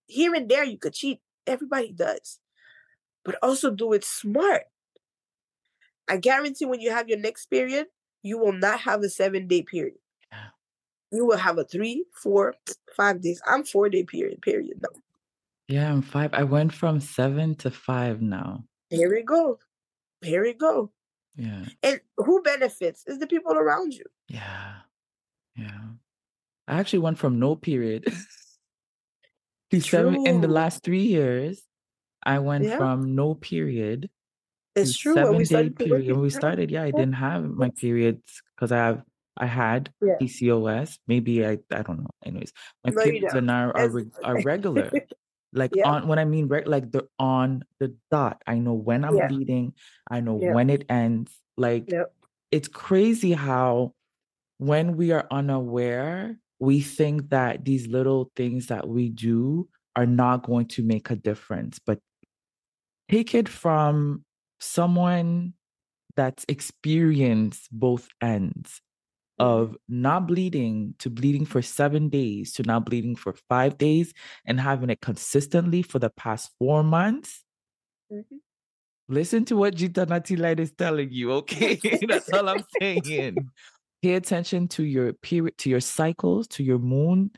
Here 0.08 0.34
and 0.36 0.50
there 0.50 0.64
you 0.66 0.78
could 0.78 0.94
cheat. 0.94 1.22
Everybody 1.48 1.94
does. 1.94 2.40
But 3.26 3.38
also 3.44 3.72
do 3.72 3.94
it 3.94 4.04
smart. 4.06 4.64
I 6.08 6.18
guarantee 6.18 6.66
when 6.66 6.80
you 6.80 6.92
have 6.92 7.10
your 7.10 7.20
next 7.20 7.48
period, 7.48 7.88
you 8.24 8.38
will 8.38 8.54
not 8.54 8.80
have 8.82 9.02
a 9.04 9.10
seven 9.10 9.48
day 9.48 9.62
period. 9.64 10.00
Yeah. 10.32 10.50
You 11.12 11.26
will 11.26 11.38
have 11.38 11.58
a 11.58 11.64
three, 11.64 12.06
four, 12.14 12.56
five 12.96 13.22
days. 13.22 13.42
I'm 13.46 13.64
four 13.64 13.90
day 13.90 14.04
period, 14.04 14.42
period 14.42 14.80
now. 14.82 14.96
yeah 15.70 15.92
i'm 15.92 16.02
five 16.02 16.32
i 16.34 16.44
went 16.44 16.72
from 16.72 17.00
seven 17.02 17.54
to 17.56 17.70
five 17.70 18.22
now 18.22 18.64
Here 18.90 19.10
we 19.14 19.22
go. 19.24 19.60
Here 20.22 20.42
we 20.44 20.54
go. 20.54 20.92
yeah 21.36 21.66
And 21.84 22.00
who 22.26 22.42
benefits 22.42 23.04
is 23.06 23.20
the 23.20 23.28
people 23.28 23.54
around 23.54 23.94
you. 23.94 24.06
Yeah. 24.30 24.74
Yeah. 25.56 25.82
I 26.68 26.80
actually 26.80 27.04
went 27.08 27.18
from 27.20 27.34
no 27.40 27.56
period 27.56 28.02
to 29.72 29.80
seven 29.82 30.26
in 30.28 30.42
the 30.42 30.48
last 30.48 30.84
three 30.84 31.04
years. 31.04 31.62
I 32.24 32.40
went 32.40 32.64
Yeah. 32.66 32.78
from 32.78 33.16
no 33.16 33.36
period 33.36 34.10
It's 34.78 34.98
true. 34.98 35.16
When 35.16 35.24
seven 35.24 35.38
we 35.38 35.44
day 35.44 35.46
started 35.46 35.76
period. 35.78 36.12
When 36.12 36.22
we 36.22 36.30
started, 36.30 36.72
yeah, 36.72 36.84
I 36.84 36.92
didn't 36.92 37.14
have 37.14 37.44
my 37.44 37.70
periods 37.70 38.42
because 38.56 38.72
I 38.72 38.78
have 38.78 39.04
I 39.38 39.46
had 39.46 39.94
Yeah. 40.02 40.18
PCOS. 40.22 40.98
Maybe 41.08 41.46
I 41.46 41.60
I 41.72 41.82
don't 41.84 42.02
know. 42.02 42.10
Anyways, 42.26 42.52
my 42.84 42.92
No, 42.92 43.02
periods 43.04 43.34
are 43.36 43.42
now 43.42 43.72
are, 43.72 43.92
are 44.24 44.42
regular. 44.42 44.92
Like 45.54 45.72
Yeah. 45.74 45.90
on 45.90 46.08
when 46.10 46.20
I 46.20 46.26
mean 46.26 46.48
reg- 46.48 46.68
like 46.68 46.92
they're 46.92 47.08
on 47.18 47.64
the 47.80 47.96
dot. 48.12 48.44
I 48.46 48.60
know 48.60 48.74
when 48.74 49.06
I'm 49.06 49.16
Yeah. 49.16 49.28
bleeding. 49.30 49.74
I 50.12 50.20
know 50.20 50.36
when 50.36 50.70
it 50.70 50.84
ends. 50.90 51.32
Like 51.56 51.88
it's 52.52 52.68
crazy 52.68 53.32
how 53.32 53.94
when 54.60 54.98
we 54.98 55.12
are 55.12 55.26
unaware, 55.32 56.38
we 56.60 56.82
think 56.82 57.30
that 57.30 57.64
these 57.64 57.88
little 57.88 58.30
things 58.36 58.68
that 58.68 58.88
we 58.90 59.10
do 59.10 59.70
are 59.96 60.06
not 60.06 60.44
going 60.44 60.68
to 60.76 60.84
make 60.84 61.10
a 61.10 61.16
difference. 61.16 61.80
But 61.80 62.00
take 63.10 63.34
it 63.34 63.48
from 63.50 64.24
someone 64.60 65.54
that's 66.16 66.46
experienced 66.48 67.68
both 67.72 68.08
ends 68.22 68.82
Mhm. 69.40 69.46
of 69.46 69.78
not 69.88 70.28
bleeding 70.28 70.96
to 71.00 71.10
bleeding 71.10 71.46
for 71.46 71.62
seven 71.62 72.10
days 72.10 72.54
to 72.54 72.64
now 72.64 72.80
bleeding 72.80 73.16
for 73.16 73.34
five 73.50 73.78
days 73.78 74.14
and 74.46 74.60
having 74.60 74.90
it 74.90 75.00
consistently 75.02 75.82
for 75.84 76.00
the 76.00 76.10
past 76.10 76.52
four 76.58 76.84
months. 76.84 77.44
Mhm. 78.12 78.40
Listen 79.10 79.46
to 79.46 79.56
what 79.56 79.76
Gytana 79.76 80.24
T 80.24 80.36
Light 80.36 80.60
is 80.60 80.72
telling 80.72 81.12
you, 81.12 81.32
okay? 81.34 81.80
That's 82.10 82.32
all 82.34 82.50
I'm 82.50 82.64
saying. 82.80 83.50
Pay 84.02 84.14
attention 84.16 84.68
to 84.70 84.84
your 84.84 85.14
period, 85.14 85.58
to 85.60 85.70
your 85.70 85.80
cycles, 85.80 86.48
to 86.50 86.64
your 86.64 86.80
moon. 86.80 87.32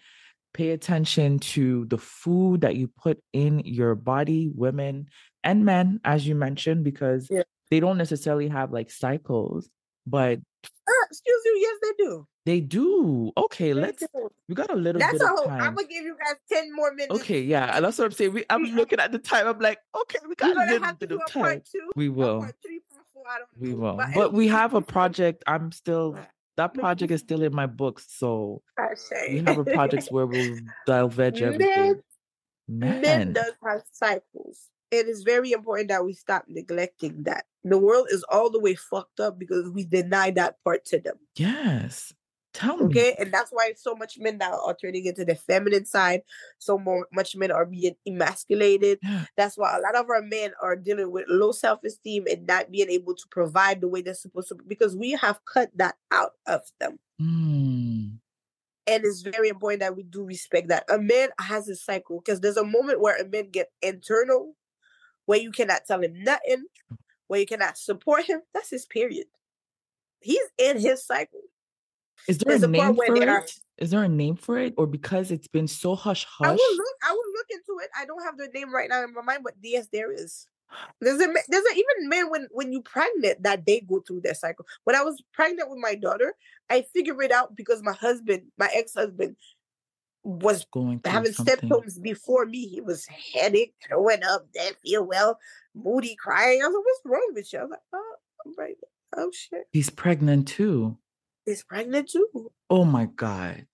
Pay 0.53 0.72
attention 0.72 1.38
to 1.39 1.86
the 1.86 1.97
food 1.97 2.61
that 2.61 2.76
you 2.76 2.88
put 2.88 3.22
in 3.34 3.59
your 3.59 3.93
body, 3.93 4.49
women 4.53 5.09
and 5.44 5.66
men, 5.66 6.00
as 6.04 6.28
you 6.28 6.36
mentioned, 6.36 6.84
because 6.84 7.28
Yeah. 7.30 7.44
they 7.72 7.80
don't 7.80 7.98
necessarily 7.98 8.48
have 8.50 8.72
like 8.72 8.92
cycles, 8.92 9.70
but 10.06 10.40
Ah, 10.88 11.06
excuse 11.10 11.42
you. 11.46 11.58
Yes, 11.62 11.76
they 11.84 12.04
do. 12.04 12.28
they 12.46 12.60
do. 12.62 13.32
Okay, 13.38 13.74
They 13.74 13.82
let's. 13.82 14.00
do. 14.14 14.30
We 14.50 14.56
got 14.56 14.72
a 14.72 14.76
little 14.76 15.00
That's 15.00 15.14
bit 15.14 15.22
a 15.22 15.26
of 15.26 15.30
whole. 15.30 15.46
time. 15.46 15.62
I'm 15.62 15.76
gonna 15.76 15.88
give 15.88 16.04
you 16.04 16.16
guys 16.18 16.36
ten 16.52 16.74
more 16.76 16.92
minutes. 16.94 17.22
Okay, 17.22 17.42
yeah, 17.42 17.80
that's 17.80 17.98
what 17.98 18.06
I'm 18.06 18.12
saying. 18.12 18.34
We, 18.34 18.44
I'm 18.50 18.64
looking 18.76 19.00
at 19.00 19.12
the 19.12 19.20
time. 19.20 19.48
I'm 19.48 19.60
like, 19.60 19.78
okay, 20.02 20.18
we 20.28 20.36
got 20.36 20.58
a 20.58 20.60
little 20.60 20.80
have 20.84 21.00
to 21.00 21.08
bit 21.08 21.10
do 21.10 21.22
of 21.22 21.32
time. 21.32 21.62
two. 21.72 21.92
We 21.96 22.10
will. 22.10 22.42
three, 22.66 22.82
four. 23.14 23.24
We 23.58 23.74
will. 23.74 23.96
But 23.98 24.14
But 24.16 24.34
we 24.34 24.48
have 24.48 24.74
a 24.74 24.82
project. 24.82 25.44
I'm 25.48 25.72
still 25.72 26.18
that 26.58 26.74
project 26.74 27.12
is 27.12 27.22
still 27.22 27.44
in 27.44 27.54
my 27.56 27.68
books, 27.68 28.08
so 28.10 28.62
we 29.30 29.40
have 29.46 29.60
a 29.60 29.64
project 29.64 30.08
where 30.10 30.26
we'll 30.26 30.58
edge 30.88 31.42
everything. 31.42 32.02
Men, 32.68 33.02
men 33.02 33.34
does 33.34 33.54
have 33.64 33.84
cycles. 33.92 34.68
It 34.92 35.08
is 35.08 35.24
very 35.24 35.52
important 35.52 35.90
that 35.90 36.04
we 36.06 36.14
stop 36.14 36.46
neglecting 36.48 37.24
that. 37.24 37.46
The 37.64 37.78
world 37.78 38.08
is 38.10 38.24
all 38.32 38.50
the 38.50 38.60
way 38.60 38.76
fucked 38.76 39.20
up 39.20 39.38
because 39.38 39.70
we 39.70 39.84
deny 39.86 40.32
that 40.32 40.56
part 40.64 40.86
to 40.86 41.00
them. 41.00 41.16
yes. 41.36 42.14
Tell 42.52 42.78
me. 42.78 42.86
Okay, 42.86 43.16
and 43.20 43.32
that's 43.32 43.52
why 43.52 43.74
so 43.78 43.94
much 43.94 44.18
men 44.18 44.40
now 44.40 44.60
are 44.66 44.76
turning 44.76 45.06
into 45.06 45.24
the 45.24 45.36
feminine 45.36 45.86
side. 45.86 46.24
So 46.58 46.80
more 46.80 47.08
much 47.14 47.36
men 47.36 47.52
are 47.52 47.66
being 47.66 47.94
emasculated. 48.08 48.98
Yeah. 49.04 49.26
That's 49.38 49.56
why 49.56 49.78
a 49.78 49.80
lot 49.80 49.96
of 49.96 50.10
our 50.10 50.24
men 50.24 50.54
are 50.60 50.76
dealing 50.76 51.12
with 51.12 51.26
low 51.30 51.52
self 51.52 51.84
esteem 51.84 52.26
and 52.30 52.48
not 52.48 52.72
being 52.72 52.90
able 52.90 53.14
to 53.14 53.24
provide 53.30 53.82
the 53.82 53.88
way 53.88 54.02
they're 54.02 54.16
supposed 54.16 54.50
to 54.50 54.58
because 54.68 54.96
we 54.98 55.12
have 55.12 55.40
cut 55.46 55.70
that 55.76 55.96
out 56.12 56.32
of 56.48 56.62
them. 56.80 56.98
Mm, 57.22 58.18
And 58.88 59.06
it's 59.06 59.22
very 59.22 59.50
important 59.50 59.82
that 59.82 59.96
we 59.96 60.02
do 60.02 60.24
respect 60.24 60.70
that. 60.70 60.86
A 60.90 60.98
man 60.98 61.30
has 61.40 61.70
a 61.70 61.76
cycle 61.76 62.20
because 62.20 62.40
there's 62.42 62.58
a 62.58 62.66
moment 62.66 63.00
where 63.00 63.16
a 63.22 63.30
man 63.30 63.52
get 63.52 63.70
internal, 63.84 64.56
where 65.30 65.38
you 65.38 65.51
cannot 65.51 65.86
tell 65.86 66.01
him 66.01 66.23
nothing, 66.23 66.65
where 67.27 67.39
you 67.39 67.45
cannot 67.45 67.77
support 67.77 68.23
him, 68.23 68.41
that's 68.51 68.71
his 68.71 68.88
period. 68.88 69.27
He's 70.21 70.41
in 70.57 70.80
his 70.80 71.05
cycle. 71.05 71.41
Is 72.27 72.39
there 72.39 72.53
There's 72.53 72.63
a 72.63 72.67
name 72.67 72.95
for 72.95 73.15
it? 73.15 73.30
Are, 73.30 73.45
Is 73.77 73.91
there 73.91 74.01
a 74.01 74.09
name 74.09 74.38
for 74.38 74.57
it, 74.57 74.73
or 74.75 74.88
because 74.88 75.30
it's 75.30 75.47
been 75.47 75.67
so 75.67 75.93
hush 75.93 76.25
hush? 76.25 76.47
I 76.47 76.51
will 76.51 76.75
look. 76.75 76.95
I 77.07 77.11
will 77.11 77.32
look 77.36 77.45
into 77.51 77.80
it. 77.84 77.91
I 77.95 78.05
don't 78.05 78.23
have 78.23 78.39
the 78.39 78.47
name 78.55 78.73
right 78.73 78.89
now 78.89 79.03
in 79.03 79.13
my 79.13 79.21
mind, 79.21 79.41
but 79.43 79.53
yes, 79.61 79.88
there 79.93 80.11
is. 80.11 80.47
There's 80.99 81.21
a 81.21 81.27
there's 81.47 81.63
a, 81.63 81.75
even 81.75 82.09
men 82.09 82.32
when 82.32 82.47
when 82.49 82.73
you 82.73 82.82
pregnant 82.82 83.43
that 83.43 83.67
they 83.67 83.82
go 83.82 83.99
through 83.99 84.21
their 84.21 84.34
cycle. 84.34 84.65
When 84.86 84.95
I 84.95 85.03
was 85.03 85.21
pregnant 85.32 85.69
with 85.69 85.80
my 85.80 85.93
daughter, 85.93 86.34
I 86.71 86.82
figured 86.91 87.21
it 87.21 87.32
out 87.32 87.55
because 87.55 87.84
my 87.84 87.93
husband, 87.93 88.47
my 88.57 88.69
ex 88.73 88.95
husband, 88.95 89.36
was 90.30 90.65
going 90.71 91.01
having 91.05 91.34
something. 91.34 91.59
symptoms 91.59 91.99
before 91.99 92.45
me. 92.45 92.67
He 92.67 92.82
was 92.82 93.05
headache, 93.07 93.73
throwing 93.88 94.23
up, 94.23 94.47
didn't 94.53 94.77
feel 94.80 95.03
well, 95.03 95.39
moody, 95.75 96.15
crying. 96.15 96.61
I 96.63 96.67
was 96.67 96.75
like, 96.75 96.86
"What's 96.86 97.01
wrong 97.05 97.32
with 97.34 97.53
you?" 97.53 97.59
I 97.59 97.61
was 97.63 97.71
like, 97.71 97.80
"Oh, 97.93 98.15
I'm 98.45 98.53
pregnant. 98.53 98.84
Oh 99.17 99.32
shit." 99.34 99.67
He's 99.71 99.89
pregnant 99.89 100.47
too. 100.47 100.97
He's 101.45 101.63
pregnant 101.63 102.09
too. 102.09 102.51
Oh 102.69 102.86
my 102.86 103.05
god. 103.05 103.65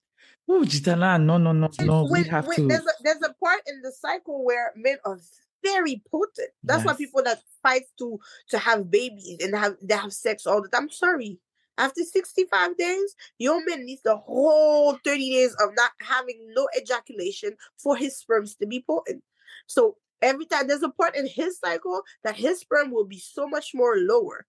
Oh, 0.47 0.61
Gytana, 0.61 1.21
no, 1.21 1.37
no, 1.37 1.51
no, 1.51 1.69
no. 1.79 2.03
When, 2.03 2.23
we 2.23 2.29
have 2.29 2.45
when 2.45 2.57
to. 2.57 2.67
There's 2.67 2.85
a, 2.85 3.03
there's 3.03 3.21
a 3.23 3.33
part 3.43 3.61
in 3.67 3.81
the 3.81 3.91
cycle 3.91 4.45
where 4.45 4.71
men 4.75 4.97
are 5.03 5.19
very 5.63 6.03
potent. 6.09 6.51
That's 6.63 6.83
yes. 6.83 6.85
why 6.85 6.93
people 6.93 7.23
that 7.23 7.41
fight 7.63 7.83
to 7.97 8.19
to 8.49 8.57
have 8.59 8.91
babies 8.91 9.39
and 9.41 9.55
have 9.55 9.75
they 9.81 9.95
have 9.95 10.13
sex 10.13 10.45
all 10.45 10.61
the 10.61 10.69
time. 10.69 10.83
I'm 10.83 10.89
sorry. 10.91 11.39
After 11.77 12.03
65 12.03 12.77
days, 12.77 13.15
your 13.37 13.63
man 13.65 13.85
needs 13.85 14.01
the 14.03 14.15
whole 14.15 14.97
30 15.03 15.31
days 15.31 15.55
of 15.61 15.71
not 15.75 15.91
having 16.01 16.39
no 16.55 16.67
ejaculation 16.77 17.55
for 17.77 17.97
his 17.97 18.17
sperms 18.17 18.55
to 18.55 18.65
be 18.65 18.83
potent. 18.87 19.23
So 19.67 19.97
every 20.21 20.45
time 20.45 20.67
there's 20.67 20.83
a 20.83 20.89
part 20.89 21.15
in 21.15 21.27
his 21.27 21.59
cycle 21.59 22.01
that 22.23 22.35
his 22.35 22.59
sperm 22.59 22.91
will 22.91 23.05
be 23.05 23.19
so 23.19 23.47
much 23.47 23.71
more 23.73 23.97
lower. 23.97 24.45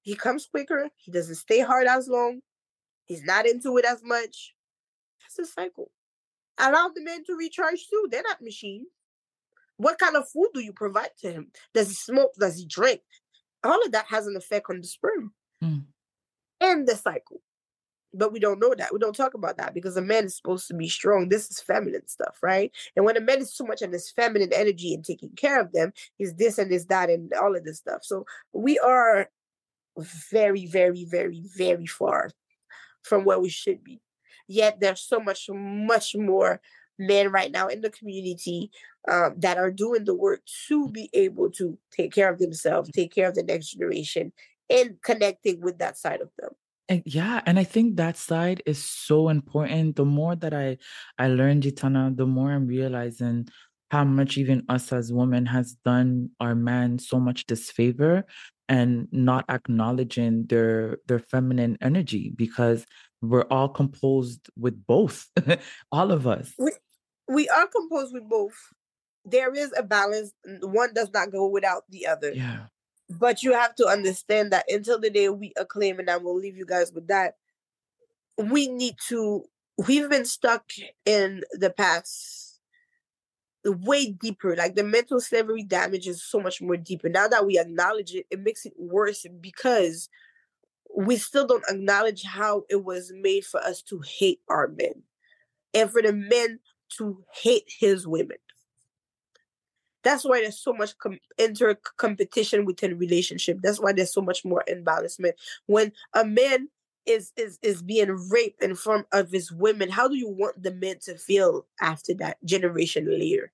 He 0.00 0.14
comes 0.14 0.46
quicker, 0.46 0.88
he 0.96 1.12
doesn't 1.12 1.36
stay 1.36 1.60
hard 1.60 1.86
as 1.86 2.08
long, 2.08 2.40
he's 3.04 3.22
not 3.22 3.46
into 3.46 3.76
it 3.76 3.84
as 3.84 4.02
much. 4.02 4.54
That's 5.20 5.36
the 5.36 5.46
cycle. 5.46 5.90
Allow 6.58 6.90
the 6.94 7.02
men 7.02 7.24
to 7.24 7.34
recharge 7.34 7.86
too. 7.88 8.08
They're 8.10 8.22
not 8.22 8.42
machines. 8.42 8.88
What 9.76 9.98
kind 9.98 10.16
of 10.16 10.28
food 10.28 10.48
do 10.54 10.60
you 10.60 10.72
provide 10.72 11.10
to 11.20 11.32
him? 11.32 11.48
Does 11.74 11.88
he 11.88 11.94
smoke? 11.94 12.32
Does 12.38 12.58
he 12.58 12.66
drink? 12.66 13.00
All 13.64 13.82
of 13.84 13.92
that 13.92 14.06
has 14.08 14.26
an 14.26 14.36
effect 14.36 14.66
on 14.70 14.80
the 14.80 14.86
sperm 14.86 15.32
mm. 15.62 15.84
And 16.62 16.86
the 16.86 16.96
cycle. 16.96 17.40
But 18.14 18.32
we 18.32 18.40
don't 18.40 18.60
know 18.60 18.74
that. 18.76 18.92
We 18.92 18.98
don't 18.98 19.16
talk 19.16 19.32
about 19.32 19.56
that 19.56 19.72
because 19.72 19.96
a 19.96 20.02
man 20.02 20.26
is 20.26 20.36
supposed 20.36 20.68
to 20.68 20.74
be 20.74 20.88
strong. 20.88 21.28
This 21.28 21.50
is 21.50 21.60
feminine 21.60 22.06
stuff, 22.06 22.36
right? 22.42 22.70
And 22.94 23.06
when 23.06 23.16
a 23.16 23.20
man 23.20 23.40
is 23.40 23.54
too 23.54 23.64
much 23.64 23.80
in 23.80 23.90
this 23.90 24.10
feminine 24.10 24.52
energy 24.52 24.92
and 24.92 25.02
taking 25.02 25.30
care 25.30 25.58
of 25.60 25.72
them, 25.72 25.92
he's 26.18 26.34
this 26.34 26.58
and 26.58 26.70
is 26.70 26.86
that, 26.86 27.08
and 27.08 27.32
all 27.32 27.56
of 27.56 27.64
this 27.64 27.78
stuff. 27.78 28.04
So 28.04 28.26
we 28.52 28.78
are 28.80 29.30
very, 30.30 30.66
very, 30.66 31.06
very, 31.06 31.42
very 31.56 31.86
far 31.86 32.30
from 33.02 33.24
where 33.24 33.40
we 33.40 33.48
should 33.48 33.82
be. 33.82 34.00
Yet 34.46 34.80
there's 34.80 35.00
so 35.00 35.18
much, 35.18 35.48
much 35.50 36.14
more 36.14 36.60
men 36.98 37.30
right 37.30 37.50
now 37.50 37.68
in 37.68 37.80
the 37.80 37.90
community 37.90 38.70
um, 39.10 39.34
that 39.38 39.58
are 39.58 39.70
doing 39.70 40.04
the 40.04 40.14
work 40.14 40.42
to 40.68 40.88
be 40.88 41.10
able 41.12 41.50
to 41.52 41.78
take 41.90 42.12
care 42.12 42.30
of 42.30 42.38
themselves, 42.38 42.90
take 42.90 43.14
care 43.14 43.28
of 43.28 43.34
the 43.34 43.42
next 43.42 43.70
generation, 43.70 44.32
and 44.72 44.96
connecting 45.02 45.60
with 45.60 45.78
that 45.78 45.98
side 45.98 46.20
of 46.20 46.30
them. 46.38 46.50
And 46.88 47.02
yeah, 47.06 47.40
and 47.46 47.58
I 47.58 47.64
think 47.64 47.96
that 47.96 48.16
side 48.16 48.62
is 48.66 48.82
so 48.82 49.28
important. 49.28 49.96
The 49.96 50.04
more 50.04 50.34
that 50.36 50.52
I 50.52 50.78
I 51.18 51.28
learned 51.28 51.62
Gytana, 51.62 52.16
the 52.16 52.26
more 52.26 52.52
I'm 52.52 52.66
realizing 52.66 53.48
how 53.90 54.04
much 54.04 54.38
even 54.38 54.64
us 54.68 54.92
as 54.92 55.12
women 55.12 55.46
has 55.46 55.76
done 55.84 56.30
our 56.40 56.54
man 56.54 56.98
so 56.98 57.20
much 57.20 57.46
disfavor 57.46 58.24
and 58.68 59.06
not 59.12 59.44
acknowledging 59.50 60.46
their 60.46 60.98
their 61.06 61.18
feminine 61.18 61.76
energy 61.82 62.32
because 62.34 62.86
we're 63.20 63.46
all 63.50 63.68
composed 63.68 64.48
with 64.56 64.86
both 64.86 65.28
all 65.92 66.10
of 66.10 66.26
us 66.26 66.54
we, 66.58 66.72
we 67.28 67.48
are 67.50 67.66
composed 67.66 68.14
with 68.14 68.26
both 68.28 68.54
there 69.24 69.54
is 69.54 69.72
a 69.76 69.82
balance 69.82 70.32
one 70.62 70.94
does 70.94 71.10
not 71.12 71.30
go 71.30 71.46
without 71.46 71.82
the 71.90 72.06
other 72.06 72.32
yeah 72.32 72.66
but 73.18 73.42
you 73.42 73.52
have 73.52 73.74
to 73.74 73.86
understand 73.86 74.52
that 74.52 74.64
until 74.68 75.00
the 75.00 75.10
day 75.10 75.28
we 75.28 75.52
acclaim 75.56 75.98
and 75.98 76.10
i 76.10 76.16
will 76.16 76.36
leave 76.36 76.56
you 76.56 76.66
guys 76.66 76.92
with 76.92 77.06
that 77.08 77.36
we 78.38 78.68
need 78.68 78.94
to 79.08 79.44
we've 79.86 80.08
been 80.10 80.24
stuck 80.24 80.64
in 81.04 81.42
the 81.52 81.70
past 81.70 82.60
way 83.64 84.10
deeper 84.10 84.56
like 84.56 84.74
the 84.74 84.82
mental 84.82 85.20
slavery 85.20 85.62
damage 85.62 86.08
is 86.08 86.22
so 86.22 86.40
much 86.40 86.60
more 86.60 86.76
deeper 86.76 87.08
now 87.08 87.28
that 87.28 87.46
we 87.46 87.58
acknowledge 87.58 88.12
it 88.14 88.26
it 88.30 88.40
makes 88.40 88.66
it 88.66 88.72
worse 88.76 89.24
because 89.40 90.08
we 90.94 91.16
still 91.16 91.46
don't 91.46 91.64
acknowledge 91.68 92.24
how 92.24 92.64
it 92.68 92.84
was 92.84 93.12
made 93.14 93.44
for 93.44 93.60
us 93.60 93.82
to 93.82 94.00
hate 94.00 94.40
our 94.48 94.68
men 94.68 95.02
and 95.74 95.90
for 95.90 96.02
the 96.02 96.12
men 96.12 96.58
to 96.98 97.24
hate 97.32 97.64
his 97.66 98.06
women. 98.06 98.36
That's 100.02 100.24
why 100.24 100.40
there's 100.40 100.58
so 100.58 100.72
much 100.72 100.96
com- 100.98 101.20
inter 101.38 101.74
competition 101.96 102.64
within 102.64 102.98
relationship. 102.98 103.58
That's 103.62 103.80
why 103.80 103.92
there's 103.92 104.12
so 104.12 104.20
much 104.22 104.44
more 104.44 104.64
imbalancement. 104.68 105.32
When 105.66 105.92
a 106.14 106.24
man 106.24 106.68
is 107.06 107.32
is 107.36 107.58
is 107.62 107.82
being 107.82 108.10
raped 108.30 108.62
in 108.62 108.74
front 108.74 109.06
of 109.12 109.30
his 109.30 109.50
women, 109.52 109.90
how 109.90 110.08
do 110.08 110.14
you 110.14 110.28
want 110.28 110.62
the 110.62 110.72
men 110.72 110.96
to 111.02 111.16
feel 111.16 111.66
after 111.80 112.14
that 112.14 112.38
generation 112.44 113.06
later? 113.10 113.52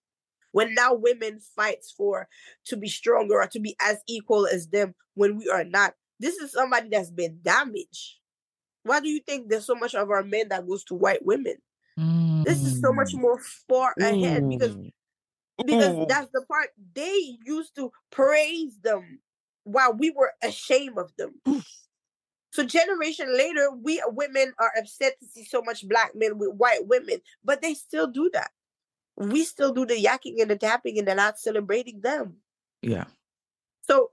When 0.52 0.74
now 0.74 0.94
women 0.94 1.40
fights 1.56 1.90
for 1.90 2.28
to 2.66 2.76
be 2.76 2.88
stronger 2.88 3.42
or 3.42 3.46
to 3.48 3.60
be 3.60 3.76
as 3.80 3.98
equal 4.06 4.46
as 4.46 4.68
them 4.68 4.94
when 5.14 5.36
we 5.36 5.48
are 5.48 5.64
not. 5.64 5.94
This 6.20 6.36
is 6.36 6.52
somebody 6.52 6.88
that's 6.88 7.10
been 7.10 7.38
damaged. 7.42 8.16
Why 8.82 9.00
do 9.00 9.08
you 9.08 9.20
think 9.20 9.48
there's 9.48 9.66
so 9.66 9.74
much 9.74 9.94
of 9.94 10.10
our 10.10 10.24
men 10.24 10.48
that 10.48 10.66
goes 10.66 10.82
to 10.84 10.94
white 10.94 11.24
women? 11.24 11.56
Mm. 11.98 12.44
This 12.44 12.62
is 12.62 12.80
so 12.80 12.92
much 12.92 13.12
mm. 13.12 13.20
more 13.20 13.40
far 13.68 13.94
ahead 14.00 14.48
because 14.48 14.76
because 15.64 15.96
mm. 15.96 16.08
that's 16.08 16.30
the 16.32 16.44
part 16.50 16.70
they 16.94 17.38
used 17.44 17.74
to 17.76 17.90
praise 18.10 18.78
them 18.82 19.20
while 19.64 19.92
we 19.92 20.10
were 20.10 20.32
ashamed 20.42 20.98
of 20.98 21.12
them. 21.16 21.62
So 22.50 22.64
generation 22.64 23.36
later, 23.36 23.70
we 23.70 24.02
women 24.06 24.54
are 24.58 24.72
upset 24.76 25.20
to 25.20 25.26
see 25.26 25.44
so 25.44 25.62
much 25.62 25.86
black 25.86 26.12
men 26.14 26.38
with 26.38 26.54
white 26.54 26.86
women, 26.86 27.20
but 27.44 27.60
they 27.60 27.74
still 27.74 28.06
do 28.06 28.30
that. 28.32 28.50
We 29.16 29.44
still 29.44 29.72
do 29.72 29.84
the 29.84 30.02
yakking 30.02 30.40
and 30.40 30.50
the 30.50 30.56
tapping, 30.56 30.98
and 30.98 31.06
they're 31.06 31.14
not 31.14 31.38
celebrating 31.38 32.00
them. 32.00 32.36
Yeah. 32.82 33.04
So, 33.82 34.10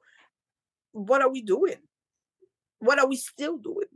what 0.92 1.22
are 1.22 1.30
we 1.30 1.42
doing? 1.42 1.78
What 2.80 3.00
are 3.00 3.08
we 3.08 3.16
still 3.16 3.58
doing? 3.58 3.88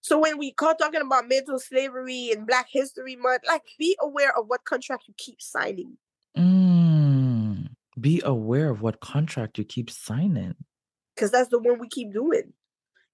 So 0.00 0.18
when 0.18 0.38
we 0.38 0.52
call 0.52 0.74
talking 0.74 1.02
about 1.02 1.28
mental 1.28 1.58
slavery 1.58 2.30
and 2.32 2.46
Black 2.46 2.68
History 2.70 3.16
Month, 3.16 3.42
like 3.46 3.62
be 3.78 3.96
aware 4.00 4.36
of 4.36 4.46
what 4.46 4.64
contract 4.64 5.04
you 5.06 5.14
keep 5.18 5.40
signing. 5.40 5.98
Mm, 6.36 7.68
be 7.98 8.22
aware 8.24 8.70
of 8.70 8.82
what 8.82 9.00
contract 9.00 9.58
you 9.58 9.64
keep 9.64 9.90
signing. 9.90 10.54
Because 11.14 11.30
that's 11.30 11.48
the 11.48 11.58
one 11.58 11.78
we 11.78 11.88
keep 11.88 12.12
doing. 12.12 12.52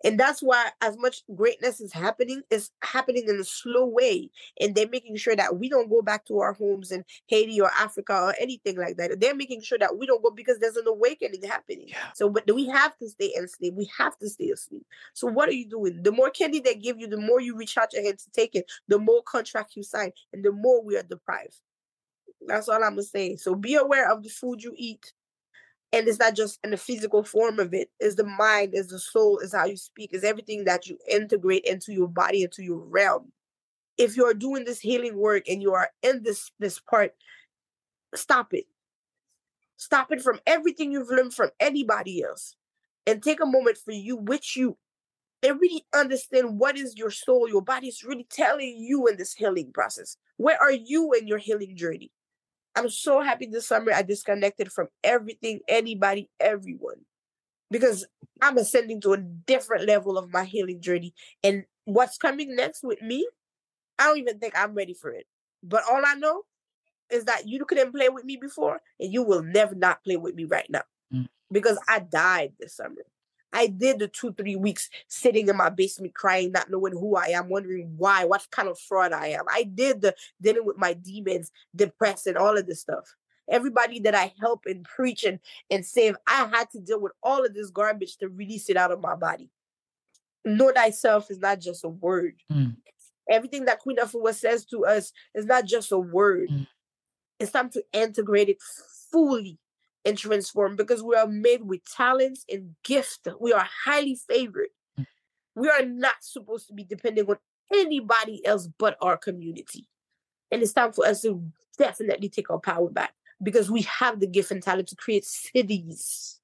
And 0.04 0.20
that's 0.20 0.42
why, 0.42 0.68
as 0.82 0.98
much 0.98 1.22
greatness 1.34 1.80
is 1.80 1.90
happening, 1.90 2.42
is 2.50 2.70
happening 2.82 3.24
in 3.26 3.40
a 3.40 3.44
slow 3.44 3.86
way. 3.86 4.30
And 4.60 4.74
they're 4.74 4.88
making 4.88 5.16
sure 5.16 5.34
that 5.34 5.56
we 5.56 5.70
don't 5.70 5.88
go 5.88 6.02
back 6.02 6.26
to 6.26 6.40
our 6.40 6.52
homes 6.52 6.92
in 6.92 7.04
Haiti 7.26 7.58
or 7.58 7.70
Africa 7.78 8.12
or 8.12 8.34
anything 8.38 8.76
like 8.76 8.98
that. 8.98 9.18
They're 9.18 9.34
making 9.34 9.62
sure 9.62 9.78
that 9.78 9.96
we 9.96 10.06
don't 10.06 10.22
go 10.22 10.30
because 10.30 10.58
there's 10.58 10.76
an 10.76 10.86
awakening 10.86 11.42
happening. 11.42 11.86
Yeah. 11.88 12.12
So, 12.14 12.28
but 12.28 12.44
we 12.54 12.66
have 12.66 12.94
to 12.98 13.08
stay 13.08 13.32
enslaved. 13.34 13.78
We 13.78 13.90
have 13.96 14.18
to 14.18 14.28
stay 14.28 14.50
asleep. 14.50 14.84
So, 15.14 15.26
what 15.26 15.48
are 15.48 15.52
you 15.52 15.70
doing? 15.70 16.02
The 16.02 16.12
more 16.12 16.28
candy 16.28 16.60
they 16.60 16.74
give 16.74 17.00
you, 17.00 17.06
the 17.06 17.16
more 17.16 17.40
you 17.40 17.56
reach 17.56 17.78
out 17.78 17.94
your 17.94 18.02
hand 18.02 18.18
to 18.18 18.30
take 18.30 18.54
it, 18.54 18.70
the 18.88 18.98
more 18.98 19.22
contract 19.22 19.74
you 19.74 19.82
sign, 19.82 20.12
and 20.34 20.44
the 20.44 20.52
more 20.52 20.84
we 20.84 20.98
are 20.98 21.02
deprived. 21.02 21.56
That's 22.46 22.68
all 22.68 22.82
I'm 22.82 22.90
gonna 22.90 23.02
say. 23.02 23.36
So, 23.36 23.54
be 23.54 23.74
aware 23.74 24.10
of 24.10 24.22
the 24.22 24.28
food 24.28 24.62
you 24.62 24.74
eat 24.76 25.12
and 25.94 26.08
it's 26.08 26.18
not 26.18 26.34
just 26.34 26.58
in 26.64 26.70
the 26.72 26.76
physical 26.76 27.22
form 27.22 27.60
of 27.60 27.72
it 27.72 27.88
it's 28.00 28.16
the 28.16 28.24
mind 28.24 28.70
it's 28.72 28.90
the 28.90 28.98
soul 28.98 29.38
is 29.38 29.54
how 29.54 29.64
you 29.64 29.76
speak 29.76 30.10
is 30.12 30.24
everything 30.24 30.64
that 30.64 30.88
you 30.88 30.98
integrate 31.08 31.64
into 31.64 31.92
your 31.92 32.08
body 32.08 32.42
into 32.42 32.62
your 32.62 32.78
realm. 32.78 33.30
If 33.96 34.16
you're 34.16 34.34
doing 34.34 34.64
this 34.64 34.80
healing 34.80 35.16
work 35.16 35.44
and 35.48 35.62
you 35.62 35.72
are 35.72 35.88
in 36.02 36.22
this 36.22 36.50
this 36.58 36.80
part 36.80 37.14
stop 38.14 38.52
it. 38.52 38.64
Stop 39.76 40.12
it 40.12 40.22
from 40.22 40.40
everything 40.46 40.92
you've 40.92 41.10
learned 41.10 41.34
from 41.34 41.50
anybody 41.60 42.22
else 42.22 42.56
and 43.06 43.22
take 43.22 43.40
a 43.40 43.46
moment 43.46 43.76
for 43.76 43.92
you 43.92 44.16
with 44.16 44.56
you 44.56 44.76
and 45.42 45.60
really 45.60 45.84
understand 45.94 46.58
what 46.58 46.76
is 46.78 46.96
your 46.96 47.10
soul. 47.10 47.48
Your 47.48 47.60
body 47.60 47.88
is 47.88 48.02
really 48.02 48.26
telling 48.30 48.76
you 48.78 49.06
in 49.06 49.16
this 49.16 49.34
healing 49.34 49.72
process. 49.72 50.16
Where 50.38 50.60
are 50.60 50.72
you 50.72 51.12
in 51.12 51.26
your 51.26 51.38
healing 51.38 51.76
journey 51.76 52.10
I'm 52.76 52.90
so 52.90 53.20
happy 53.20 53.46
this 53.46 53.68
summer 53.68 53.92
I 53.92 54.02
disconnected 54.02 54.72
from 54.72 54.88
everything, 55.02 55.60
anybody, 55.68 56.30
everyone. 56.40 57.04
Because 57.70 58.06
I'm 58.42 58.58
ascending 58.58 59.00
to 59.02 59.14
a 59.14 59.18
different 59.18 59.86
level 59.86 60.18
of 60.18 60.32
my 60.32 60.44
healing 60.44 60.80
journey. 60.80 61.14
And 61.42 61.64
what's 61.84 62.18
coming 62.18 62.54
next 62.54 62.82
with 62.82 63.00
me, 63.00 63.26
I 63.98 64.06
don't 64.06 64.18
even 64.18 64.38
think 64.38 64.54
I'm 64.56 64.74
ready 64.74 64.94
for 64.94 65.10
it. 65.10 65.26
But 65.62 65.82
all 65.90 66.02
I 66.04 66.14
know 66.14 66.42
is 67.10 67.24
that 67.24 67.48
you 67.48 67.64
couldn't 67.64 67.92
play 67.92 68.08
with 68.08 68.24
me 68.24 68.36
before, 68.36 68.80
and 68.98 69.12
you 69.12 69.22
will 69.22 69.42
never 69.42 69.74
not 69.74 70.02
play 70.04 70.16
with 70.16 70.34
me 70.34 70.44
right 70.44 70.68
now. 70.68 70.82
Mm. 71.12 71.28
because 71.52 71.78
I 71.88 72.00
died 72.00 72.54
this 72.58 72.76
summer. 72.76 73.04
I 73.54 73.68
did 73.68 74.00
the 74.00 74.08
two, 74.08 74.32
three 74.32 74.56
weeks 74.56 74.90
sitting 75.06 75.48
in 75.48 75.56
my 75.56 75.70
basement 75.70 76.14
crying, 76.14 76.50
not 76.50 76.70
knowing 76.70 76.92
who 76.92 77.16
I 77.16 77.28
am, 77.28 77.48
wondering 77.48 77.94
why, 77.96 78.24
what 78.24 78.46
kind 78.50 78.68
of 78.68 78.78
fraud 78.78 79.12
I 79.12 79.28
am. 79.28 79.44
I 79.48 79.62
did 79.62 80.02
the 80.02 80.14
dealing 80.42 80.66
with 80.66 80.76
my 80.76 80.92
demons, 80.92 81.52
depressed, 81.74 82.26
and 82.26 82.36
all 82.36 82.58
of 82.58 82.66
this 82.66 82.80
stuff. 82.80 83.14
Everybody 83.48 84.00
that 84.00 84.14
I 84.14 84.32
help 84.40 84.64
and 84.66 84.84
preach 84.84 85.22
and, 85.22 85.38
and 85.70 85.86
save, 85.86 86.16
I 86.26 86.48
had 86.52 86.70
to 86.70 86.80
deal 86.80 87.00
with 87.00 87.12
all 87.22 87.44
of 87.44 87.54
this 87.54 87.70
garbage 87.70 88.16
to 88.18 88.28
release 88.28 88.68
it 88.68 88.76
out 88.76 88.90
of 88.90 89.00
my 89.00 89.14
body. 89.14 89.50
Know 90.44 90.72
thyself 90.72 91.30
is 91.30 91.38
not 91.38 91.60
just 91.60 91.84
a 91.84 91.88
word. 91.88 92.34
Mm. 92.50 92.76
Everything 93.30 93.66
that 93.66 93.78
Queen 93.78 93.98
Afua 93.98 94.34
says 94.34 94.64
to 94.66 94.84
us 94.84 95.12
is 95.34 95.46
not 95.46 95.64
just 95.64 95.92
a 95.92 95.98
word. 95.98 96.48
Mm. 96.50 96.66
It's 97.38 97.52
time 97.52 97.70
to 97.70 97.84
integrate 97.92 98.48
it 98.48 98.58
fully 99.12 99.58
and 100.04 100.18
transform 100.18 100.76
because 100.76 101.02
we 101.02 101.14
are 101.14 101.26
made 101.26 101.62
with 101.62 101.84
talents 101.84 102.44
and 102.50 102.74
gift. 102.84 103.28
We 103.40 103.52
are 103.52 103.66
highly 103.84 104.16
favored. 104.28 104.68
Mm. 104.98 105.06
We 105.54 105.68
are 105.68 105.84
not 105.84 106.16
supposed 106.20 106.66
to 106.68 106.74
be 106.74 106.84
depending 106.84 107.26
on 107.26 107.36
anybody 107.72 108.44
else 108.44 108.68
but 108.78 108.96
our 109.00 109.16
community. 109.16 109.88
And 110.50 110.62
it's 110.62 110.72
time 110.72 110.92
for 110.92 111.06
us 111.06 111.22
to 111.22 111.42
definitely 111.78 112.28
take 112.28 112.50
our 112.50 112.60
power 112.60 112.90
back 112.90 113.14
because 113.42 113.70
we 113.70 113.82
have 113.82 114.20
the 114.20 114.26
gift 114.26 114.50
and 114.50 114.62
talent 114.62 114.88
to 114.88 114.96
create 114.96 115.24
cities, 115.24 116.40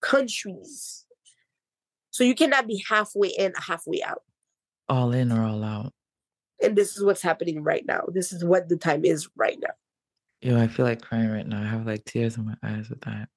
countries. 0.00 1.04
So 2.10 2.24
you 2.24 2.34
cannot 2.34 2.66
be 2.66 2.84
halfway 2.88 3.28
in, 3.28 3.52
halfway 3.56 4.02
out. 4.02 4.22
All 4.88 5.12
in 5.12 5.32
or 5.32 5.44
all 5.44 5.64
out. 5.64 5.92
And 6.62 6.76
this 6.76 6.96
is 6.96 7.04
what's 7.04 7.22
happening 7.22 7.62
right 7.62 7.84
now. 7.86 8.04
This 8.12 8.32
is 8.32 8.44
what 8.44 8.68
the 8.68 8.76
time 8.76 9.04
is 9.04 9.28
right 9.36 9.58
now. 9.60 9.72
Yo, 10.42 10.58
I 10.58 10.68
feel 10.68 10.86
like 10.86 11.02
crying 11.02 11.30
right 11.30 11.46
now. 11.46 11.60
I 11.62 11.66
have 11.66 11.86
like 11.86 12.04
tears 12.04 12.36
in 12.36 12.46
my 12.46 12.54
eyes 12.62 12.88
with 12.88 13.00
that. 13.02 13.28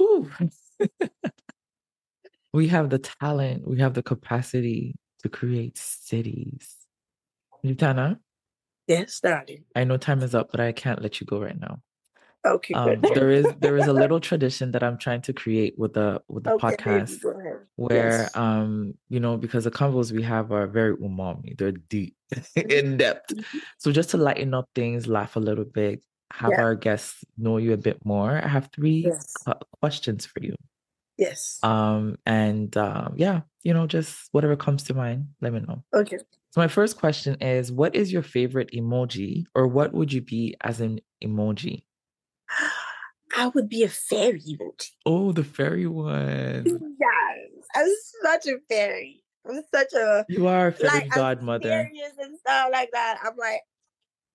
Ooh. 0.00 0.30
we 2.52 2.68
have 2.68 2.90
the 2.90 2.98
talent, 2.98 3.66
we 3.66 3.80
have 3.80 3.94
the 3.94 4.02
capacity 4.02 4.94
to 5.22 5.28
create 5.28 5.78
cities. 5.78 6.76
Lutana, 7.64 8.18
Yes, 8.86 9.20
darling. 9.20 9.64
I 9.74 9.84
know 9.84 9.96
time 9.96 10.22
is 10.22 10.34
up, 10.34 10.50
but 10.50 10.60
I 10.60 10.72
can't 10.72 11.00
let 11.00 11.18
you 11.18 11.26
go 11.26 11.40
right 11.40 11.58
now. 11.58 11.80
Okay, 12.46 12.74
Um, 12.74 13.00
good. 13.00 13.14
there 13.14 13.30
is 13.30 13.46
there 13.58 13.78
is 13.78 13.86
a 13.86 13.92
little 13.94 14.20
tradition 14.20 14.72
that 14.72 14.82
I'm 14.82 14.98
trying 14.98 15.22
to 15.22 15.32
create 15.32 15.78
with 15.78 15.94
the 15.94 16.20
with 16.28 16.44
the 16.44 16.50
okay, 16.50 16.76
podcast 16.76 17.24
ahead. 17.24 17.60
where 17.76 18.24
Yes. 18.24 18.36
um 18.36 18.92
you 19.08 19.20
know 19.20 19.38
because 19.38 19.64
the 19.64 19.70
convos 19.70 20.12
we 20.12 20.22
have 20.22 20.52
are 20.52 20.66
very 20.66 20.94
umami 20.98 21.56
they're 21.56 21.72
deep 21.72 22.14
in 22.56 22.98
depth 22.98 23.32
Mhm. 23.32 23.44
so 23.78 23.90
just 23.90 24.10
to 24.10 24.18
lighten 24.18 24.52
up 24.52 24.68
things 24.74 25.06
laugh 25.06 25.36
a 25.36 25.40
little 25.40 25.64
bit 25.64 26.02
have 26.32 26.50
Yeah. 26.52 26.62
our 26.62 26.74
guests 26.74 27.24
know 27.38 27.58
you 27.58 27.72
a 27.72 27.76
bit 27.76 28.04
more 28.04 28.40
i 28.44 28.48
have 28.48 28.70
three 28.74 29.04
Yes. 29.06 29.32
que- 29.46 29.54
questions 29.80 30.26
for 30.26 30.40
you 30.42 30.54
Yes. 31.16 31.58
um 31.62 32.16
and 32.26 32.76
um 32.76 33.14
yeah 33.16 33.42
you 33.62 33.72
know 33.72 33.86
just 33.86 34.28
whatever 34.32 34.56
comes 34.56 34.82
to 34.84 34.94
mind 34.94 35.28
let 35.40 35.52
me 35.52 35.60
know 35.60 35.84
Okay. 35.94 36.18
so 36.50 36.60
my 36.60 36.68
first 36.68 36.98
question 36.98 37.36
is 37.40 37.70
what 37.70 37.94
is 37.94 38.12
your 38.12 38.22
favorite 38.22 38.70
emoji 38.72 39.44
or 39.54 39.66
what 39.68 39.92
would 39.92 40.12
you 40.12 40.20
be 40.22 40.56
as 40.60 40.80
an 40.80 41.00
emoji 41.22 41.84
I 43.36 43.48
would 43.48 43.68
be 43.68 43.82
a 43.84 43.88
fairy 43.88 44.40
emoji. 44.40 44.90
oh 45.06 45.32
the 45.32 45.44
fairy 45.44 45.86
one 45.86 46.64
Yes. 47.00 47.66
I'm 47.76 47.88
such 48.22 48.46
a 48.46 48.58
fairy. 48.68 49.22
I'm 49.48 49.60
such 49.74 49.92
a 49.94 50.24
you 50.28 50.46
are 50.46 50.68
a 50.68 50.72
fairy 50.72 50.88
like 50.94 51.04
I'm 51.04 51.10
godmother 51.10 51.68
serious 51.92 52.12
and 52.18 52.38
stuff 52.38 52.68
like 52.72 52.90
that. 52.92 53.18
I'm 53.24 53.36
like 53.36 53.60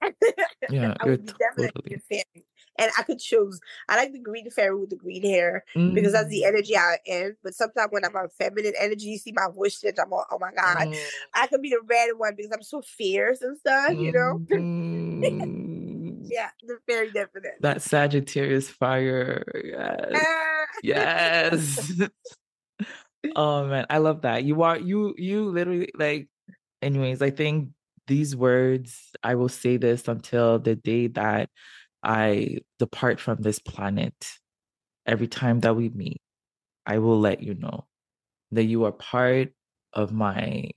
yeah 0.70 0.94
I 1.00 1.06
would 1.06 1.26
be 1.26 1.34
definitely 1.40 1.72
totally 1.76 1.96
a 1.96 2.00
fairy. 2.00 2.46
And 2.78 2.92
I 2.98 3.04
could 3.04 3.20
choose. 3.20 3.60
I 3.90 3.98
like 3.98 4.14
the 4.14 4.20
green 4.20 4.50
fairy 4.52 4.76
with 4.80 4.90
the 4.90 4.96
green 4.96 5.24
hair 5.24 5.66
because 5.94 6.14
that's 6.14 6.30
the 6.30 6.46
Mm, 6.46 6.48
energy 6.48 6.78
I 6.78 6.98
am. 7.08 7.36
But 7.44 7.54
sometimes 7.54 7.90
when 7.92 8.06
I'm 8.06 8.16
on 8.16 8.30
feminine 8.38 8.74
energy, 8.80 9.08
you 9.08 9.18
see 9.18 9.34
my 9.34 9.48
voice 9.54 9.82
change. 9.82 9.98
I'm 10.02 10.14
all, 10.14 10.26
oh 10.32 10.40
my 10.40 10.52
God. 10.56 10.88
mm. 10.88 10.98
I 11.34 11.48
could 11.48 11.62
be 11.62 11.72
the 11.72 11.82
red 11.86 12.12
one 12.18 12.36
because 12.38 12.52
I'm 12.54 12.64
so 12.64 12.82
fierce 12.82 13.42
and 13.42 13.58
stuff, 13.58 13.96
you 13.98 14.14
know? 14.14 14.40
Mm, 15.22 16.30
Yeah, 16.32 16.50
the 16.64 16.78
fairy 16.88 17.12
definite. 17.12 17.56
that 17.62 17.82
Sagittarius 17.82 18.70
fire. 18.70 19.44
Yes. 19.64 20.10
Ah. 20.16 20.66
Yes. 20.84 21.92
oh 23.36 23.68
man, 23.68 23.86
I 23.90 23.98
love 23.98 24.22
that. 24.22 24.44
You 24.44 24.62
are 24.64 24.78
you 24.78 25.14
you 25.18 25.46
literally 25.50 25.90
like 25.98 26.30
anyways, 26.82 27.22
I 27.22 27.32
think 27.32 27.70
these 28.10 28.36
words 28.36 29.12
I 29.24 29.36
will 29.36 29.50
say 29.50 29.78
this 29.78 30.10
until 30.10 30.60
the 30.60 30.76
day 30.76 31.08
that 31.10 31.50
I 32.04 32.58
depart 32.80 33.22
from 33.22 33.38
this 33.42 33.60
planet. 33.60 34.16
Every 35.06 35.28
time 35.28 35.62
that 35.62 35.76
we 35.76 35.90
meet, 35.90 36.22
I 36.86 36.98
will 36.98 37.20
let 37.20 37.42
you 37.42 37.54
know 37.54 37.86
that 38.52 38.66
you 38.66 38.84
are 38.86 38.92
part 38.92 39.54
of 39.94 40.12
my 40.12 40.72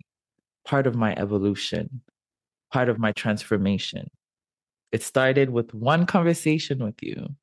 part 0.64 0.86
of 0.86 0.94
my 0.94 1.14
evolution, 1.16 2.02
part 2.72 2.88
of 2.88 2.98
my 2.98 3.12
transformation. 3.12 4.08
It 4.92 5.02
started 5.02 5.50
with 5.50 5.74
one 5.74 6.06
conversation 6.06 6.84
with 6.84 7.02
you, 7.02 7.34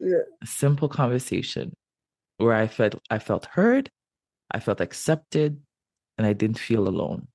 Yeah. 0.00 0.24
a 0.42 0.46
simple 0.46 0.88
conversation 0.88 1.74
where 2.38 2.54
I 2.54 2.68
felt 2.68 2.94
I 3.10 3.18
felt 3.18 3.46
heard, 3.46 3.90
I 4.50 4.60
felt 4.60 4.80
accepted, 4.80 5.60
and 6.16 6.26
I 6.26 6.32
didn't 6.32 6.58
feel 6.58 6.88
alone. 6.88 7.28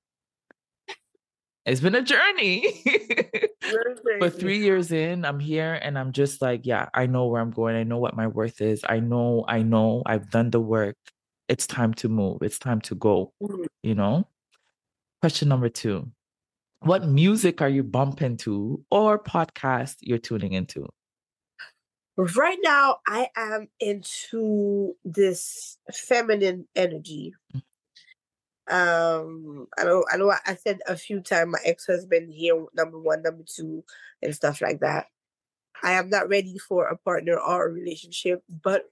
It's 1.66 1.80
been 1.80 1.94
a 1.94 2.02
journey. 2.02 2.82
But 4.18 4.38
three 4.38 4.58
years 4.58 4.90
in, 4.90 5.24
I'm 5.24 5.38
here 5.38 5.74
and 5.74 5.98
I'm 5.98 6.12
just 6.12 6.42
like, 6.42 6.62
yeah, 6.64 6.88
I 6.92 7.06
know 7.06 7.26
where 7.26 7.40
I'm 7.40 7.50
going. 7.52 7.76
I 7.76 7.84
know 7.84 7.98
what 7.98 8.16
my 8.16 8.26
worth 8.26 8.60
is. 8.60 8.82
I 8.88 8.98
know, 9.00 9.44
I 9.46 9.62
know 9.62 10.02
I've 10.06 10.28
done 10.30 10.50
the 10.50 10.60
work. 10.60 10.96
It's 11.48 11.66
time 11.66 11.94
to 11.94 12.08
move. 12.08 12.38
It's 12.42 12.58
time 12.58 12.80
to 12.82 12.94
go, 12.94 13.32
Mhm. 13.40 13.66
you 13.82 13.94
know? 13.94 14.26
Question 15.22 15.48
number 15.48 15.68
two 15.68 16.10
What 16.80 17.06
music 17.06 17.60
are 17.62 17.68
you 17.68 17.82
bumping 17.84 18.36
to 18.38 18.84
or 18.90 19.18
podcast 19.22 19.96
you're 20.00 20.18
tuning 20.18 20.52
into? 20.52 20.88
Right 22.16 22.58
now, 22.62 22.96
I 23.06 23.28
am 23.36 23.68
into 23.78 24.96
this 25.04 25.78
feminine 25.92 26.66
energy. 26.74 27.34
Um, 28.70 29.66
I 29.76 29.84
know, 29.84 30.04
I 30.10 30.16
know. 30.16 30.32
I 30.46 30.54
said 30.54 30.78
a 30.86 30.96
few 30.96 31.20
times 31.20 31.52
my 31.52 31.58
ex 31.64 31.86
husband 31.86 32.32
here, 32.32 32.64
number 32.74 33.00
one, 33.00 33.22
number 33.22 33.42
two, 33.44 33.84
and 34.22 34.34
stuff 34.34 34.60
like 34.60 34.80
that. 34.80 35.06
I 35.82 35.92
am 35.92 36.08
not 36.08 36.28
ready 36.28 36.56
for 36.58 36.86
a 36.86 36.96
partner 36.96 37.36
or 37.36 37.66
a 37.66 37.72
relationship, 37.72 38.42
but 38.62 38.84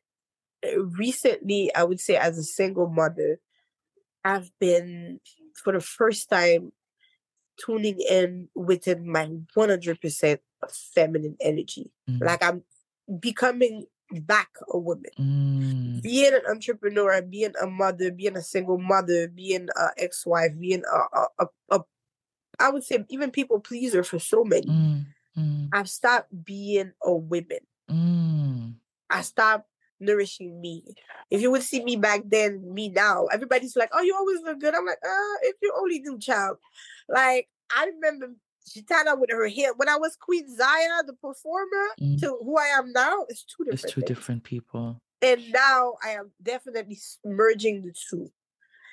uh, 0.66 0.80
recently, 0.80 1.72
I 1.74 1.84
would 1.84 2.00
say, 2.00 2.16
as 2.16 2.38
a 2.38 2.42
single 2.42 2.88
mother, 2.88 3.40
I've 4.24 4.50
been 4.58 5.20
for 5.54 5.72
the 5.72 5.80
first 5.80 6.28
time 6.28 6.72
tuning 7.64 7.98
in 8.08 8.48
within 8.54 9.10
my 9.10 9.28
100% 9.56 10.38
feminine 10.94 11.36
energy. 11.40 11.92
Mm. 12.08 12.24
Like 12.24 12.42
I'm 12.42 12.62
becoming 13.20 13.86
back 14.12 14.48
a 14.72 14.78
woman. 14.78 15.10
Mm, 15.18 16.02
Being 16.02 16.34
an 16.34 16.42
entrepreneur, 16.48 17.20
being 17.22 17.52
a 17.60 17.66
mother, 17.66 18.10
being 18.10 18.36
a 18.36 18.42
single 18.42 18.78
mother, 18.78 19.28
being 19.28 19.68
a 19.76 19.88
ex-wife, 19.96 20.52
being 20.58 20.82
a, 20.84 21.18
a, 21.18 21.26
a, 21.40 21.46
a 21.70 21.80
I 22.58 22.70
would 22.70 22.84
say 22.84 23.04
even 23.08 23.30
people 23.30 23.60
pleaser 23.60 24.02
for 24.02 24.18
so 24.18 24.42
many. 24.44 24.66
mm, 24.66 25.04
mm, 25.36 25.68
I've 25.72 25.88
stopped 25.90 26.28
being 26.44 26.92
a 27.02 27.14
woman. 27.14 27.62
mm. 27.90 28.74
I 29.10 29.22
stopped 29.22 29.68
nourishing 30.00 30.60
me. 30.60 30.84
If 31.30 31.40
you 31.42 31.50
would 31.50 31.62
see 31.62 31.82
me 31.82 31.96
back 31.96 32.22
then, 32.26 32.62
me 32.74 32.88
now, 32.88 33.26
everybody's 33.26 33.76
like, 33.76 33.90
"Oh, 33.92 34.02
you 34.02 34.14
always 34.14 34.40
look 34.42 34.60
good." 34.60 34.74
I'm 34.74 34.86
like, 34.86 34.98
"Uh, 35.04 35.36
if 35.42 35.56
you 35.62 35.72
only 35.76 36.00
knew, 36.00 36.18
child." 36.18 36.58
Like 37.08 37.48
I 37.74 37.86
remember 37.86 38.34
Gytana 38.72 39.18
with 39.18 39.30
her 39.30 39.48
hair 39.48 39.72
when 39.76 39.88
I 39.88 39.96
was 39.96 40.16
Queen 40.16 40.46
Zaya, 40.56 41.02
the 41.06 41.14
performer, 41.14 41.86
Mm. 42.00 42.20
to 42.20 42.38
who 42.42 42.56
I 42.58 42.66
am 42.78 42.92
now. 42.92 43.24
It's 43.28 43.44
two 43.44 43.64
different. 43.64 43.84
It's 43.84 43.92
two 43.92 44.00
things. 44.00 44.08
different 44.08 44.44
people. 44.44 45.00
and 45.20 45.42
now 45.52 45.94
I 46.04 46.10
am 46.10 46.30
definitely 46.42 46.96
merging 47.24 47.82
the 47.82 47.92
two. 48.08 48.30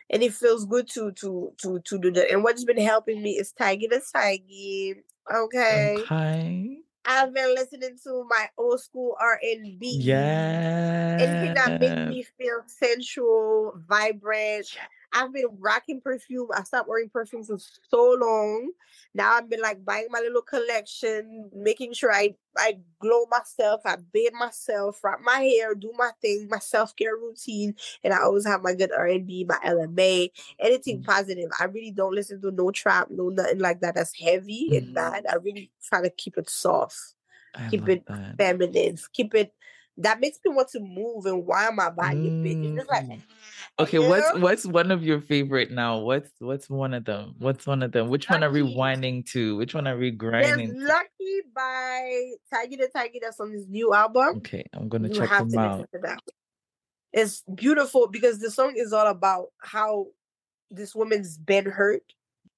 And 0.09 0.23
it 0.23 0.33
feels 0.33 0.65
good 0.65 0.87
to 0.89 1.11
to 1.21 1.51
to 1.61 1.79
to 1.79 1.97
do 1.99 2.11
that. 2.11 2.31
And 2.31 2.43
what's 2.43 2.63
been 2.63 2.77
helping 2.77 3.21
me 3.21 3.31
is 3.37 3.53
Tiggy 3.53 3.87
the 3.87 4.01
Tiggy. 4.13 4.95
Okay. 5.33 5.97
Okay. 5.99 6.77
I've 7.07 7.33
been 7.33 7.53
listening 7.53 7.97
to 8.03 8.25
my 8.27 8.49
old 8.57 8.81
school 8.81 9.15
R 9.19 9.39
and 9.43 9.77
B. 9.79 9.97
Yeah. 10.01 11.17
Anything 11.19 11.53
that 11.53 11.79
makes 11.79 12.09
me 12.09 12.25
feel 12.37 12.61
sensual, 12.67 13.73
vibrant. 13.87 14.67
I've 15.15 15.33
been 15.33 15.47
rocking 15.59 16.01
perfume. 16.01 16.49
I 16.53 16.63
stopped 16.63 16.89
wearing 16.89 17.09
perfume 17.09 17.43
for 17.45 17.57
so 17.57 18.17
long. 18.19 18.71
Now 19.13 19.33
I've 19.33 19.49
been 19.49 19.61
like 19.61 19.85
buying 19.85 20.07
my 20.11 20.19
little 20.19 20.41
collection, 20.41 21.49
making 21.53 21.93
sure 21.93 22.11
I 22.11 22.35
I 22.57 22.79
glow 22.99 23.25
myself, 23.31 23.81
I 23.85 23.97
bathe 23.97 24.33
myself, 24.33 25.03
wrap 25.03 25.21
my 25.21 25.39
hair, 25.39 25.75
do 25.75 25.91
my 25.97 26.11
thing, 26.21 26.47
my 26.49 26.59
self 26.59 26.95
care 26.95 27.15
routine, 27.15 27.75
and 28.03 28.13
I 28.13 28.21
always 28.23 28.45
have 28.45 28.61
my 28.61 28.75
good 28.75 28.91
R 28.91 29.07
and 29.07 29.25
B, 29.25 29.45
my 29.47 29.57
LMA, 29.63 30.31
anything 30.59 30.99
Mm. 30.99 31.05
positive. 31.05 31.49
I 31.59 31.65
really 31.65 31.91
don't 31.91 32.13
listen 32.15 32.41
to 32.41 32.51
no 32.51 32.71
trap, 32.71 33.07
no 33.09 33.29
nothing 33.29 33.59
like 33.59 33.81
that. 33.81 33.95
That's 33.95 34.19
heavy 34.19 34.75
and 34.75 34.93
bad. 34.93 35.25
I 35.29 35.35
really 35.35 35.71
try 35.83 36.01
to 36.01 36.09
keep 36.09 36.37
it 36.37 36.49
soft 36.49 37.15
I 37.55 37.69
keep 37.69 37.87
it 37.89 38.05
that. 38.07 38.37
feminine, 38.37 38.97
keep 39.13 39.33
it 39.35 39.53
that 39.97 40.19
makes 40.19 40.39
me 40.45 40.53
want 40.53 40.69
to 40.69 40.79
move 40.79 41.25
and 41.25 41.45
why 41.45 41.69
my 41.73 41.89
body 41.89 42.29
mm. 42.29 42.39
a 42.39 42.43
bit. 42.43 42.57
It's 42.57 42.75
just 42.77 42.89
like 42.89 43.05
mm. 43.05 43.21
Okay, 43.77 43.99
what's 43.99 44.33
what's 44.39 44.65
one 44.65 44.89
of 44.89 45.03
your 45.03 45.19
favorite 45.19 45.69
now? 45.69 45.99
What's 45.99 46.31
what's 46.39 46.69
one 46.69 46.93
of 46.93 47.03
them? 47.03 47.35
What's 47.39 47.67
one 47.67 47.83
of 47.83 47.91
them? 47.91 48.09
Which 48.09 48.29
Lucky. 48.29 48.41
one 48.41 48.49
are 48.49 48.53
we 48.53 48.61
winding 48.61 49.23
to? 49.31 49.57
Which 49.57 49.73
one 49.73 49.85
are 49.85 49.97
we 49.97 50.11
grinding? 50.11 50.79
There's 50.79 50.89
Lucky 50.89 51.41
by 51.53 52.31
Tiger 52.53 52.77
the 52.77 52.89
Tiger 52.93 53.19
that's 53.21 53.39
on 53.39 53.51
his 53.51 53.67
new 53.67 53.93
album. 53.93 54.37
Okay, 54.37 54.63
I'm 54.73 54.87
gonna 54.87 55.09
you 55.09 55.15
check 55.15 55.29
them 55.29 55.57
out. 55.57 55.89
It's 57.11 57.43
beautiful 57.53 58.07
because 58.07 58.39
the 58.39 58.49
song 58.49 58.73
is 58.75 58.93
all 58.93 59.07
about 59.07 59.47
how 59.59 60.07
this 60.71 60.95
woman's 60.95 61.37
been 61.37 61.65
hurt 61.65 62.03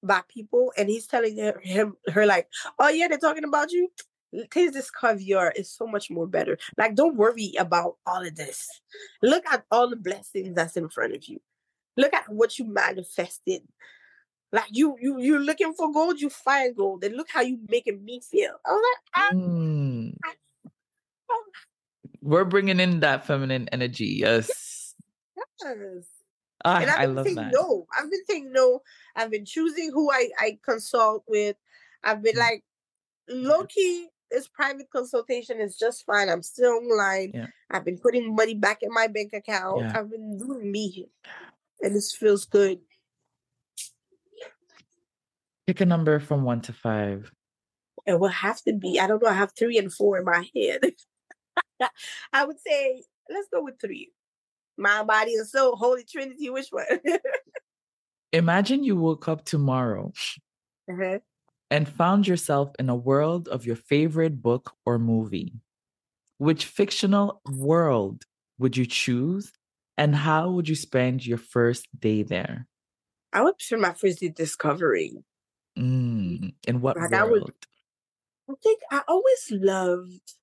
by 0.02 0.22
people, 0.28 0.72
and 0.76 0.88
he's 0.88 1.06
telling 1.06 1.36
her, 1.38 1.58
him 1.62 1.96
her 2.12 2.26
like, 2.26 2.48
"Oh 2.78 2.88
yeah, 2.88 3.08
they're 3.08 3.18
talking 3.18 3.44
about 3.44 3.72
you 3.72 3.88
taste 4.50 4.74
this 4.74 4.90
caviar 4.90 5.52
is 5.56 5.70
so 5.70 5.86
much 5.86 6.10
more 6.10 6.26
better. 6.26 6.58
Like, 6.76 6.94
don't 6.94 7.16
worry 7.16 7.54
about 7.58 7.96
all 8.06 8.24
of 8.26 8.36
this. 8.36 8.68
Look 9.22 9.44
at 9.50 9.64
all 9.70 9.88
the 9.90 9.96
blessings 9.96 10.54
that's 10.54 10.76
in 10.76 10.88
front 10.88 11.14
of 11.14 11.24
you. 11.26 11.40
Look 11.96 12.14
at 12.14 12.28
what 12.28 12.58
you 12.58 12.64
manifested. 12.66 13.62
Like 14.52 14.68
you, 14.70 14.96
you, 15.00 15.20
you're 15.20 15.40
looking 15.40 15.74
for 15.74 15.92
gold, 15.92 16.20
you 16.20 16.30
find 16.30 16.74
gold, 16.74 17.04
and 17.04 17.16
look 17.16 17.28
how 17.30 17.42
you 17.42 17.58
making 17.68 18.02
me 18.02 18.20
feel. 18.20 18.52
I 18.64 18.70
was 18.70 18.82
like, 18.82 19.24
ah, 19.24 19.34
mm. 19.34 20.14
we're 22.22 22.46
bringing 22.46 22.80
in 22.80 23.00
that 23.00 23.26
feminine 23.26 23.68
energy. 23.72 24.16
Yes. 24.20 24.94
Yes. 25.62 26.04
Ah, 26.64 26.80
and 26.80 26.90
I've 26.90 26.96
been 26.96 27.02
I 27.02 27.04
love 27.06 27.24
saying 27.26 27.36
that. 27.36 27.52
no. 27.52 27.86
I've 27.96 28.10
been 28.10 28.24
saying 28.28 28.52
no. 28.52 28.80
I've 29.14 29.30
been 29.30 29.44
choosing 29.44 29.90
who 29.92 30.10
I, 30.10 30.30
I 30.38 30.58
consult 30.64 31.24
with. 31.28 31.56
I've 32.02 32.22
been 32.22 32.36
mm. 32.36 32.38
like 32.38 32.64
low 33.28 33.64
key 33.64 34.08
this 34.30 34.48
private 34.48 34.90
consultation 34.90 35.60
is 35.60 35.76
just 35.76 36.04
fine. 36.04 36.28
I'm 36.28 36.42
still 36.42 36.72
online. 36.72 37.32
Yeah. 37.34 37.46
I've 37.70 37.84
been 37.84 37.98
putting 37.98 38.34
money 38.34 38.54
back 38.54 38.82
in 38.82 38.92
my 38.92 39.06
bank 39.06 39.32
account. 39.32 39.80
Yeah. 39.80 39.92
I've 39.98 40.10
been 40.10 40.38
doing 40.38 40.70
me, 40.70 41.08
and 41.80 41.94
this 41.94 42.14
feels 42.14 42.44
good. 42.44 42.80
Pick 45.66 45.80
a 45.80 45.86
number 45.86 46.18
from 46.18 46.44
one 46.44 46.60
to 46.62 46.72
five. 46.72 47.30
It 48.06 48.18
will 48.18 48.28
have 48.28 48.62
to 48.62 48.72
be. 48.72 48.98
I 48.98 49.06
don't 49.06 49.22
know. 49.22 49.28
I 49.28 49.34
have 49.34 49.52
three 49.58 49.78
and 49.78 49.92
four 49.92 50.18
in 50.18 50.24
my 50.24 50.48
head. 50.54 50.80
I 52.32 52.44
would 52.44 52.58
say 52.66 53.02
let's 53.28 53.48
go 53.52 53.62
with 53.62 53.80
three. 53.80 54.12
Mind, 54.76 55.06
body, 55.06 55.34
and 55.34 55.46
soul. 55.46 55.76
Holy 55.76 56.04
Trinity. 56.04 56.50
Which 56.50 56.68
one? 56.70 56.86
Imagine 58.32 58.84
you 58.84 58.96
woke 58.96 59.28
up 59.28 59.44
tomorrow. 59.44 60.12
Uh-huh 60.90 61.18
and 61.70 61.88
found 61.88 62.26
yourself 62.26 62.72
in 62.78 62.88
a 62.88 62.96
world 62.96 63.48
of 63.48 63.66
your 63.66 63.76
favorite 63.76 64.42
book 64.42 64.74
or 64.86 64.98
movie, 64.98 65.52
which 66.38 66.64
fictional 66.64 67.42
world 67.50 68.24
would 68.58 68.76
you 68.76 68.86
choose 68.86 69.52
and 69.96 70.14
how 70.14 70.50
would 70.50 70.68
you 70.68 70.76
spend 70.76 71.26
your 71.26 71.38
first 71.38 71.88
day 71.98 72.22
there? 72.22 72.66
I 73.32 73.42
would 73.42 73.60
spend 73.60 73.82
my 73.82 73.92
first 73.92 74.20
day 74.20 74.28
discovering. 74.28 75.24
Mm, 75.78 76.54
in 76.66 76.80
what 76.80 76.96
like 76.96 77.10
world? 77.10 77.22
I, 77.22 77.30
would, 77.30 77.52
I 78.48 78.52
think 78.62 78.80
I 78.90 79.02
always 79.06 79.50
loved 79.50 80.34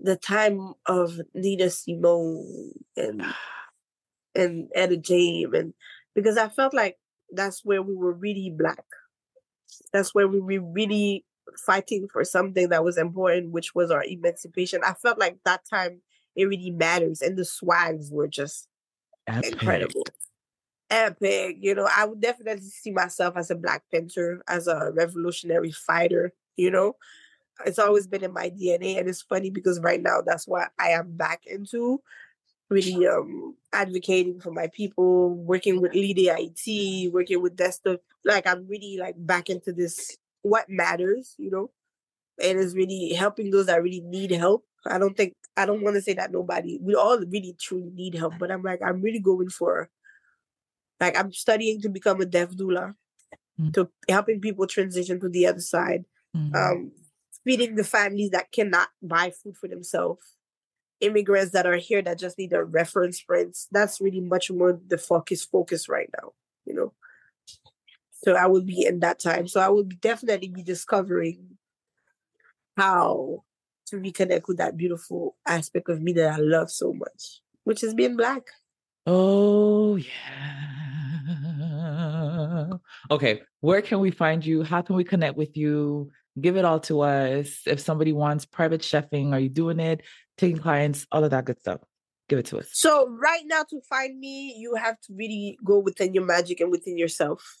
the 0.00 0.16
time 0.16 0.74
of 0.86 1.20
Nina 1.34 1.70
Simone 1.70 2.72
and 2.96 3.22
and 4.34 4.70
Etta 4.74 4.96
James 4.96 5.54
and 5.54 5.74
because 6.14 6.36
I 6.36 6.48
felt 6.48 6.74
like 6.74 6.98
that's 7.30 7.64
where 7.64 7.82
we 7.82 7.94
were 7.94 8.12
really 8.12 8.52
black 8.54 8.84
that's 9.92 10.14
where 10.14 10.28
we 10.28 10.40
were 10.40 10.72
really 10.72 11.24
fighting 11.66 12.08
for 12.12 12.24
something 12.24 12.68
that 12.68 12.84
was 12.84 12.96
important, 12.96 13.52
which 13.52 13.74
was 13.74 13.90
our 13.90 14.04
emancipation. 14.04 14.80
I 14.84 14.94
felt 14.94 15.18
like 15.18 15.38
that 15.44 15.62
time 15.68 16.00
it 16.36 16.44
really 16.44 16.70
matters, 16.70 17.20
and 17.20 17.36
the 17.36 17.44
swags 17.44 18.10
were 18.10 18.28
just 18.28 18.68
Epic. 19.26 19.52
incredible. 19.52 20.04
Epic, 20.90 21.56
you 21.60 21.74
know. 21.74 21.88
I 21.94 22.04
would 22.04 22.20
definitely 22.20 22.68
see 22.68 22.90
myself 22.90 23.36
as 23.36 23.50
a 23.50 23.54
Black 23.54 23.82
Panther, 23.92 24.42
as 24.48 24.66
a 24.66 24.92
revolutionary 24.94 25.72
fighter. 25.72 26.32
You 26.56 26.70
know, 26.70 26.96
it's 27.66 27.78
always 27.78 28.06
been 28.06 28.24
in 28.24 28.32
my 28.32 28.50
DNA, 28.50 28.98
and 28.98 29.08
it's 29.08 29.22
funny 29.22 29.50
because 29.50 29.80
right 29.80 30.02
now 30.02 30.20
that's 30.24 30.46
what 30.46 30.70
I 30.78 30.90
am 30.90 31.16
back 31.16 31.42
into 31.46 32.02
really 32.72 33.06
um 33.06 33.54
advocating 33.72 34.40
for 34.40 34.52
my 34.52 34.68
people, 34.72 35.34
working 35.34 35.80
with 35.80 35.94
Lead 35.94 36.18
IT, 36.18 37.12
working 37.12 37.40
with 37.40 37.56
Desta. 37.56 37.98
Like 38.24 38.46
I'm 38.46 38.66
really 38.66 38.98
like 39.00 39.14
back 39.18 39.50
into 39.50 39.72
this 39.72 40.16
what 40.42 40.68
matters, 40.68 41.34
you 41.38 41.50
know, 41.50 41.70
and 42.42 42.58
it's 42.58 42.74
really 42.74 43.12
helping 43.14 43.50
those 43.50 43.66
that 43.66 43.82
really 43.82 44.00
need 44.00 44.30
help. 44.32 44.64
I 44.86 44.98
don't 44.98 45.16
think 45.16 45.34
I 45.56 45.66
don't 45.66 45.82
want 45.82 45.96
to 45.96 46.02
say 46.02 46.14
that 46.14 46.32
nobody 46.32 46.78
we 46.82 46.94
all 46.94 47.18
really 47.18 47.56
truly 47.60 47.90
need 47.94 48.14
help, 48.14 48.34
but 48.38 48.50
I'm 48.50 48.62
like 48.62 48.80
I'm 48.84 49.00
really 49.00 49.20
going 49.20 49.48
for 49.48 49.88
like 51.00 51.18
I'm 51.18 51.32
studying 51.32 51.80
to 51.82 51.88
become 51.88 52.20
a 52.20 52.26
death 52.26 52.56
doula, 52.56 52.94
mm-hmm. 53.60 53.70
to 53.70 53.88
helping 54.08 54.40
people 54.40 54.66
transition 54.66 55.20
to 55.20 55.28
the 55.28 55.46
other 55.46 55.60
side, 55.60 56.04
mm-hmm. 56.36 56.54
um, 56.54 56.92
feeding 57.44 57.74
the 57.74 57.84
families 57.84 58.30
that 58.30 58.52
cannot 58.52 58.88
buy 59.02 59.30
food 59.30 59.56
for 59.56 59.68
themselves 59.68 60.36
immigrants 61.02 61.52
that 61.52 61.66
are 61.66 61.76
here 61.76 62.00
that 62.00 62.18
just 62.18 62.38
need 62.38 62.52
a 62.52 62.64
reference 62.64 63.20
prints. 63.20 63.68
That's 63.70 64.00
really 64.00 64.20
much 64.20 64.50
more 64.50 64.80
the 64.86 64.96
focus 64.96 65.44
focus 65.44 65.88
right 65.88 66.08
now, 66.20 66.32
you 66.64 66.74
know. 66.74 66.94
So 68.24 68.34
I 68.34 68.46
would 68.46 68.66
be 68.66 68.86
in 68.86 69.00
that 69.00 69.18
time. 69.18 69.48
So 69.48 69.60
I 69.60 69.68
would 69.68 70.00
definitely 70.00 70.48
be 70.48 70.62
discovering 70.62 71.58
how 72.76 73.42
to 73.86 73.96
reconnect 73.96 74.46
with 74.48 74.58
that 74.58 74.76
beautiful 74.76 75.36
aspect 75.46 75.88
of 75.88 76.00
me 76.00 76.12
that 76.14 76.32
I 76.32 76.36
love 76.36 76.70
so 76.70 76.92
much, 76.92 77.42
which 77.64 77.82
is 77.82 77.94
being 77.94 78.16
black. 78.16 78.44
Oh 79.06 79.96
yeah. 79.96 80.08
Okay, 83.10 83.42
where 83.60 83.82
can 83.82 83.98
we 83.98 84.10
find 84.12 84.46
you? 84.46 84.62
How 84.62 84.80
can 84.82 84.94
we 84.96 85.04
connect 85.04 85.36
with 85.36 85.56
you? 85.56 86.10
Give 86.40 86.56
it 86.56 86.64
all 86.64 86.80
to 86.80 87.02
us. 87.02 87.60
If 87.66 87.80
somebody 87.80 88.12
wants 88.12 88.44
private 88.44 88.80
chefing, 88.80 89.32
are 89.32 89.38
you 89.38 89.50
doing 89.50 89.80
it? 89.80 90.02
taking 90.36 90.58
clients, 90.58 91.06
all 91.12 91.24
of 91.24 91.30
that 91.30 91.44
good 91.44 91.58
stuff. 91.60 91.80
Give 92.28 92.38
it 92.38 92.46
to 92.46 92.58
us. 92.58 92.68
So 92.72 93.08
right 93.08 93.42
now 93.44 93.64
to 93.70 93.80
find 93.88 94.18
me, 94.18 94.54
you 94.56 94.74
have 94.74 95.00
to 95.02 95.14
really 95.14 95.58
go 95.64 95.78
within 95.78 96.14
your 96.14 96.24
magic 96.24 96.60
and 96.60 96.70
within 96.70 96.96
yourself. 96.96 97.58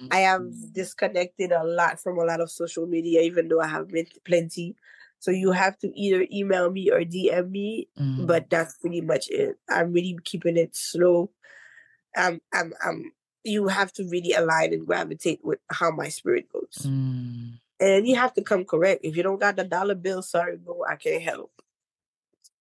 Mm-hmm. 0.00 0.08
I 0.12 0.18
have 0.20 0.42
disconnected 0.72 1.52
a 1.52 1.64
lot 1.64 2.00
from 2.00 2.18
a 2.18 2.24
lot 2.24 2.40
of 2.40 2.50
social 2.50 2.86
media, 2.86 3.20
even 3.20 3.48
though 3.48 3.60
I 3.60 3.68
have 3.68 3.88
been 3.88 4.06
plenty. 4.24 4.76
So 5.20 5.30
you 5.30 5.52
have 5.52 5.78
to 5.78 5.88
either 5.98 6.26
email 6.32 6.70
me 6.70 6.90
or 6.90 7.00
DM 7.00 7.50
me, 7.50 7.88
mm-hmm. 7.98 8.26
but 8.26 8.50
that's 8.50 8.76
pretty 8.78 9.00
much 9.00 9.28
it. 9.28 9.56
I'm 9.70 9.92
really 9.92 10.18
keeping 10.24 10.56
it 10.56 10.74
slow. 10.74 11.30
Um, 12.16 12.40
I'm, 12.52 12.72
I'm, 12.84 13.12
you 13.42 13.68
have 13.68 13.92
to 13.94 14.04
really 14.08 14.32
align 14.32 14.72
and 14.72 14.86
gravitate 14.86 15.40
with 15.42 15.58
how 15.70 15.90
my 15.90 16.08
spirit 16.08 16.46
goes. 16.52 16.86
Mm. 16.86 17.58
And 17.80 18.06
you 18.06 18.16
have 18.16 18.34
to 18.34 18.42
come 18.42 18.64
correct. 18.64 19.00
If 19.04 19.16
you 19.16 19.22
don't 19.22 19.40
got 19.40 19.56
the 19.56 19.64
dollar 19.64 19.94
bill, 19.94 20.22
sorry, 20.22 20.58
no, 20.64 20.84
I 20.88 20.96
can't 20.96 21.22
help 21.22 21.50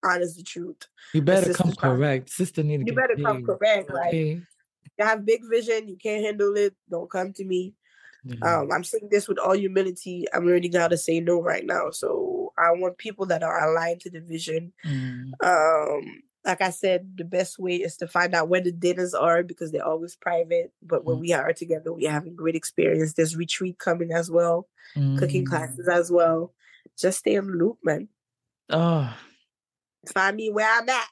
honest 0.03 0.37
the 0.37 0.43
truth. 0.43 0.87
You 1.13 1.21
better 1.21 1.53
come 1.53 1.73
correct. 1.73 2.29
Sister 2.29 2.63
need 2.63 2.81
to 2.81 2.85
You 2.85 2.93
better 2.93 3.15
come 3.15 3.45
correct. 3.45 3.89
Okay. 3.89 3.93
Like 3.93 4.13
you 4.13 5.05
have 5.05 5.25
big 5.25 5.41
vision, 5.49 5.87
you 5.87 5.95
can't 5.95 6.23
handle 6.23 6.55
it, 6.55 6.75
don't 6.89 7.09
come 7.09 7.33
to 7.33 7.45
me. 7.45 7.73
Mm-hmm. 8.25 8.43
Um, 8.43 8.71
I'm 8.71 8.83
saying 8.83 9.09
this 9.11 9.27
with 9.27 9.37
all 9.37 9.55
humility. 9.55 10.25
I'm 10.33 10.45
learning 10.45 10.73
how 10.73 10.87
to 10.87 10.97
say 10.97 11.19
no 11.19 11.41
right 11.41 11.65
now. 11.65 11.91
So 11.91 12.53
I 12.57 12.71
want 12.71 12.97
people 12.97 13.25
that 13.27 13.43
are 13.43 13.69
aligned 13.69 13.99
to 14.01 14.09
the 14.09 14.21
vision. 14.21 14.71
Mm. 14.85 15.31
Um, 15.43 16.23
like 16.45 16.61
I 16.61 16.71
said, 16.71 17.17
the 17.17 17.23
best 17.23 17.57
way 17.57 17.75
is 17.75 17.97
to 17.97 18.07
find 18.07 18.35
out 18.35 18.49
where 18.49 18.61
the 18.61 18.71
dinners 18.71 19.13
are 19.13 19.43
because 19.43 19.71
they're 19.71 19.85
always 19.85 20.15
private. 20.15 20.71
But 20.81 21.05
when 21.05 21.17
mm. 21.17 21.21
we 21.21 21.33
are 21.33 21.53
together, 21.53 21.93
we're 21.93 22.11
having 22.11 22.33
a 22.33 22.35
great 22.35 22.55
experience. 22.55 23.13
There's 23.13 23.35
retreat 23.35 23.79
coming 23.79 24.11
as 24.11 24.29
well, 24.29 24.67
mm. 24.95 25.17
cooking 25.17 25.45
classes 25.45 25.87
as 25.87 26.11
well. 26.11 26.53
Just 26.97 27.19
stay 27.19 27.35
in 27.35 27.47
the 27.47 27.53
loop, 27.53 27.77
man. 27.83 28.09
Oh, 28.69 29.13
Find 30.11 30.35
me 30.35 30.51
where 30.51 30.69
I'm 30.69 30.89
at. 30.89 31.07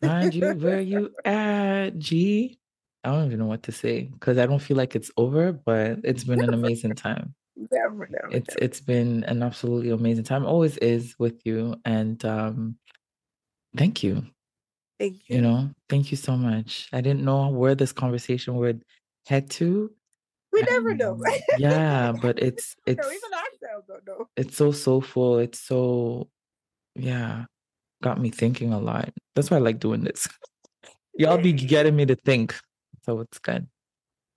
Find 0.00 0.34
you 0.34 0.52
where 0.54 0.80
you 0.80 1.14
at, 1.24 1.98
G. 1.98 2.58
I 3.04 3.10
don't 3.10 3.26
even 3.26 3.40
know 3.40 3.46
what 3.46 3.64
to 3.64 3.72
say 3.72 4.02
because 4.04 4.38
I 4.38 4.46
don't 4.46 4.60
feel 4.60 4.76
like 4.76 4.94
it's 4.94 5.10
over, 5.16 5.52
but 5.52 5.98
it's 6.04 6.24
been 6.24 6.40
an 6.40 6.54
amazing 6.54 6.94
time. 6.94 7.34
Never, 7.70 8.08
never, 8.08 8.28
it's 8.30 8.48
never. 8.48 8.64
it's 8.64 8.80
been 8.80 9.24
an 9.24 9.42
absolutely 9.42 9.90
amazing 9.90 10.24
time. 10.24 10.46
Always 10.46 10.78
is 10.78 11.14
with 11.18 11.44
you, 11.44 11.76
and 11.84 12.24
um, 12.24 12.76
thank 13.76 14.02
you. 14.02 14.24
Thank 15.02 15.28
you. 15.28 15.34
You 15.34 15.42
know, 15.42 15.70
thank 15.88 16.12
you 16.12 16.16
so 16.16 16.36
much. 16.36 16.88
I 16.92 17.00
didn't 17.00 17.24
know 17.24 17.48
where 17.48 17.74
this 17.74 17.90
conversation 17.90 18.54
would 18.54 18.84
head 19.26 19.50
to. 19.50 19.90
We 20.52 20.62
never 20.62 20.94
know. 20.94 21.18
yeah, 21.58 22.12
but 22.12 22.40
it's 22.40 22.76
it's 22.86 22.98
no, 23.04 23.12
even 23.12 23.30
ourselves 23.34 23.88
don't 23.88 24.06
know. 24.06 24.28
It's 24.36 24.56
so 24.56 24.70
soulful. 24.70 25.40
It's 25.40 25.58
so 25.58 26.28
yeah 26.94 27.46
got 28.00 28.20
me 28.20 28.30
thinking 28.30 28.72
a 28.72 28.78
lot. 28.78 29.10
That's 29.34 29.50
why 29.50 29.56
I 29.56 29.60
like 29.60 29.80
doing 29.80 30.04
this. 30.04 30.28
Y'all 31.14 31.38
be 31.38 31.52
getting 31.52 31.96
me 31.96 32.06
to 32.06 32.14
think. 32.14 32.54
So 33.04 33.18
it's 33.20 33.40
good. 33.40 33.66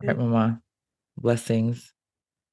All 0.01 0.07
right, 0.07 0.17
Mama. 0.17 0.61
Blessings. 1.15 1.93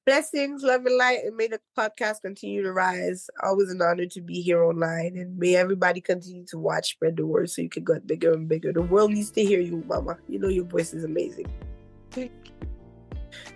Blessings, 0.05 0.63
love 0.63 0.85
and 0.85 0.97
light, 0.97 1.19
and 1.23 1.37
may 1.37 1.47
the 1.47 1.61
podcast 1.77 2.23
continue 2.23 2.61
to 2.61 2.73
rise. 2.73 3.29
Always 3.41 3.69
an 3.69 3.81
honor 3.81 4.05
to 4.07 4.19
be 4.19 4.41
here 4.41 4.61
online, 4.61 5.15
and 5.15 5.37
may 5.37 5.55
everybody 5.55 6.01
continue 6.01 6.45
to 6.47 6.57
watch, 6.57 6.91
spread 6.91 7.15
the 7.15 7.25
word, 7.25 7.49
so 7.49 7.61
you 7.61 7.69
can 7.69 7.85
get 7.85 8.05
bigger 8.05 8.33
and 8.33 8.49
bigger. 8.49 8.73
The 8.73 8.81
world 8.81 9.11
needs 9.11 9.31
to 9.31 9.45
hear 9.45 9.61
you, 9.61 9.81
Mama. 9.87 10.17
You 10.27 10.39
know 10.39 10.49
your 10.49 10.65
voice 10.65 10.93
is 10.93 11.05
amazing. 11.05 11.47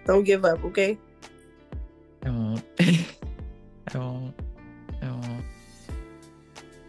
Don't 0.06 0.24
give 0.24 0.46
up, 0.46 0.64
okay? 0.64 0.98
I 2.26 2.30
won't. 2.30 2.64
I 2.80 3.06
won't. 3.98 4.47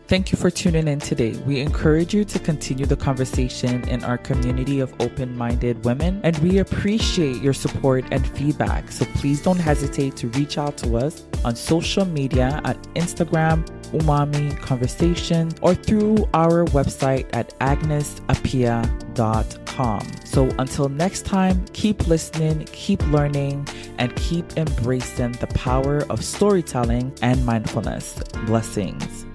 Thank 0.09 0.33
you 0.33 0.39
for 0.39 0.51
tuning 0.51 0.89
in 0.89 1.01
today. 1.01 1.33
We 1.45 1.61
encourage 1.61 2.15
you 2.15 2.25
to 2.25 2.39
continue 2.39 2.87
the 2.87 2.97
conversation 2.97 3.87
in 3.91 4.03
our 4.05 4.17
community 4.17 4.81
of 4.81 4.95
open 5.01 5.37
minded 5.37 5.85
women, 5.85 6.23
and 6.25 6.35
we 6.39 6.61
appreciate 6.61 7.43
your 7.43 7.53
support 7.53 8.07
and 8.11 8.27
feedback. 8.29 8.91
So 8.91 9.05
please 9.17 9.43
don't 9.43 9.59
hesitate 9.59 10.17
to 10.17 10.29
reach 10.29 10.57
out 10.57 10.79
to 10.79 10.97
us 10.97 11.27
on 11.45 11.55
social 11.55 12.07
media 12.07 12.63
at 12.65 12.83
Instagram, 12.95 13.67
Umami 13.93 14.59
Conversation, 14.61 15.53
or 15.61 15.75
through 15.75 16.27
our 16.33 16.65
website 16.69 17.27
at 17.35 17.51
agnesapia.com. 17.59 20.01
So 20.25 20.49
until 20.59 20.89
next 20.89 21.27
time, 21.27 21.67
keep 21.75 22.09
listening, 22.09 22.67
keep 22.73 23.07
learning, 23.09 23.69
and 23.99 24.17
keep 24.17 24.57
embracing 24.57 25.33
the 25.33 25.49
power 25.49 26.07
of 26.09 26.25
storytelling 26.25 27.13
and 27.21 27.45
mindfulness. 27.45 28.15
Blessings. 28.47 29.28